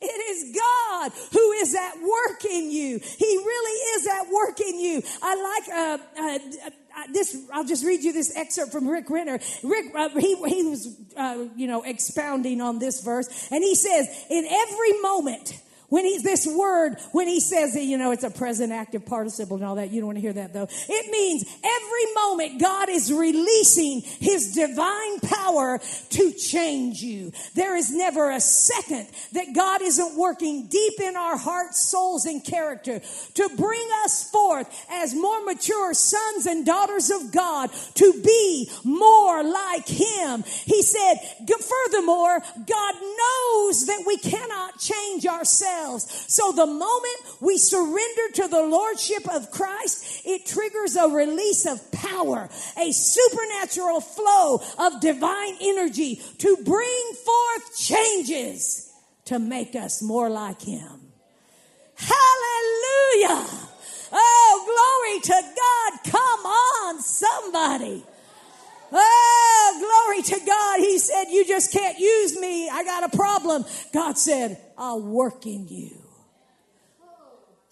It 0.01 0.19
is 0.29 0.54
God 0.65 1.11
who 1.31 1.51
is 1.53 1.75
at 1.75 1.95
work 2.01 2.45
in 2.45 2.71
you. 2.71 2.99
He 2.99 3.37
really 3.37 3.79
is 3.95 4.07
at 4.07 4.31
work 4.31 4.59
in 4.59 4.79
you. 4.79 5.01
I 5.21 5.35
like 5.35 5.69
uh, 5.69 5.97
uh, 6.19 6.39
uh, 6.97 7.13
this. 7.13 7.37
I'll 7.53 7.65
just 7.65 7.85
read 7.85 8.03
you 8.03 8.13
this 8.13 8.35
excerpt 8.35 8.71
from 8.71 8.87
Rick 8.87 9.09
Renner. 9.09 9.39
Rick, 9.63 9.85
uh, 9.95 10.09
he 10.09 10.35
he 10.47 10.63
was 10.63 10.99
uh, 11.17 11.45
you 11.55 11.67
know 11.67 11.83
expounding 11.83 12.61
on 12.61 12.79
this 12.79 13.01
verse, 13.01 13.49
and 13.51 13.63
he 13.63 13.75
says, 13.75 14.07
"In 14.29 14.45
every 14.45 15.01
moment." 15.01 15.61
When 15.95 16.03
he's 16.03 16.23
this 16.23 16.45
word, 16.45 16.97
when 17.13 17.29
he 17.29 17.39
says 17.39 17.73
that, 17.75 17.85
you 17.85 17.97
know, 17.97 18.11
it's 18.11 18.25
a 18.25 18.29
present 18.29 18.73
active 18.73 19.05
participle 19.05 19.55
and 19.55 19.65
all 19.65 19.75
that, 19.75 19.91
you 19.91 20.01
don't 20.01 20.07
want 20.07 20.17
to 20.17 20.21
hear 20.21 20.33
that 20.33 20.51
though. 20.51 20.67
It 20.89 21.09
means 21.09 21.45
every 21.63 22.13
moment 22.13 22.59
God 22.59 22.89
is 22.89 23.13
releasing 23.13 24.01
his 24.01 24.53
divine 24.53 25.21
power 25.21 25.79
to 26.09 26.33
change 26.33 27.01
you. 27.01 27.31
There 27.53 27.77
is 27.77 27.93
never 27.93 28.29
a 28.29 28.41
second 28.41 29.07
that 29.31 29.55
God 29.55 29.81
isn't 29.81 30.17
working 30.17 30.67
deep 30.67 30.99
in 30.99 31.15
our 31.15 31.37
hearts, 31.37 31.79
souls, 31.79 32.25
and 32.25 32.43
character 32.43 32.99
to 33.35 33.49
bring 33.55 33.87
us 34.03 34.29
forth 34.29 34.67
as 34.91 35.15
more 35.15 35.45
mature 35.45 35.93
sons 35.93 36.45
and 36.45 36.65
daughters 36.65 37.09
of 37.09 37.31
God 37.31 37.69
to 37.93 38.21
be 38.21 38.69
more 38.83 39.45
like 39.45 39.87
him. 39.87 40.43
He 40.43 40.81
said, 40.81 41.15
furthermore, 41.47 42.41
God 42.67 42.95
knows 42.95 43.85
that 43.85 44.03
we 44.05 44.17
cannot 44.17 44.77
change 44.77 45.25
ourselves 45.25 45.84
ourselves. 45.85 46.33
So 46.33 46.51
the 46.51 46.65
moment 46.65 47.41
we 47.41 47.57
surrender 47.57 48.31
to 48.35 48.47
the 48.47 48.63
Lordship 48.63 49.27
of 49.33 49.51
Christ, 49.51 50.25
it 50.25 50.45
triggers 50.45 50.95
a 50.95 51.09
release 51.09 51.65
of 51.65 51.91
power, 51.91 52.49
a 52.77 52.91
supernatural 52.91 54.01
flow 54.01 54.61
of 54.79 55.01
divine 55.01 55.55
energy 55.61 56.21
to 56.39 56.57
bring 56.63 57.11
forth 57.25 57.77
changes 57.77 58.91
to 59.25 59.39
make 59.39 59.75
us 59.75 60.01
more 60.01 60.29
like 60.29 60.61
Him. 60.61 61.01
Hallelujah! 61.95 63.47
Oh, 64.17 64.61
glory 64.65 65.21
to 65.21 65.55
God. 65.55 66.11
Come 66.11 66.45
on, 66.45 67.01
somebody. 67.01 68.03
To 70.25 70.39
God. 70.45 70.79
He 70.79 70.97
said, 70.97 71.25
You 71.29 71.45
just 71.45 71.71
can't 71.71 71.99
use 71.99 72.39
me. 72.39 72.69
I 72.69 72.83
got 72.83 73.13
a 73.13 73.15
problem. 73.15 73.63
God 73.93 74.17
said, 74.17 74.59
I'll 74.77 75.01
work 75.01 75.45
in 75.45 75.67
you 75.67 76.01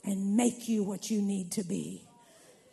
and 0.03 0.35
make 0.35 0.67
you 0.67 0.83
what 0.83 1.09
you 1.09 1.21
need 1.21 1.51
to 1.53 1.63
be. 1.63 2.07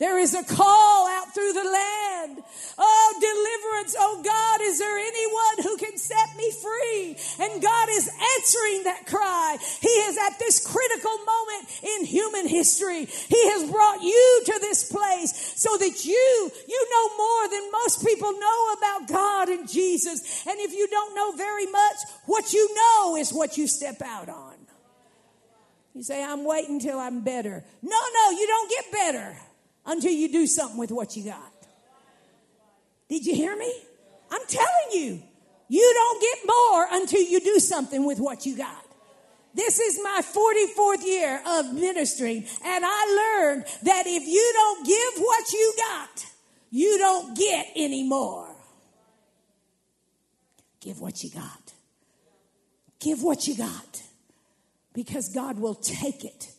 There 0.01 0.19
is 0.19 0.33
a 0.33 0.43
call 0.43 1.09
out 1.09 1.35
through 1.35 1.53
the 1.53 1.63
land. 1.63 2.43
Oh, 2.79 3.15
deliverance. 3.21 3.95
Oh 3.99 4.23
God, 4.25 4.61
is 4.63 4.79
there 4.79 4.97
anyone 4.97 5.63
who 5.63 5.77
can 5.77 5.99
set 5.99 6.35
me 6.39 6.51
free? 6.51 7.17
And 7.39 7.61
God 7.61 7.89
is 7.91 8.09
answering 8.09 8.85
that 8.85 9.05
cry. 9.05 9.59
He 9.61 9.89
is 9.89 10.17
at 10.17 10.39
this 10.39 10.67
critical 10.67 11.19
moment 11.19 11.81
in 11.83 12.07
human 12.07 12.49
history. 12.49 13.05
He 13.05 13.51
has 13.51 13.71
brought 13.71 14.01
you 14.01 14.43
to 14.47 14.59
this 14.63 14.91
place 14.91 15.53
so 15.57 15.77
that 15.77 16.07
you, 16.07 16.51
you 16.67 16.87
know 16.91 17.17
more 17.19 17.49
than 17.51 17.71
most 17.71 18.03
people 18.03 18.33
know 18.33 18.75
about 18.79 19.07
God 19.07 19.49
and 19.51 19.69
Jesus. 19.69 20.47
And 20.47 20.59
if 20.61 20.73
you 20.73 20.89
don't 20.89 21.15
know 21.15 21.33
very 21.37 21.67
much, 21.67 21.97
what 22.25 22.55
you 22.55 22.75
know 22.75 23.17
is 23.19 23.35
what 23.35 23.59
you 23.59 23.69
step 23.69 24.01
out 24.01 24.31
on. 24.31 24.55
You 25.95 26.03
say, 26.03 26.25
I'm 26.25 26.47
waiting 26.47 26.81
till 26.81 26.99
I'm 26.99 27.21
better. 27.21 27.63
No, 27.83 28.01
no, 28.15 28.31
you 28.31 28.47
don't 28.47 28.71
get 28.71 28.93
better 28.93 29.37
until 29.91 30.13
you 30.13 30.31
do 30.31 30.47
something 30.47 30.79
with 30.79 30.93
what 30.93 31.17
you 31.17 31.25
got. 31.25 31.53
Did 33.09 33.27
you 33.27 33.35
hear 33.35 33.57
me? 33.57 33.73
I'm 34.31 34.47
telling 34.47 34.93
you, 34.93 35.21
you 35.69 35.93
don't 35.95 36.23
get 36.23 36.39
more 36.47 36.87
until 36.93 37.23
you 37.23 37.41
do 37.41 37.59
something 37.59 38.07
with 38.07 38.21
what 38.21 38.47
you 38.47 38.57
got. 38.57 38.87
This 39.53 39.81
is 39.81 39.99
my 40.01 40.23
44th 40.23 41.05
year 41.05 41.43
of 41.45 41.75
ministry, 41.75 42.47
and 42.65 42.85
I 42.87 43.41
learned 43.43 43.65
that 43.83 44.05
if 44.07 44.29
you 44.29 44.51
don't 44.55 44.87
give 44.87 45.25
what 45.25 45.53
you 45.53 45.75
got, 45.77 46.27
you 46.71 46.99
don't 46.99 47.37
get 47.37 47.67
any 47.75 48.05
more. 48.05 48.47
Give 50.81 51.01
what 51.01 51.25
you 51.25 51.31
got. 51.31 51.73
Give 53.01 53.25
what 53.25 53.49
you 53.49 53.57
got. 53.57 54.03
Because 54.93 55.31
God 55.31 55.59
will 55.59 55.75
take 55.75 56.25
it 56.25 56.53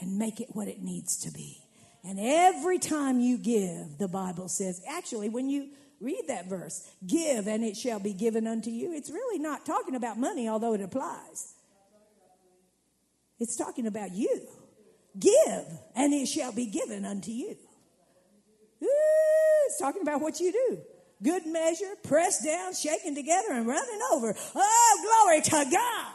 and 0.00 0.18
make 0.18 0.40
it 0.40 0.48
what 0.52 0.68
it 0.68 0.82
needs 0.82 1.18
to 1.18 1.30
be. 1.30 1.57
And 2.04 2.18
every 2.20 2.78
time 2.78 3.20
you 3.20 3.38
give, 3.38 3.98
the 3.98 4.08
Bible 4.08 4.48
says, 4.48 4.80
actually, 4.88 5.28
when 5.28 5.48
you 5.48 5.68
read 6.00 6.22
that 6.28 6.46
verse, 6.46 6.88
give 7.06 7.46
and 7.46 7.64
it 7.64 7.76
shall 7.76 7.98
be 7.98 8.12
given 8.12 8.46
unto 8.46 8.70
you, 8.70 8.94
it's 8.94 9.10
really 9.10 9.38
not 9.38 9.66
talking 9.66 9.94
about 9.94 10.18
money, 10.18 10.48
although 10.48 10.74
it 10.74 10.80
applies. 10.80 11.54
It's 13.38 13.56
talking 13.56 13.86
about 13.86 14.12
you. 14.12 14.42
Give 15.18 15.66
and 15.96 16.12
it 16.14 16.26
shall 16.26 16.52
be 16.52 16.66
given 16.66 17.04
unto 17.04 17.30
you. 17.30 17.56
Ooh, 18.82 19.66
it's 19.66 19.78
talking 19.78 20.02
about 20.02 20.20
what 20.20 20.38
you 20.38 20.52
do. 20.52 20.78
Good 21.22 21.46
measure, 21.46 21.94
pressed 22.04 22.44
down, 22.44 22.74
shaken 22.74 23.16
together, 23.16 23.52
and 23.52 23.66
running 23.66 24.00
over. 24.12 24.36
Oh, 24.54 25.24
glory 25.24 25.40
to 25.40 25.70
God. 25.70 26.12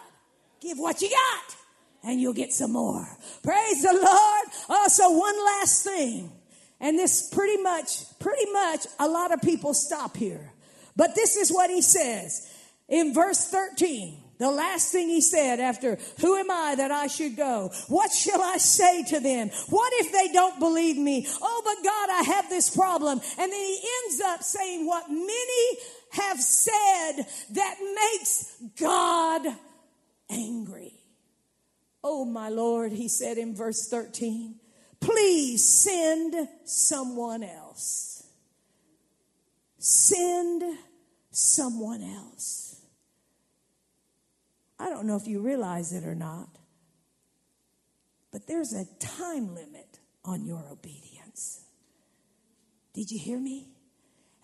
Give 0.61 0.79
what 0.79 1.01
you 1.01 1.09
got 1.09 1.57
and 2.03 2.19
you'll 2.19 2.33
get 2.33 2.53
some 2.53 2.73
more. 2.73 3.07
Praise 3.43 3.81
the 3.81 3.93
Lord. 3.93 4.47
Also, 4.69 5.17
one 5.17 5.45
last 5.45 5.83
thing. 5.83 6.31
And 6.79 6.99
this 6.99 7.29
pretty 7.29 7.61
much, 7.61 8.19
pretty 8.19 8.51
much 8.51 8.85
a 8.99 9.07
lot 9.07 9.31
of 9.31 9.41
people 9.41 9.73
stop 9.73 10.17
here. 10.17 10.51
But 10.95 11.15
this 11.15 11.37
is 11.37 11.51
what 11.51 11.69
he 11.69 11.81
says 11.81 12.47
in 12.89 13.13
verse 13.13 13.47
13. 13.47 14.19
The 14.39 14.51
last 14.51 14.91
thing 14.91 15.07
he 15.07 15.21
said 15.21 15.59
after, 15.59 15.97
Who 16.19 16.35
am 16.35 16.51
I 16.51 16.75
that 16.75 16.91
I 16.91 17.07
should 17.07 17.37
go? 17.37 17.71
What 17.87 18.11
shall 18.11 18.41
I 18.41 18.57
say 18.57 19.03
to 19.03 19.19
them? 19.19 19.49
What 19.69 19.93
if 19.97 20.11
they 20.11 20.33
don't 20.33 20.59
believe 20.59 20.97
me? 20.97 21.25
Oh, 21.41 21.61
but 21.63 21.83
God, 21.83 22.09
I 22.09 22.23
have 22.35 22.49
this 22.49 22.75
problem. 22.75 23.21
And 23.39 23.51
then 23.51 23.59
he 23.59 23.79
ends 24.03 24.21
up 24.25 24.43
saying 24.43 24.85
what 24.85 25.09
many 25.09 25.77
have 26.11 26.41
said 26.41 27.25
that 27.51 27.75
makes 27.95 28.55
God 28.77 29.55
angry. 30.29 31.02
Oh, 32.03 32.25
my 32.25 32.49
Lord, 32.49 32.91
he 32.91 33.07
said 33.07 33.37
in 33.37 33.55
verse 33.55 33.87
13, 33.87 34.55
please 34.99 35.63
send 35.63 36.49
someone 36.65 37.43
else. 37.43 38.23
Send 39.77 40.63
someone 41.31 42.03
else. 42.03 42.81
I 44.79 44.89
don't 44.89 45.07
know 45.07 45.15
if 45.15 45.27
you 45.27 45.39
realize 45.39 45.93
it 45.93 46.03
or 46.03 46.15
not, 46.15 46.49
but 48.31 48.47
there's 48.47 48.73
a 48.73 48.85
time 48.99 49.55
limit 49.55 49.99
on 50.25 50.45
your 50.45 50.65
obedience. 50.69 51.61
Did 52.93 53.11
you 53.11 53.19
hear 53.19 53.39
me? 53.39 53.69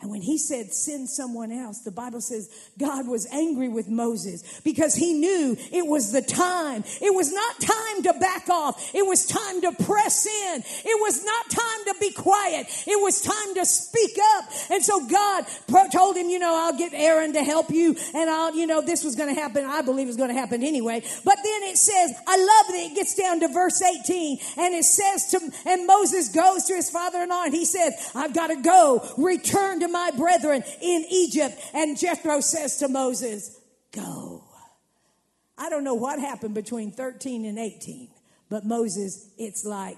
And 0.01 0.09
when 0.09 0.21
he 0.21 0.37
said, 0.37 0.73
send 0.73 1.09
someone 1.09 1.51
else, 1.51 1.79
the 1.79 1.91
Bible 1.91 2.21
says 2.21 2.49
God 2.77 3.05
was 3.05 3.27
angry 3.33 3.67
with 3.67 3.89
Moses 3.89 4.61
because 4.63 4.95
he 4.95 5.11
knew 5.11 5.57
it 5.73 5.85
was 5.85 6.13
the 6.13 6.21
time. 6.21 6.85
It 7.01 7.13
was 7.13 7.33
not 7.33 7.59
time 7.59 8.03
to 8.03 8.13
back 8.17 8.47
off. 8.47 8.95
It 8.95 9.05
was 9.05 9.25
time 9.25 9.59
to 9.61 9.73
press 9.83 10.25
in. 10.25 10.63
It 10.63 11.01
was 11.01 11.25
not 11.25 11.49
time 11.49 11.85
to 11.87 11.95
be 11.99 12.11
quiet. 12.11 12.67
It 12.87 13.01
was 13.01 13.21
time 13.21 13.55
to 13.55 13.65
speak 13.65 14.17
up. 14.37 14.45
And 14.69 14.81
so 14.81 15.05
God 15.05 15.45
told 15.91 16.15
him, 16.15 16.29
you 16.29 16.39
know, 16.39 16.55
I'll 16.55 16.77
get 16.77 16.93
Aaron 16.93 17.33
to 17.33 17.43
help 17.43 17.69
you 17.69 17.97
and 18.15 18.29
I'll, 18.29 18.55
you 18.55 18.67
know, 18.67 18.79
this 18.79 19.03
was 19.03 19.17
going 19.17 19.35
to 19.35 19.39
happen. 19.39 19.65
I 19.65 19.81
believe 19.81 20.05
it 20.05 20.11
was 20.11 20.17
going 20.17 20.29
to 20.29 20.39
happen 20.39 20.63
anyway. 20.63 21.01
But 21.25 21.39
then 21.43 21.63
it 21.63 21.75
says, 21.75 22.13
I 22.25 22.37
love 22.37 22.67
that 22.69 22.89
it 22.89 22.95
gets 22.95 23.15
down 23.15 23.41
to 23.41 23.49
verse 23.49 23.81
18 23.81 24.39
and 24.59 24.73
it 24.75 24.85
says 24.85 25.27
to, 25.31 25.41
and 25.65 25.85
Moses 25.85 26.29
goes 26.29 26.63
to 26.65 26.75
his 26.75 26.89
father-in-law 26.89 27.43
and 27.43 27.53
he 27.53 27.65
said, 27.65 27.91
I've 28.15 28.33
got 28.33 28.47
to 28.47 28.55
go 28.55 29.05
return 29.17 29.81
to 29.81 29.88
my 29.91 30.11
brethren 30.15 30.63
in 30.81 31.05
Egypt. 31.09 31.59
And 31.73 31.97
Jethro 31.97 32.41
says 32.41 32.77
to 32.77 32.87
Moses, 32.87 33.59
Go. 33.91 34.43
I 35.57 35.69
don't 35.69 35.83
know 35.83 35.95
what 35.95 36.19
happened 36.19 36.53
between 36.53 36.91
13 36.91 37.45
and 37.45 37.59
18, 37.59 38.09
but 38.49 38.65
Moses, 38.65 39.29
it's 39.37 39.65
like, 39.65 39.97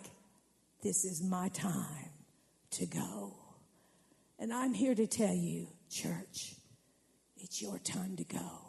This 0.84 1.06
is 1.06 1.22
my 1.22 1.50
time 1.50 2.12
to 2.72 2.86
go. 2.86 3.36
And 4.40 4.52
I'm 4.52 4.74
here 4.74 4.96
to 4.96 5.06
tell 5.06 5.36
you, 5.36 5.68
church, 5.90 6.56
it's 7.38 7.62
your 7.62 7.78
time 7.80 8.16
to 8.18 8.24
go. 8.24 8.62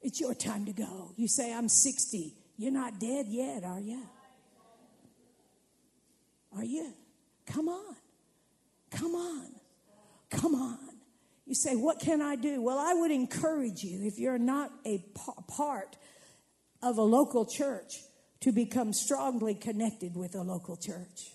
It's 0.00 0.20
your 0.20 0.34
time 0.34 0.64
to 0.66 0.72
go. 0.72 1.12
You 1.16 1.26
say, 1.26 1.52
I'm 1.52 1.68
60. 1.68 2.34
You're 2.56 2.72
not 2.72 3.00
dead 3.00 3.26
yet, 3.28 3.64
are 3.64 3.80
you? 3.80 4.02
Are 6.56 6.64
you? 6.64 6.92
Come 7.46 7.68
on. 7.68 7.96
Come 8.90 9.14
on. 9.14 9.57
Come 10.30 10.54
on. 10.54 10.78
You 11.46 11.54
say, 11.54 11.76
What 11.76 12.00
can 12.00 12.20
I 12.20 12.36
do? 12.36 12.62
Well, 12.62 12.78
I 12.78 12.94
would 12.94 13.10
encourage 13.10 13.82
you, 13.82 14.06
if 14.06 14.18
you're 14.18 14.38
not 14.38 14.70
a 14.84 14.98
part 15.48 15.96
of 16.82 16.98
a 16.98 17.02
local 17.02 17.46
church, 17.46 18.00
to 18.40 18.52
become 18.52 18.92
strongly 18.92 19.54
connected 19.54 20.14
with 20.14 20.34
a 20.34 20.42
local 20.42 20.76
church. 20.76 21.32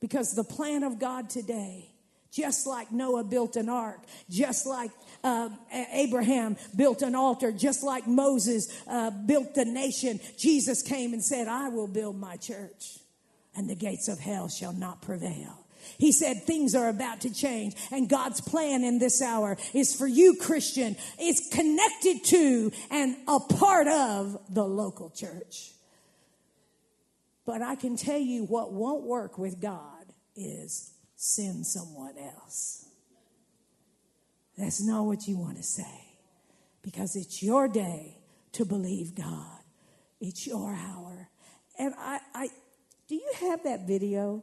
Because 0.00 0.34
the 0.34 0.44
plan 0.44 0.82
of 0.82 0.98
God 0.98 1.28
today 1.30 1.90
just 2.36 2.66
like 2.66 2.92
Noah 2.92 3.24
built 3.24 3.56
an 3.56 3.70
ark, 3.70 4.00
just 4.28 4.66
like 4.66 4.90
uh, 5.24 5.48
Abraham 5.92 6.56
built 6.76 7.00
an 7.00 7.14
altar, 7.14 7.50
just 7.50 7.82
like 7.82 8.06
Moses 8.06 8.68
uh, 8.86 9.10
built 9.10 9.54
the 9.54 9.64
nation. 9.64 10.20
Jesus 10.36 10.82
came 10.82 11.14
and 11.14 11.24
said, 11.24 11.48
I 11.48 11.70
will 11.70 11.88
build 11.88 12.18
my 12.18 12.36
church, 12.36 12.98
and 13.54 13.70
the 13.70 13.74
gates 13.74 14.08
of 14.08 14.18
hell 14.18 14.48
shall 14.48 14.74
not 14.74 15.00
prevail. 15.00 15.65
He 15.98 16.12
said 16.12 16.42
things 16.42 16.74
are 16.74 16.88
about 16.88 17.22
to 17.22 17.32
change. 17.32 17.74
And 17.90 18.08
God's 18.08 18.40
plan 18.40 18.84
in 18.84 18.98
this 18.98 19.22
hour 19.22 19.56
is 19.74 19.94
for 19.94 20.06
you, 20.06 20.36
Christian, 20.40 20.96
is 21.20 21.48
connected 21.52 22.24
to 22.24 22.72
and 22.90 23.16
a 23.28 23.40
part 23.40 23.88
of 23.88 24.38
the 24.48 24.64
local 24.64 25.10
church. 25.10 25.72
But 27.44 27.62
I 27.62 27.76
can 27.76 27.96
tell 27.96 28.18
you 28.18 28.44
what 28.44 28.72
won't 28.72 29.04
work 29.04 29.38
with 29.38 29.60
God 29.60 30.04
is 30.34 30.92
send 31.14 31.66
someone 31.66 32.18
else. 32.18 32.86
That's 34.58 34.82
not 34.82 35.02
what 35.02 35.28
you 35.28 35.36
want 35.36 35.56
to 35.58 35.62
say 35.62 36.04
because 36.82 37.16
it's 37.16 37.42
your 37.42 37.68
day 37.68 38.18
to 38.52 38.64
believe 38.64 39.14
God. 39.14 39.60
It's 40.20 40.46
your 40.46 40.72
hour. 40.72 41.28
And 41.78 41.94
I, 41.98 42.20
I 42.34 42.48
do 43.08 43.14
you 43.14 43.32
have 43.40 43.64
that 43.64 43.86
video 43.86 44.42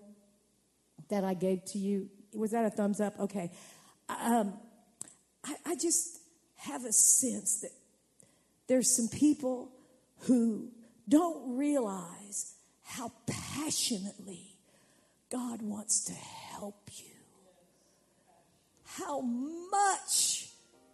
that 1.09 1.23
I 1.23 1.33
gave 1.33 1.65
to 1.65 1.77
you? 1.77 2.09
Was 2.33 2.51
that 2.51 2.65
a 2.65 2.69
thumbs 2.69 2.99
up? 2.99 3.19
Okay. 3.19 3.51
Um, 4.09 4.53
I, 5.43 5.55
I 5.65 5.75
just 5.75 6.19
have 6.57 6.85
a 6.85 6.93
sense 6.93 7.61
that 7.61 7.71
there's 8.67 8.95
some 8.95 9.07
people 9.07 9.71
who 10.19 10.69
don't 11.07 11.57
realize 11.57 12.53
how 12.83 13.11
passionately 13.27 14.55
God 15.29 15.61
wants 15.61 16.05
to 16.05 16.13
help 16.13 16.89
you. 16.97 17.11
How 18.85 19.21
much 19.21 20.49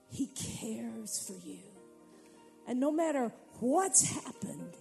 He 0.09 0.27
cares 0.27 1.27
for 1.27 1.47
you. 1.47 1.59
And 2.67 2.79
no 2.79 2.91
matter 2.91 3.31
what's 3.59 4.03
happened, 4.09 4.73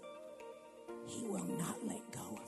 He 1.07 1.27
will 1.27 1.45
not 1.45 1.87
let 1.87 2.11
go 2.13 2.39
of 2.43 2.48